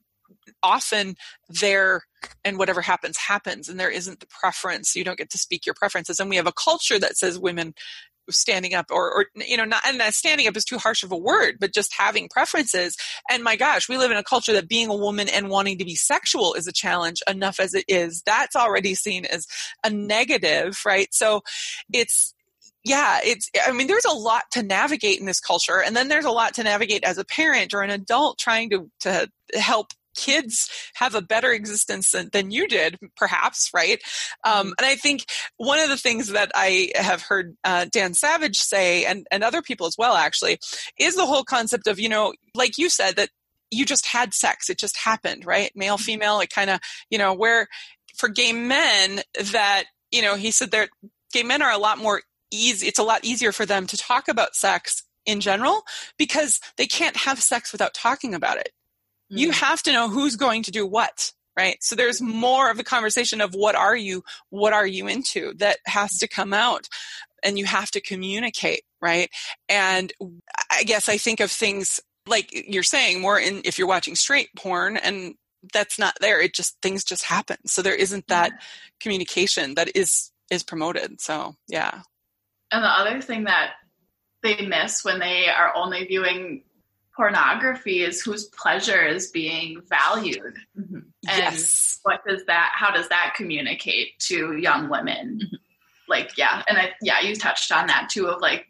[0.62, 1.16] often
[1.48, 2.02] there
[2.44, 5.74] and whatever happens happens and there isn't the preference you don't get to speak your
[5.74, 7.74] preferences and we have a culture that says women
[8.30, 11.12] standing up or, or you know not and that standing up is too harsh of
[11.12, 12.96] a word but just having preferences.
[13.30, 15.84] And my gosh we live in a culture that being a woman and wanting to
[15.84, 18.22] be sexual is a challenge enough as it is.
[18.24, 19.46] That's already seen as
[19.84, 21.12] a negative right?
[21.12, 21.42] So
[21.92, 22.34] it's
[22.84, 26.26] yeah it's i mean there's a lot to navigate in this culture and then there's
[26.26, 30.68] a lot to navigate as a parent or an adult trying to to help kids
[30.94, 34.00] have a better existence than, than you did, perhaps, right?
[34.44, 34.72] Um, mm-hmm.
[34.78, 35.26] and I think
[35.56, 39.62] one of the things that I have heard uh, Dan Savage say, and, and other
[39.62, 40.58] people as well, actually,
[40.98, 43.30] is the whole concept of, you know, like you said, that
[43.70, 45.70] you just had sex, it just happened, right?
[45.74, 46.04] Male, mm-hmm.
[46.04, 46.80] female, it kind of,
[47.10, 47.66] you know, where
[48.16, 49.20] for gay men,
[49.52, 50.90] that, you know, he said that
[51.32, 54.28] gay men are a lot more easy, it's a lot easier for them to talk
[54.28, 55.82] about sex in general
[56.18, 58.70] because they can't have sex without talking about it
[59.36, 59.64] You mm-hmm.
[59.64, 61.76] have to know who's going to do what, right?
[61.80, 65.78] So there's more of a conversation of what are you, what are you into that
[65.86, 66.88] has to come out
[67.42, 69.30] and you have to communicate, right?
[69.68, 70.12] And
[70.70, 74.48] I guess I think of things like you're saying more in if you're watching straight
[74.56, 75.34] porn and
[75.72, 77.56] that's not there it just things just happen.
[77.66, 78.58] So there isn't that mm-hmm.
[79.00, 81.20] communication that is is promoted.
[81.20, 82.00] So yeah.
[82.70, 83.72] And the other thing that
[84.42, 86.64] they miss when they are only viewing
[87.16, 90.96] pornography is whose pleasure is being valued mm-hmm.
[90.96, 92.00] and yes.
[92.02, 95.56] what does that how does that communicate to young women mm-hmm.
[96.08, 98.66] like yeah and i yeah you touched on that too of like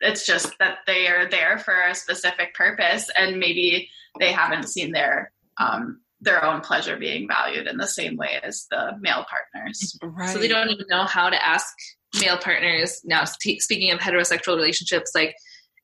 [0.00, 3.88] it's just that they are there for a specific purpose and maybe
[4.20, 8.66] they haven't seen their um their own pleasure being valued in the same way as
[8.70, 10.30] the male partners right.
[10.30, 11.74] so they don't even know how to ask
[12.20, 15.34] male partners now speaking of heterosexual relationships like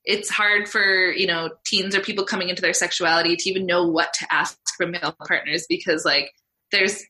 [0.05, 3.86] it's hard for you know teens or people coming into their sexuality to even know
[3.86, 6.32] what to ask from male partners because like
[6.70, 7.02] there's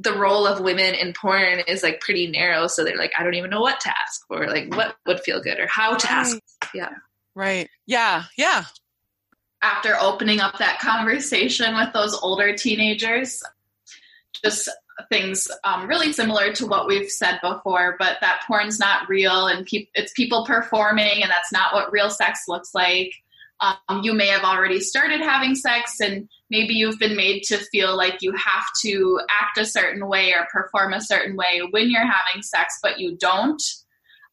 [0.00, 2.66] the role of women in porn is like pretty narrow.
[2.66, 5.40] So they're like i don't even know what to ask or like what would feel
[5.40, 6.38] good or how to ask
[6.74, 6.90] yeah.
[7.34, 7.68] Right.
[7.86, 8.24] Yeah.
[8.36, 8.64] Yeah.
[9.62, 13.42] After opening up that conversation with those older teenagers
[14.44, 14.68] just
[15.08, 19.66] things um, really similar to what we've said before, but that porn's not real and
[19.66, 23.12] pe- it's people performing, and that's not what real sex looks like.
[23.60, 27.96] Um, you may have already started having sex, and maybe you've been made to feel
[27.96, 32.02] like you have to act a certain way or perform a certain way when you're
[32.02, 33.62] having sex, but you don't.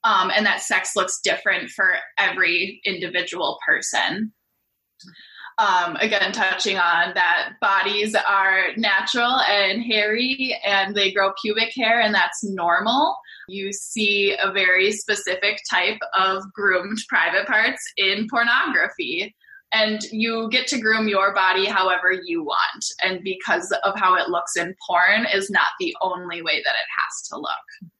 [0.03, 4.33] Um, and that sex looks different for every individual person
[5.61, 12.01] um, again touching on that bodies are natural and hairy and they grow pubic hair
[12.01, 13.15] and that's normal.
[13.47, 19.35] You see a very specific type of groomed private parts in pornography.
[19.73, 22.85] And you get to groom your body however you want.
[23.03, 26.89] And because of how it looks in porn is not the only way that it
[26.99, 27.91] has to look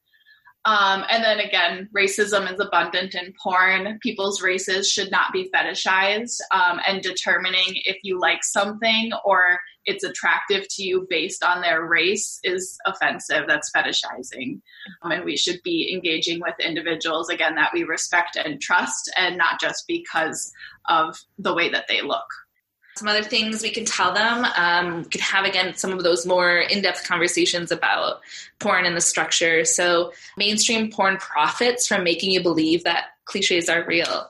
[0.64, 3.98] um, and then again, racism is abundant in porn.
[4.02, 6.40] People's races should not be fetishized.
[6.52, 11.84] Um, and determining if you like something or it's attractive to you based on their
[11.86, 13.46] race is offensive.
[13.48, 14.62] That's fetishizing.
[15.02, 19.38] Um, and we should be engaging with individuals, again, that we respect and trust, and
[19.38, 20.54] not just because
[20.88, 22.28] of the way that they look.
[22.96, 24.46] Some other things we can tell them.
[24.56, 28.22] Um, we can have again some of those more in-depth conversations about
[28.60, 29.66] porn and the structure.
[29.66, 34.30] So mainstream porn profits from making you believe that cliches are real.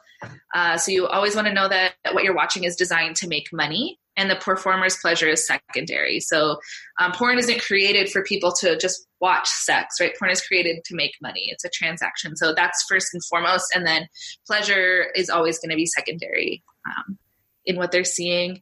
[0.53, 3.51] Uh, so you always want to know that what you're watching is designed to make
[3.51, 6.19] money and the performer's pleasure is secondary.
[6.19, 6.59] So
[6.99, 10.13] um, porn isn't created for people to just watch sex, right?
[10.17, 11.47] Porn is created to make money.
[11.47, 12.35] It's a transaction.
[12.35, 13.73] So that's first and foremost.
[13.73, 14.07] And then
[14.45, 16.61] pleasure is always going to be secondary.
[16.85, 17.17] Um,
[17.65, 18.61] in what they're seeing.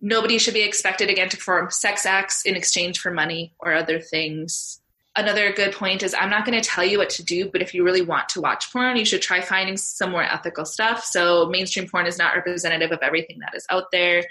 [0.00, 4.00] Nobody should be expected again to perform sex acts in exchange for money or other
[4.00, 4.80] things.
[5.16, 7.72] Another good point is I'm not going to tell you what to do, but if
[7.72, 11.04] you really want to watch porn, you should try finding some more ethical stuff.
[11.04, 14.24] So, mainstream porn is not representative of everything that is out there.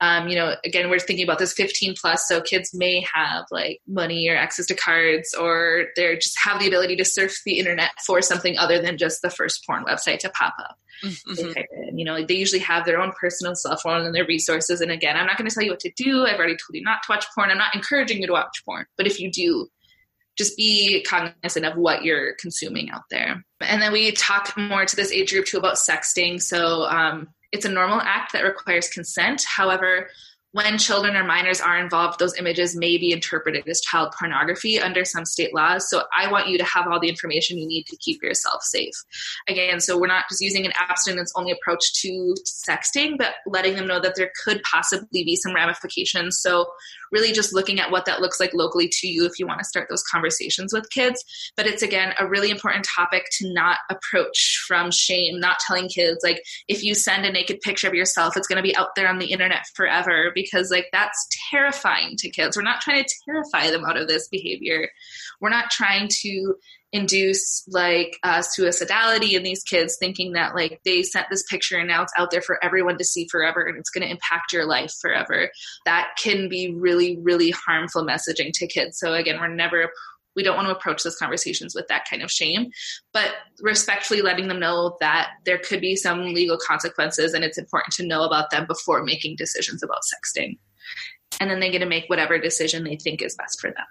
[0.00, 3.80] Um, you know, again, we're thinking about this 15 plus, so kids may have like
[3.86, 7.90] money or access to cards, or they just have the ability to surf the internet
[8.04, 10.76] for something other than just the first porn website to pop up.
[11.04, 11.96] Mm-hmm.
[11.96, 14.80] You know, they usually have their own personal cell phone and their resources.
[14.80, 16.24] And again, I'm not going to tell you what to do.
[16.24, 17.50] I've already told you not to watch porn.
[17.50, 18.86] I'm not encouraging you to watch porn.
[18.96, 19.68] But if you do,
[20.36, 23.44] just be cognizant of what you're consuming out there.
[23.60, 26.42] And then we talk more to this age group too about sexting.
[26.42, 29.44] So um, it's a normal act that requires consent.
[29.46, 30.08] However,
[30.50, 35.04] when children or minors are involved, those images may be interpreted as child pornography under
[35.04, 35.88] some state laws.
[35.88, 38.94] So I want you to have all the information you need to keep yourself safe.
[39.48, 43.88] Again, so we're not just using an abstinence only approach to sexting, but letting them
[43.88, 46.40] know that there could possibly be some ramifications.
[46.40, 46.66] So
[47.14, 49.64] really just looking at what that looks like locally to you if you want to
[49.64, 51.24] start those conversations with kids.
[51.56, 56.18] But it's again a really important topic to not approach from shame, not telling kids
[56.22, 59.08] like if you send a naked picture of yourself, it's going to be out there
[59.08, 62.56] on the internet forever because like that's terrifying to kids.
[62.56, 64.88] We're not trying to terrify them out of this behavior.
[65.40, 66.56] We're not trying to
[66.94, 71.88] induce like uh, suicidality in these kids thinking that like they sent this picture and
[71.88, 74.64] now it's out there for everyone to see forever and it's going to impact your
[74.64, 75.50] life forever.
[75.86, 78.96] That can be really really harmful messaging to kids.
[78.98, 79.90] So again we're never
[80.36, 82.70] we don't want to approach those conversations with that kind of shame
[83.12, 87.92] but respectfully letting them know that there could be some legal consequences and it's important
[87.94, 90.58] to know about them before making decisions about sexting.
[91.40, 93.86] And then they get to make whatever decision they think is best for them.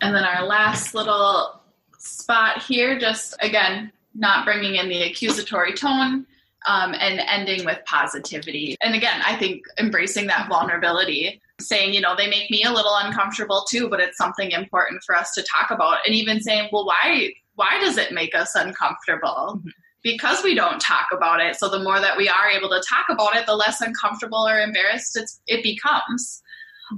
[0.00, 1.62] And then our last little
[2.06, 6.26] spot here, just again, not bringing in the accusatory tone
[6.66, 8.76] um, and ending with positivity.
[8.82, 12.96] And again, I think embracing that vulnerability, saying, you know, they make me a little
[12.96, 15.98] uncomfortable too, but it's something important for us to talk about.
[16.04, 19.56] And even saying, well, why why does it make us uncomfortable?
[19.56, 19.68] Mm-hmm.
[20.02, 21.56] Because we don't talk about it.
[21.56, 24.60] So the more that we are able to talk about it, the less uncomfortable or
[24.60, 26.42] embarrassed it becomes.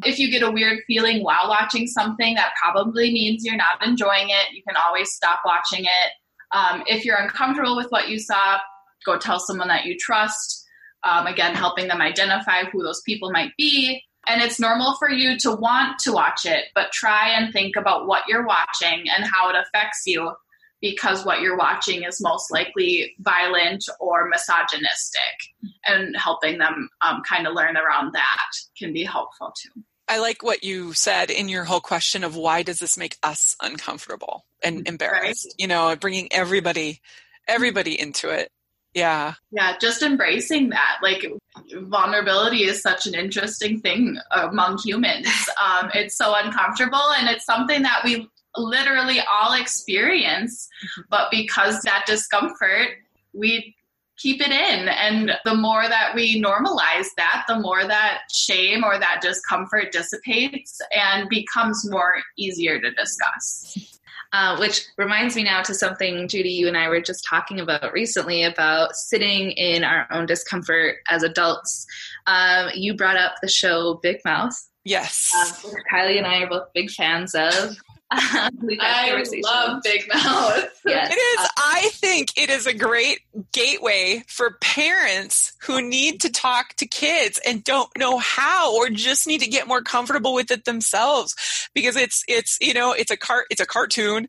[0.05, 4.28] If you get a weird feeling while watching something, that probably means you're not enjoying
[4.28, 4.52] it.
[4.52, 6.12] You can always stop watching it.
[6.52, 8.59] Um, if you're uncomfortable with what you saw,
[9.05, 10.65] go tell someone that you trust.
[11.05, 14.02] Um, again, helping them identify who those people might be.
[14.27, 18.06] And it's normal for you to want to watch it, but try and think about
[18.06, 20.32] what you're watching and how it affects you
[20.81, 27.47] because what you're watching is most likely violent or misogynistic and helping them um, kind
[27.47, 31.65] of learn around that can be helpful too i like what you said in your
[31.65, 35.55] whole question of why does this make us uncomfortable and embarrassed right.
[35.59, 37.01] you know bringing everybody
[37.47, 38.51] everybody into it
[38.95, 39.35] Yeah.
[39.51, 40.99] Yeah, just embracing that.
[41.03, 41.25] Like
[41.73, 45.29] vulnerability is such an interesting thing among humans.
[45.59, 48.29] Um, it's so uncomfortable and it's something that we
[48.59, 50.69] literally all experience.
[51.09, 52.91] But because that discomfort,
[53.33, 53.75] we
[54.19, 54.89] keep it in.
[54.89, 60.79] And the more that we normalize that, the more that shame or that discomfort dissipates
[60.93, 63.95] and becomes more easier to discuss.
[64.35, 67.95] Uh, which reminds me now to something Judy, you and I were just talking about
[67.95, 71.87] recently about sitting in our own discomfort as adults.
[72.27, 74.53] Um, you brought up the show Big Mouth.
[74.85, 75.31] Yes.
[75.35, 77.77] Um, Kylie and I are both big fans of.
[78.11, 80.65] I love Big Mouth.
[80.89, 81.13] Yes.
[81.13, 81.49] It is.
[81.59, 83.21] I think it is a great
[83.53, 89.27] gateway for parents who need to talk to kids and don't know how or just
[89.27, 91.35] need to get more comfortable with it themselves
[91.75, 94.29] because it's it's you know it's a cart it's a cartoon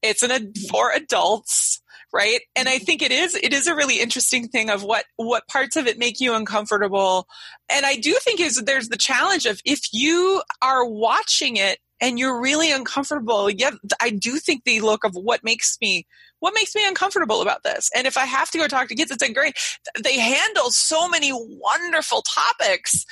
[0.00, 1.82] it's an for adults
[2.12, 5.46] right and i think it is it is a really interesting thing of what what
[5.48, 7.26] parts of it make you uncomfortable
[7.68, 12.18] and i do think is there's the challenge of if you are watching it and
[12.18, 13.70] you're really uncomfortable yeah
[14.00, 16.06] i do think the look of what makes me
[16.40, 17.90] what makes me uncomfortable about this.
[17.94, 19.56] And if i have to go talk to kids it's a great
[20.02, 23.04] they handle so many wonderful topics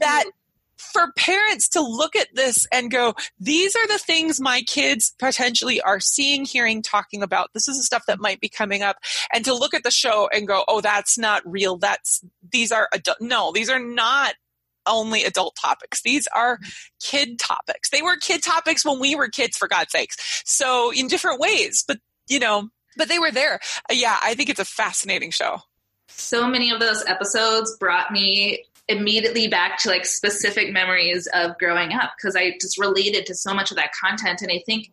[0.00, 0.24] that
[0.76, 5.80] for parents to look at this and go these are the things my kids potentially
[5.80, 7.50] are seeing hearing talking about.
[7.54, 8.96] This is the stuff that might be coming up.
[9.32, 11.76] And to look at the show and go oh that's not real.
[11.78, 14.34] That's these are adult no these are not
[14.86, 16.02] only adult topics.
[16.02, 16.68] These are mm-hmm.
[17.00, 17.90] kid topics.
[17.90, 20.42] They were kid topics when we were kids, for God's sakes.
[20.44, 21.98] So in different ways, but
[22.28, 23.60] you know, but they were there.
[23.90, 25.58] Yeah, I think it's a fascinating show.
[26.08, 31.92] So many of those episodes brought me immediately back to like specific memories of growing
[31.92, 34.42] up because I just related to so much of that content.
[34.42, 34.90] And I think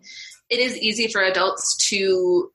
[0.50, 2.52] it is easy for adults to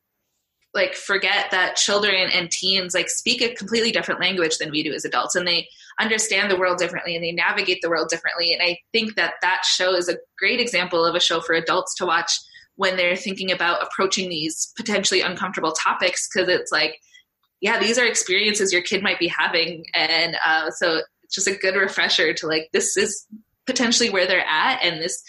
[0.75, 4.93] like forget that children and teens like speak a completely different language than we do
[4.93, 5.67] as adults and they
[6.01, 8.53] understand the world differently and they navigate the world differently.
[8.53, 11.95] And i think that that show is a great example of a show for adults
[11.97, 12.39] to watch
[12.77, 17.01] when they're thinking about approaching these potentially uncomfortable topics because it's like
[17.61, 19.85] yeah these are experiences your kid might be having.
[19.95, 23.27] And uh, so it's just a good refresher to like this is
[23.67, 25.23] potentially where they're at and this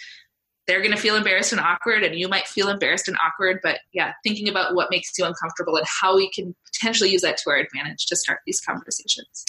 [0.68, 3.60] they're going to feel embarrassed and awkward and you might feel embarrassed and awkward.
[3.64, 7.38] But yeah thinking about what makes you uncomfortable and how we can potentially use that
[7.38, 9.46] to our advantage to start these conversations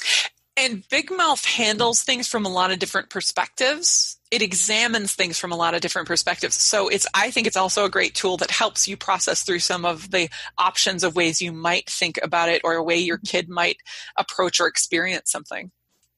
[0.59, 5.53] and big mouth handles things from a lot of different perspectives it examines things from
[5.53, 8.51] a lot of different perspectives so it's i think it's also a great tool that
[8.51, 10.29] helps you process through some of the
[10.59, 13.79] options of ways you might think about it or a way your kid might
[14.17, 15.71] approach or experience something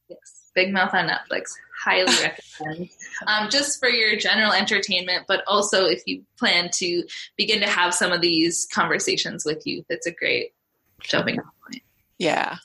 [0.09, 2.91] yes big mouth on netflix highly recommend.
[3.27, 7.05] Um, just for your general entertainment, but also if you plan to
[7.37, 10.53] begin to have some of these conversations with youth, it's a great
[11.01, 11.83] jumping off point.
[12.19, 12.57] Yeah.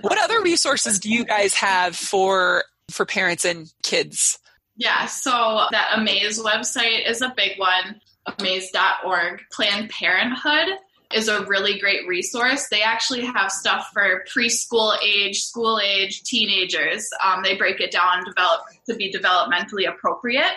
[0.00, 4.38] What other resources do you guys have for for parents and kids?
[4.76, 9.42] Yeah, so that Amaze website is a big one, amaze.org.
[9.52, 10.78] Planned Parenthood
[11.12, 12.68] is a really great resource.
[12.68, 17.08] They actually have stuff for preschool age, school age, teenagers.
[17.24, 20.54] Um, they break it down develop, to be developmentally appropriate.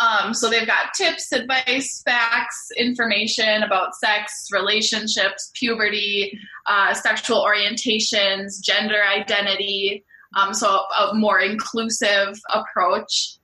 [0.00, 8.60] Um, so they've got tips, advice, facts, information about sex, relationships, puberty, uh, sexual orientations,
[8.60, 10.04] gender identity.
[10.36, 13.38] Um, so a more inclusive approach.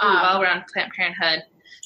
[0.00, 1.42] Um, all around Planned Parenthood.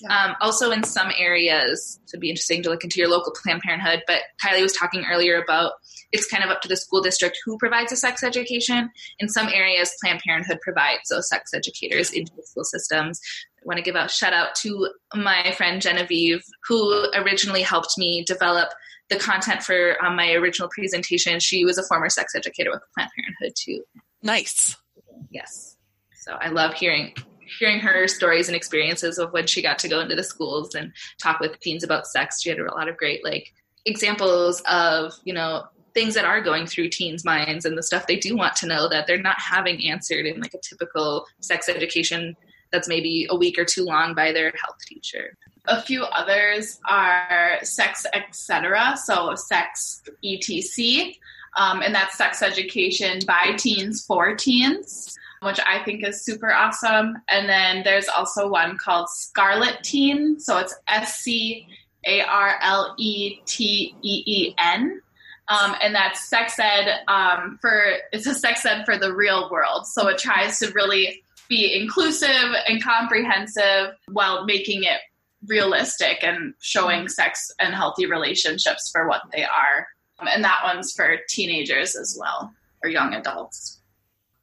[0.09, 3.61] Um, also, in some areas, so it'd be interesting to look into your local Planned
[3.63, 4.03] Parenthood.
[4.07, 5.73] But Kylie was talking earlier about
[6.13, 8.91] it's kind of up to the school district who provides a sex education.
[9.19, 13.21] In some areas, Planned Parenthood provides those sex educators into the school systems.
[13.59, 18.25] I want to give a shout out to my friend Genevieve, who originally helped me
[18.25, 18.71] develop
[19.11, 21.41] the content for um, my original presentation.
[21.41, 23.83] She was a former sex educator with Planned Parenthood too.
[24.23, 24.77] Nice.
[25.31, 25.77] Yes.
[26.15, 27.15] So I love hearing
[27.59, 30.93] hearing her stories and experiences of when she got to go into the schools and
[31.21, 32.41] talk with teens about sex.
[32.41, 33.53] She had a lot of great like
[33.87, 38.17] examples of, you know, things that are going through teens' minds and the stuff they
[38.17, 42.37] do want to know that they're not having answered in like a typical sex education
[42.73, 45.37] that's maybe a week or two long by their health teacher.
[45.67, 48.97] A few others are sex etc.
[48.97, 51.13] So sex etc.
[51.57, 57.17] Um, and that's sex education by teens for teens which I think is super awesome.
[57.29, 60.41] And then there's also one called Scarleteen.
[60.41, 61.67] So it's S C
[62.07, 65.01] A R L E T E E N.
[65.51, 69.87] Um, and that's sex ed um, for it's a sex ed for the real world.
[69.87, 75.01] So it tries to really be inclusive and comprehensive while making it
[75.47, 79.89] realistic and showing sex and healthy relationships for what they are.
[80.21, 82.53] and that one's for teenagers as well
[82.85, 83.81] or young adults.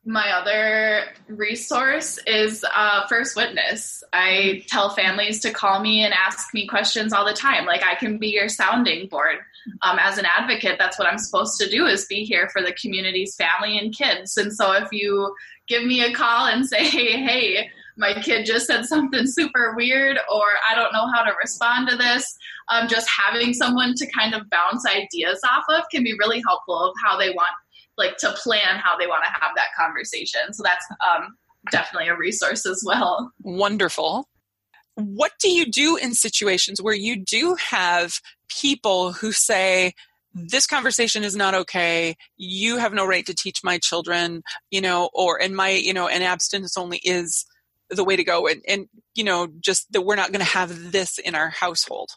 [0.03, 4.03] My other resource is uh, First Witness.
[4.13, 7.65] I tell families to call me and ask me questions all the time.
[7.65, 9.39] Like I can be your sounding board.
[9.81, 12.73] Um, as an advocate, that's what I'm supposed to do is be here for the
[12.73, 14.37] community's family and kids.
[14.37, 15.33] And so if you
[15.67, 20.43] give me a call and say, hey, my kid just said something super weird, or
[20.69, 22.37] I don't know how to respond to this,
[22.69, 26.89] um, just having someone to kind of bounce ideas off of can be really helpful
[26.89, 27.49] of how they want
[27.97, 30.53] like to plan how they want to have that conversation.
[30.53, 31.35] So that's um,
[31.71, 33.31] definitely a resource as well.
[33.41, 34.29] Wonderful.
[34.95, 39.93] What do you do in situations where you do have people who say,
[40.33, 45.09] this conversation is not okay you have no right to teach my children you know
[45.13, 47.45] or and my you know and abstinence only is
[47.89, 50.91] the way to go and and you know just that we're not going to have
[50.91, 52.11] this in our household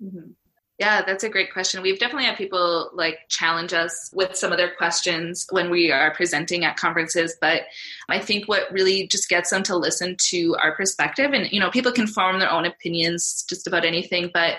[0.00, 0.30] mm-hmm.
[0.78, 1.82] Yeah, that's a great question.
[1.82, 6.12] We've definitely had people like challenge us with some of their questions when we are
[6.12, 7.62] presenting at conferences, but
[8.08, 11.70] I think what really just gets them to listen to our perspective and you know,
[11.70, 14.56] people can form their own opinions just about anything, but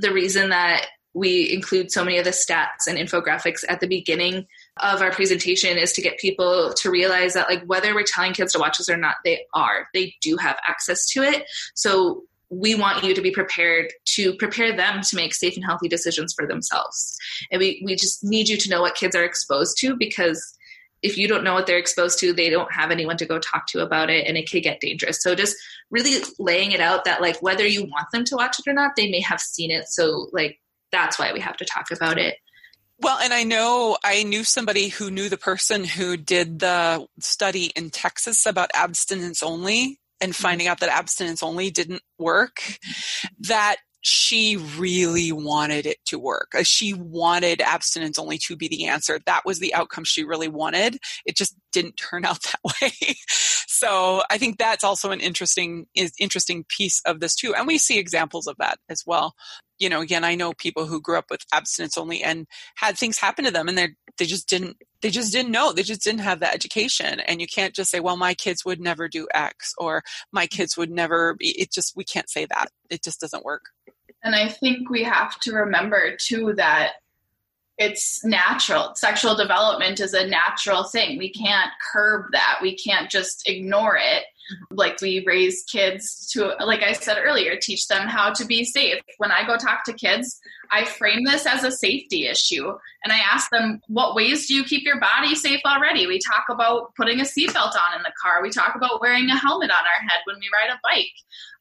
[0.00, 4.46] the reason that we include so many of the stats and infographics at the beginning
[4.78, 8.52] of our presentation is to get people to realize that like whether we're telling kids
[8.52, 11.44] to watch this or not they are they do have access to it
[11.74, 15.88] so we want you to be prepared to prepare them to make safe and healthy
[15.88, 17.18] decisions for themselves.
[17.50, 20.56] And we, we just need you to know what kids are exposed to because
[21.02, 23.66] if you don't know what they're exposed to, they don't have anyone to go talk
[23.68, 25.22] to about it and it could get dangerous.
[25.22, 25.56] So just
[25.90, 28.96] really laying it out that like whether you want them to watch it or not,
[28.96, 29.88] they may have seen it.
[29.88, 30.58] So like
[30.90, 32.36] that's why we have to talk about it.
[33.00, 37.66] Well, and I know I knew somebody who knew the person who did the study
[37.76, 40.42] in Texas about abstinence only and mm-hmm.
[40.42, 42.60] finding out that abstinence only didn't work,
[43.40, 46.52] that she really wanted it to work.
[46.56, 49.18] Uh, she wanted abstinence only to be the answer.
[49.26, 50.98] That was the outcome she really wanted.
[51.26, 53.16] It just didn't turn out that way.
[53.66, 57.54] so I think that's also an interesting interesting piece of this too.
[57.54, 59.34] And we see examples of that as well.
[59.78, 62.46] You know, again, I know people who grew up with abstinence only and
[62.76, 65.82] had things happen to them and they they just didn't they just didn't know they
[65.82, 67.20] just didn't have that education.
[67.20, 70.02] And you can't just say well my kids would never do x or
[70.32, 72.68] my kids would never be it just we can't say that.
[72.90, 73.66] It just doesn't work.
[74.24, 76.94] And i think we have to remember too that
[77.78, 78.92] it's natural.
[78.96, 81.16] Sexual development is a natural thing.
[81.16, 82.58] We can't curb that.
[82.60, 84.24] We can't just ignore it
[84.70, 89.00] like we raise kids to like i said earlier teach them how to be safe.
[89.18, 92.68] When i go talk to kids i frame this as a safety issue
[93.04, 96.06] and i ask them what ways do you keep your body safe already?
[96.06, 98.42] We talk about putting a seatbelt on in the car.
[98.42, 101.12] We talk about wearing a helmet on our head when we ride a bike.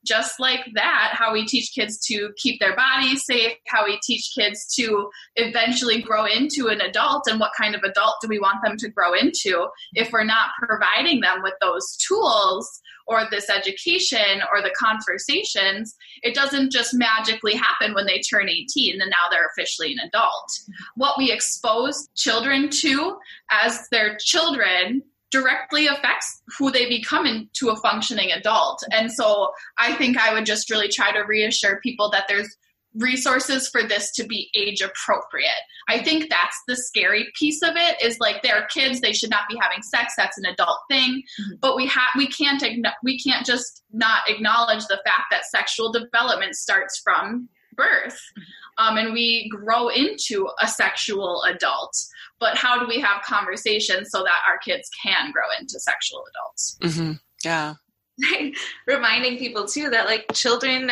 [0.06, 4.32] Just like that, how we teach kids to keep their bodies safe, how we teach
[4.34, 8.64] kids to eventually grow into an adult, and what kind of adult do we want
[8.64, 14.42] them to grow into if we're not providing them with those tools or this education
[14.52, 19.48] or the conversations, it doesn't just magically happen when they turn 18 and now they're
[19.48, 20.60] officially an adult.
[20.96, 23.18] What we expose children to
[23.50, 28.82] as their children directly affects who they become into a functioning adult.
[28.92, 32.56] And so I think I would just really try to reassure people that there's
[32.98, 35.50] resources for this to be age appropriate.
[35.90, 39.48] I think that's the scary piece of it is like they're kids, they should not
[39.50, 41.24] be having sex, that's an adult thing.
[41.42, 41.56] Mm-hmm.
[41.62, 42.64] But we have we can't
[43.04, 48.20] we can't just not acknowledge the fact that sexual development starts from birth.
[48.38, 48.44] Mm-hmm.
[48.80, 51.98] Um, and we grow into a sexual adult
[52.40, 56.78] but how do we have conversations so that our kids can grow into sexual adults
[56.82, 57.14] mm-hmm.
[57.44, 57.74] yeah
[58.88, 60.92] reminding people too that like children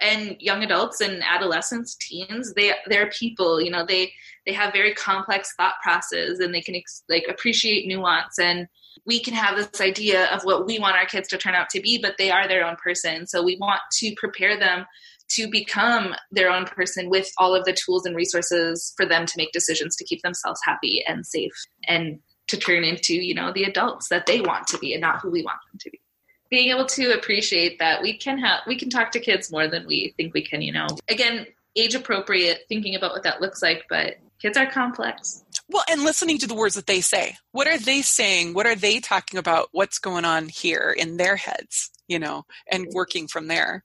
[0.00, 4.12] and young adults and adolescents teens they they're people you know they
[4.46, 8.66] they have very complex thought processes and they can ex- like appreciate nuance and
[9.06, 11.80] we can have this idea of what we want our kids to turn out to
[11.80, 13.26] be but they are their own person.
[13.26, 14.86] So we want to prepare them
[15.30, 19.34] to become their own person with all of the tools and resources for them to
[19.36, 21.52] make decisions to keep themselves happy and safe
[21.86, 22.18] and
[22.48, 25.30] to turn into you know the adults that they want to be and not who
[25.30, 26.00] we want them to be
[26.50, 29.86] being able to appreciate that we can have we can talk to kids more than
[29.86, 31.46] we think we can you know again
[31.76, 36.38] age appropriate thinking about what that looks like but kids are complex well and listening
[36.38, 39.68] to the words that they say what are they saying what are they talking about
[39.72, 43.84] what's going on here in their heads you know and working from there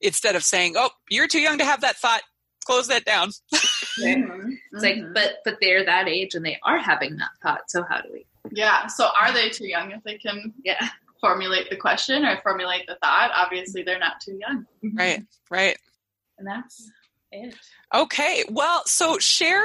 [0.00, 2.22] instead of saying, "Oh, you're too young to have that thought."
[2.66, 3.30] Close that down.
[3.54, 4.52] mm-hmm.
[4.72, 5.12] It's like, mm-hmm.
[5.14, 7.70] but but they're that age and they are having that thought.
[7.70, 8.26] So how do we?
[8.50, 8.86] Yeah.
[8.86, 10.52] So are they too young if they can?
[10.62, 10.88] Yeah.
[11.20, 13.30] Formulate the question or formulate the thought.
[13.34, 14.64] Obviously, they're not too young.
[14.94, 15.22] Right.
[15.50, 15.76] Right.
[16.38, 16.90] And that's
[17.30, 17.54] it.
[17.94, 18.44] Okay.
[18.48, 19.64] Well, so share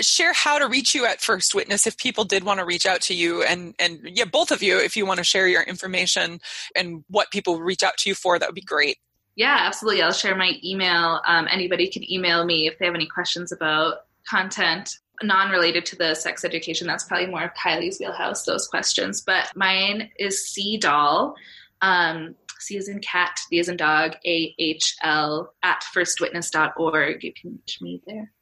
[0.00, 3.00] share how to reach you at First Witness if people did want to reach out
[3.02, 6.40] to you and and yeah, both of you if you want to share your information
[6.74, 8.98] and what people reach out to you for, that would be great.
[9.36, 10.02] Yeah, absolutely.
[10.02, 11.20] I'll share my email.
[11.26, 13.98] Um, anybody can email me if they have any questions about
[14.28, 16.86] content non-related to the sex education.
[16.86, 18.44] That's probably more of Kylie's wheelhouse.
[18.44, 21.34] Those questions, but mine is C doll.
[21.80, 27.22] Um, C is in cat, D is in dog, A H L at firstwitness.org.
[27.22, 28.32] You can reach me there.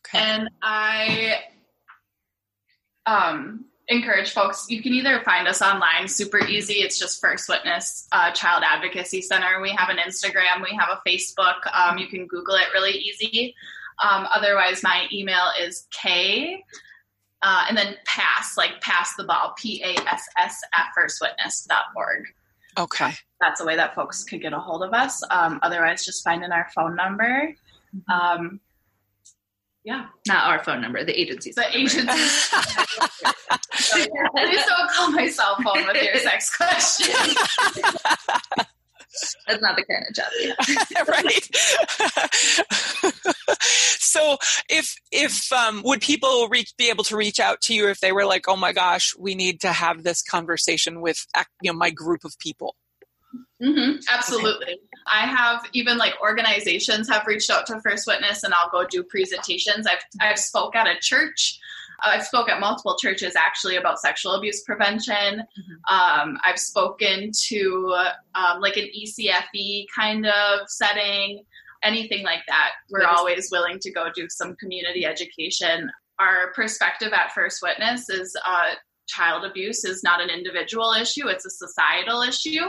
[0.00, 0.18] Okay.
[0.18, 1.40] And I
[3.06, 6.74] um, encourage folks, you can either find us online, super easy.
[6.74, 9.60] It's just First Witness uh, Child Advocacy Center.
[9.60, 11.56] We have an Instagram, we have a Facebook.
[11.72, 13.54] Um, you can Google it really easy.
[14.02, 16.64] Um, otherwise, my email is K.
[17.40, 22.24] Uh, and then pass, like pass the ball, P A S S at firstwitness.org.
[22.78, 23.12] Okay.
[23.40, 25.22] That's a way that folks could get a hold of us.
[25.30, 27.54] Um, otherwise, just finding our phone number.
[27.94, 28.12] Mm-hmm.
[28.12, 28.58] Um,
[29.84, 30.06] yeah.
[30.26, 31.54] Not our phone number, the agency's.
[31.54, 32.06] The agency.
[33.74, 37.14] so, yeah, please don't call my cell phone with your sex question.
[39.46, 40.26] That's not the kind of job
[43.24, 43.34] right.
[43.60, 44.36] So
[44.68, 48.12] if if um, would people reach be able to reach out to you if they
[48.12, 51.26] were like, oh my gosh, we need to have this conversation with
[51.62, 52.76] you know my group of people.
[53.62, 54.66] Mm-hmm, absolutely.
[54.66, 54.78] Okay.
[55.06, 59.02] I have even like organizations have reached out to First Witness, and I'll go do
[59.02, 59.86] presentations.
[59.86, 61.58] I've I've spoke at a church.
[62.04, 65.14] Uh, I've spoke at multiple churches actually about sexual abuse prevention.
[65.14, 65.94] Mm-hmm.
[65.94, 67.96] Um, I've spoken to
[68.34, 71.42] um, like an ECFE kind of setting,
[71.82, 72.70] anything like that.
[72.90, 75.90] We're always willing to go do some community education.
[76.18, 78.74] Our perspective at First Witness is uh,
[79.06, 82.64] child abuse is not an individual issue; it's a societal issue.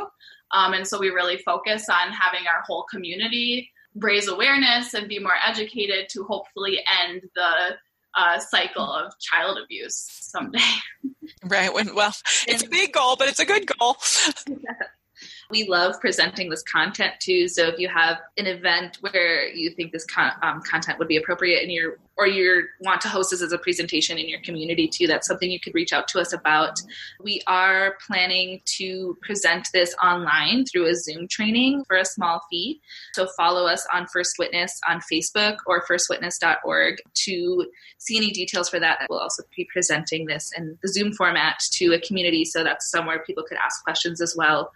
[0.52, 5.20] Um, and so we really focus on having our whole community raise awareness and be
[5.20, 7.76] more educated to hopefully end the
[8.16, 10.60] uh, cycle of child abuse someday.
[11.44, 11.74] Right.
[11.74, 12.14] Well,
[12.48, 13.96] it's a big goal, but it's a good goal.
[15.50, 17.48] we love presenting this content too.
[17.48, 21.18] So if you have an event where you think this con- um, content would be
[21.18, 24.90] appropriate and you're or you want to host this as a presentation in your community
[24.90, 26.78] too, that's something you could reach out to us about.
[27.22, 32.82] We are planning to present this online through a Zoom training for a small fee.
[33.14, 37.66] So follow us on First Witness on Facebook or firstwitness.org to
[38.00, 39.08] see any details for that.
[39.10, 43.24] We'll also be presenting this in the Zoom format to a community so that's somewhere
[43.26, 44.74] people could ask questions as well.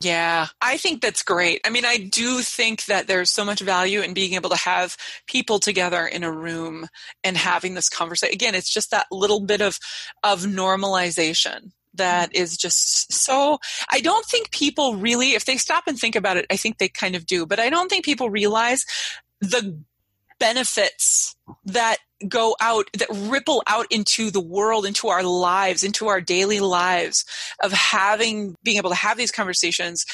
[0.00, 1.60] Yeah, I think that's great.
[1.64, 4.96] I mean, I do think that there's so much value in being able to have
[5.26, 6.88] people together in a room
[7.22, 8.34] and having this conversation.
[8.34, 9.78] Again, it's just that little bit of
[10.22, 12.44] of normalization that mm-hmm.
[12.58, 13.58] just so
[13.90, 16.88] I don't think people really if they stop and think about it, I think they
[16.88, 18.84] kind of do, but I don't think people realize
[19.40, 19.80] the
[20.38, 21.98] benefits that
[22.28, 27.24] go out that ripple out into the world into our lives into our daily lives
[27.62, 30.04] of having being able to have these conversations.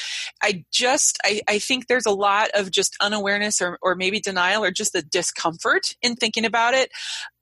[0.41, 4.63] I just i, I think there's a lot of just unawareness or, or maybe denial
[4.63, 6.91] or just the discomfort in thinking about it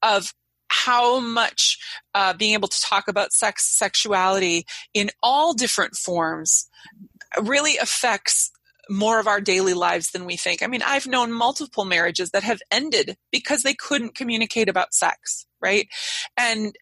[0.01, 0.33] of
[0.71, 1.79] how much
[2.13, 6.69] uh, being able to talk about sex sexuality in all different forms
[7.41, 8.51] really affects
[8.89, 10.63] more of our daily lives than we think.
[10.63, 15.45] I mean, I've known multiple marriages that have ended because they couldn't communicate about sex,
[15.61, 15.87] right?
[16.37, 16.73] And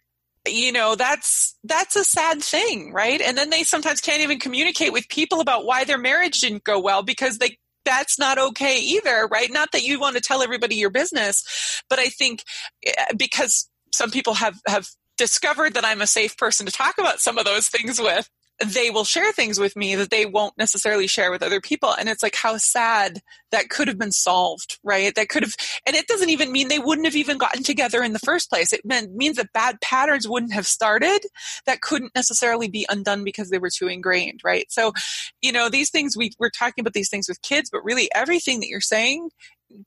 [0.47, 4.93] you know that's that's a sad thing right and then they sometimes can't even communicate
[4.93, 9.27] with people about why their marriage didn't go well because they that's not okay either
[9.29, 12.43] right not that you want to tell everybody your business but i think
[12.85, 17.19] eh, because some people have have discovered that i'm a safe person to talk about
[17.19, 18.29] some of those things with
[18.65, 21.93] they will share things with me that they won't necessarily share with other people.
[21.93, 23.21] And it's like how sad
[23.51, 25.13] that could have been solved, right?
[25.15, 25.55] That could have,
[25.85, 28.73] and it doesn't even mean they wouldn't have even gotten together in the first place.
[28.73, 31.19] It meant, means that bad patterns wouldn't have started
[31.65, 34.65] that couldn't necessarily be undone because they were too ingrained, right?
[34.71, 34.93] So,
[35.41, 38.59] you know, these things, we, we're talking about these things with kids, but really everything
[38.61, 39.29] that you're saying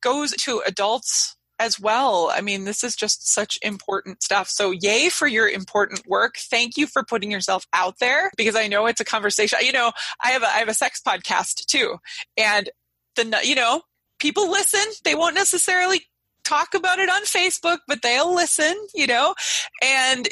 [0.01, 2.33] goes to adults as well.
[2.35, 4.49] I mean, this is just such important stuff.
[4.49, 6.37] So, yay for your important work.
[6.39, 9.59] Thank you for putting yourself out there because I know it's a conversation.
[9.63, 9.93] You know,
[10.25, 11.99] I have a, I have a sex podcast too,
[12.37, 12.71] and
[13.15, 13.83] the you know
[14.19, 14.85] people listen.
[15.05, 16.03] They won't necessarily
[16.43, 18.75] talk about it on Facebook, but they'll listen.
[18.95, 19.35] You know,
[19.83, 20.29] and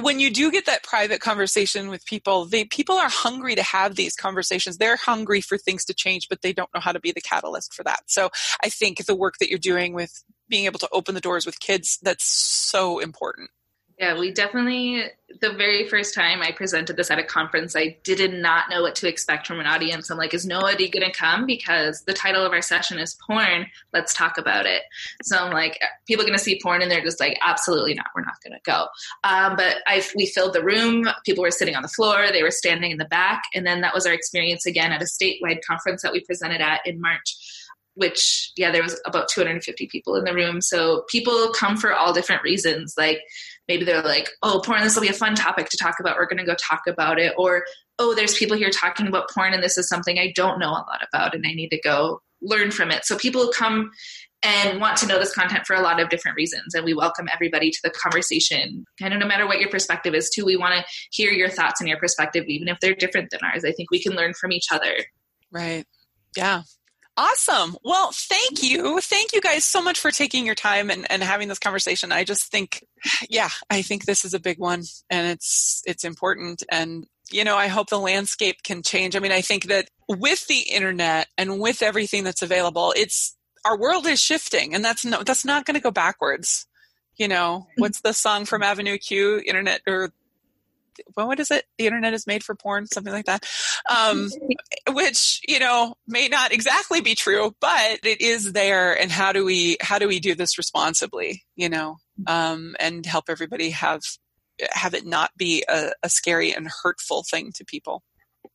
[0.00, 3.94] when you do get that private conversation with people, they people are hungry to have
[3.94, 4.78] these conversations.
[4.78, 7.74] They're hungry for things to change, but they don't know how to be the catalyst
[7.74, 8.00] for that.
[8.06, 8.30] So
[8.62, 11.60] I think the work that you're doing with being able to open the doors with
[11.60, 13.50] kids that's so important
[13.98, 15.04] Yeah, we definitely,
[15.40, 18.96] the very first time I presented this at a conference, I did not know what
[18.96, 20.10] to expect from an audience.
[20.10, 21.46] I'm like, is nobody going to come?
[21.46, 23.66] Because the title of our session is porn.
[23.92, 24.82] Let's talk about it.
[25.22, 28.06] So I'm like, people going to see porn and they're just like, absolutely not.
[28.16, 28.88] We're not going to go.
[29.22, 31.08] Um, but I, we filled the room.
[31.24, 32.26] People were sitting on the floor.
[32.32, 33.44] They were standing in the back.
[33.54, 36.80] And then that was our experience again at a statewide conference that we presented at
[36.84, 37.36] in March
[37.94, 42.12] which yeah there was about 250 people in the room so people come for all
[42.12, 43.20] different reasons like
[43.68, 46.16] maybe they're like, oh, porn, this will be a fun topic to talk about.
[46.16, 47.32] We're going to go talk about it.
[47.36, 47.64] Or,
[47.98, 50.84] oh, there's people here talking about porn and this is something I don't know a
[50.86, 53.04] lot about and I need to go learn from it.
[53.04, 53.90] So people come
[54.42, 56.74] and want to know this content for a lot of different reasons.
[56.74, 58.84] And we welcome everybody to the conversation.
[59.00, 61.80] Kind of no matter what your perspective is, too, we want to hear your thoughts
[61.80, 63.64] and your perspective, even if they're different than ours.
[63.64, 64.96] I think we can learn from each other.
[65.50, 65.86] Right.
[66.36, 66.62] Yeah.
[67.16, 67.76] Awesome.
[67.84, 69.00] Well, thank you.
[69.00, 72.10] Thank you guys so much for taking your time and, and having this conversation.
[72.10, 72.84] I just think,
[73.30, 76.64] yeah, I think this is a big one and it's, it's important.
[76.70, 79.14] And, you know, I hope the landscape can change.
[79.14, 83.78] I mean, I think that with the internet and with everything that's available, it's, our
[83.78, 86.66] world is shifting and that's no, that's not going to go backwards.
[87.16, 87.80] You know, mm-hmm.
[87.80, 90.12] what's the song from Avenue Q, internet or
[91.16, 91.64] well, what is it?
[91.78, 93.46] The internet is made for porn, something like that.
[93.90, 94.30] Um,
[94.90, 98.98] which you know may not exactly be true, but it is there.
[98.98, 101.44] And how do we how do we do this responsibly?
[101.56, 101.96] You know,
[102.26, 104.02] um, and help everybody have
[104.72, 108.02] have it not be a, a scary and hurtful thing to people.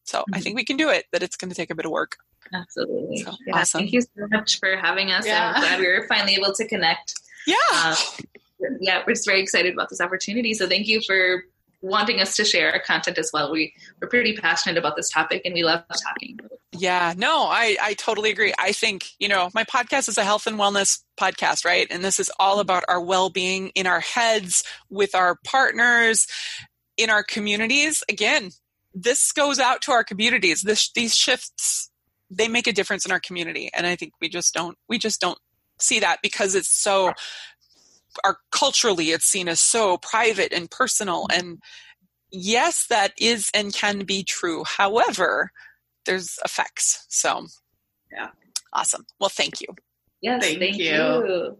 [0.03, 0.35] So mm-hmm.
[0.35, 1.05] I think we can do it.
[1.11, 2.17] That it's going to take a bit of work.
[2.53, 3.17] Absolutely.
[3.17, 3.81] So, yeah, awesome.
[3.81, 5.25] Thank you so much for having us.
[5.25, 5.53] Yeah.
[5.53, 7.13] I'm glad we were finally able to connect.
[7.45, 7.55] Yeah.
[7.71, 7.95] Uh,
[8.81, 10.53] yeah, we're just very excited about this opportunity.
[10.53, 11.43] So thank you for
[11.81, 13.51] wanting us to share our content as well.
[13.51, 16.39] We we're pretty passionate about this topic and we love talking.
[16.71, 18.53] Yeah, no, I I totally agree.
[18.57, 21.87] I think, you know, my podcast is a health and wellness podcast, right?
[21.89, 26.27] And this is all about our well-being in our heads with our partners
[26.97, 28.03] in our communities.
[28.09, 28.51] Again,
[28.93, 30.61] this goes out to our communities.
[30.61, 31.89] This these shifts
[32.31, 35.19] they make a difference in our community and I think we just don't we just
[35.19, 35.39] don't
[35.79, 37.13] see that because it's so
[38.23, 41.39] are culturally it's seen as so private and personal mm-hmm.
[41.39, 41.59] and
[42.31, 45.51] yes that is and can be true however
[46.05, 47.45] there's effects so
[48.11, 48.29] yeah
[48.73, 49.67] awesome well thank you
[50.21, 50.85] yes thank, thank you.
[50.85, 51.57] you.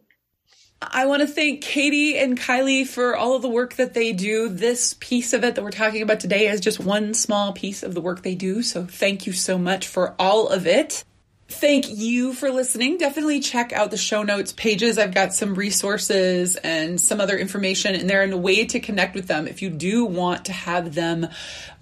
[0.81, 4.47] I want to thank Katie and Kylie for all of the work that they do.
[4.47, 7.93] This piece of it that we're talking about today is just one small piece of
[7.93, 8.63] the work they do.
[8.63, 11.03] So thank you so much for all of it.
[11.49, 12.97] Thank you for listening.
[12.97, 14.99] Definitely check out the show notes pages.
[14.99, 19.15] I've got some resources and some other information in there and a way to connect
[19.15, 21.27] with them if you do want to have them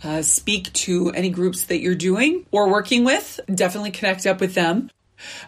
[0.06, 3.42] uh, speak to any groups that you're doing or working with.
[3.54, 4.90] Definitely connect up with them.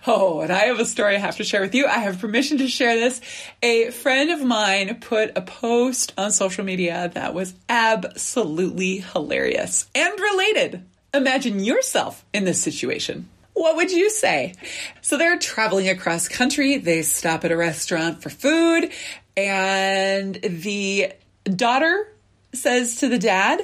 [0.05, 1.87] Oh, and I have a story I have to share with you.
[1.87, 3.21] I have permission to share this.
[3.63, 10.19] A friend of mine put a post on social media that was absolutely hilarious and
[10.19, 10.83] related.
[11.13, 13.29] Imagine yourself in this situation.
[13.59, 14.53] What would you say?
[15.01, 16.77] So they're traveling across country.
[16.77, 18.89] They stop at a restaurant for food,
[19.35, 21.11] and the
[21.43, 22.07] daughter
[22.53, 23.61] says to the dad,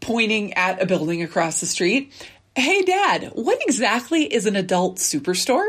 [0.00, 2.10] pointing at a building across the street,
[2.56, 5.68] Hey, dad, what exactly is an adult superstore?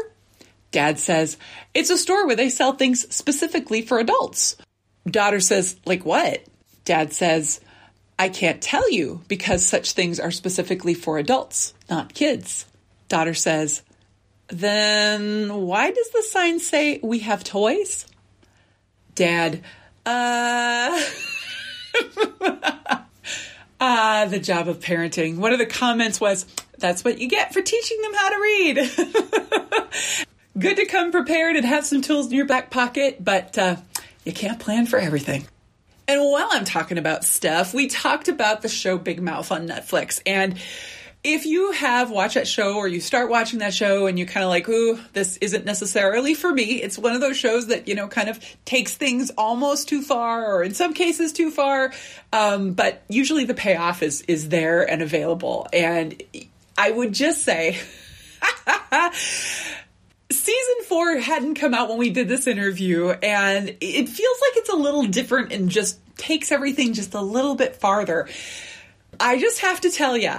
[0.72, 1.36] Dad says,
[1.74, 4.56] It's a store where they sell things specifically for adults.
[5.06, 6.46] Daughter says, Like what?
[6.86, 7.60] Dad says,
[8.18, 12.68] I can't tell you because such things are specifically for adults, not kids.
[13.14, 13.84] Daughter says,
[14.48, 18.08] Then why does the sign say we have toys?
[19.14, 19.62] Dad,
[20.04, 21.00] uh.
[23.80, 25.38] ah, the job of parenting.
[25.38, 26.48] One of the comments was,
[26.80, 28.78] That's what you get for teaching them how to read.
[30.58, 33.76] Good to come prepared and have some tools in your back pocket, but uh,
[34.24, 35.46] you can't plan for everything.
[36.08, 40.20] And while I'm talking about stuff, we talked about the show Big Mouth on Netflix.
[40.26, 40.58] And
[41.24, 44.44] if you have watched that show or you start watching that show and you kind
[44.44, 47.96] of like, ooh, this isn't necessarily for me, it's one of those shows that, you
[47.96, 51.94] know, kind of takes things almost too far or in some cases too far.
[52.34, 55.68] Um, but usually the payoff is, is there and available.
[55.72, 56.22] And
[56.78, 57.80] I would just say,
[60.30, 64.70] season four hadn't come out when we did this interview and it feels like it's
[64.70, 68.28] a little different and just takes everything just a little bit farther.
[69.22, 70.34] I just have to tell you,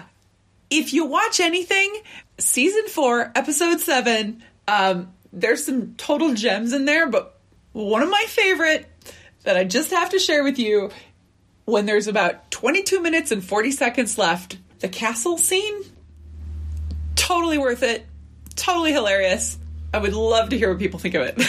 [0.70, 1.94] if you watch anything,
[2.38, 7.38] season four, episode seven, um, there's some total gems in there, but
[7.72, 8.86] one of my favorite
[9.42, 10.90] that I just have to share with you
[11.64, 15.82] when there's about 22 minutes and 40 seconds left, the castle scene,
[17.14, 18.06] totally worth it,
[18.54, 19.58] totally hilarious.
[19.92, 21.40] I would love to hear what people think of it.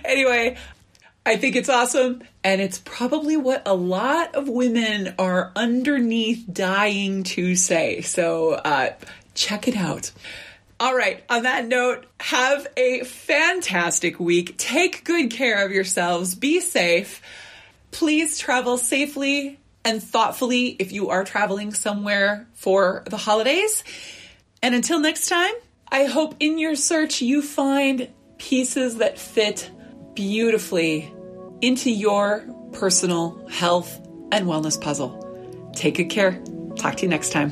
[0.04, 0.56] anyway,
[1.26, 2.22] I think it's awesome.
[2.42, 8.00] And it's probably what a lot of women are underneath dying to say.
[8.00, 8.94] So uh,
[9.34, 10.10] check it out.
[10.78, 14.56] All right, on that note, have a fantastic week.
[14.56, 16.34] Take good care of yourselves.
[16.34, 17.20] Be safe.
[17.90, 23.84] Please travel safely and thoughtfully if you are traveling somewhere for the holidays.
[24.62, 25.52] And until next time,
[25.92, 28.08] I hope in your search you find
[28.38, 29.70] pieces that fit
[30.14, 31.12] beautifully
[31.60, 34.00] into your personal health
[34.32, 35.70] and wellness puzzle.
[35.74, 36.42] Take good care.
[36.76, 37.50] Talk to you next time.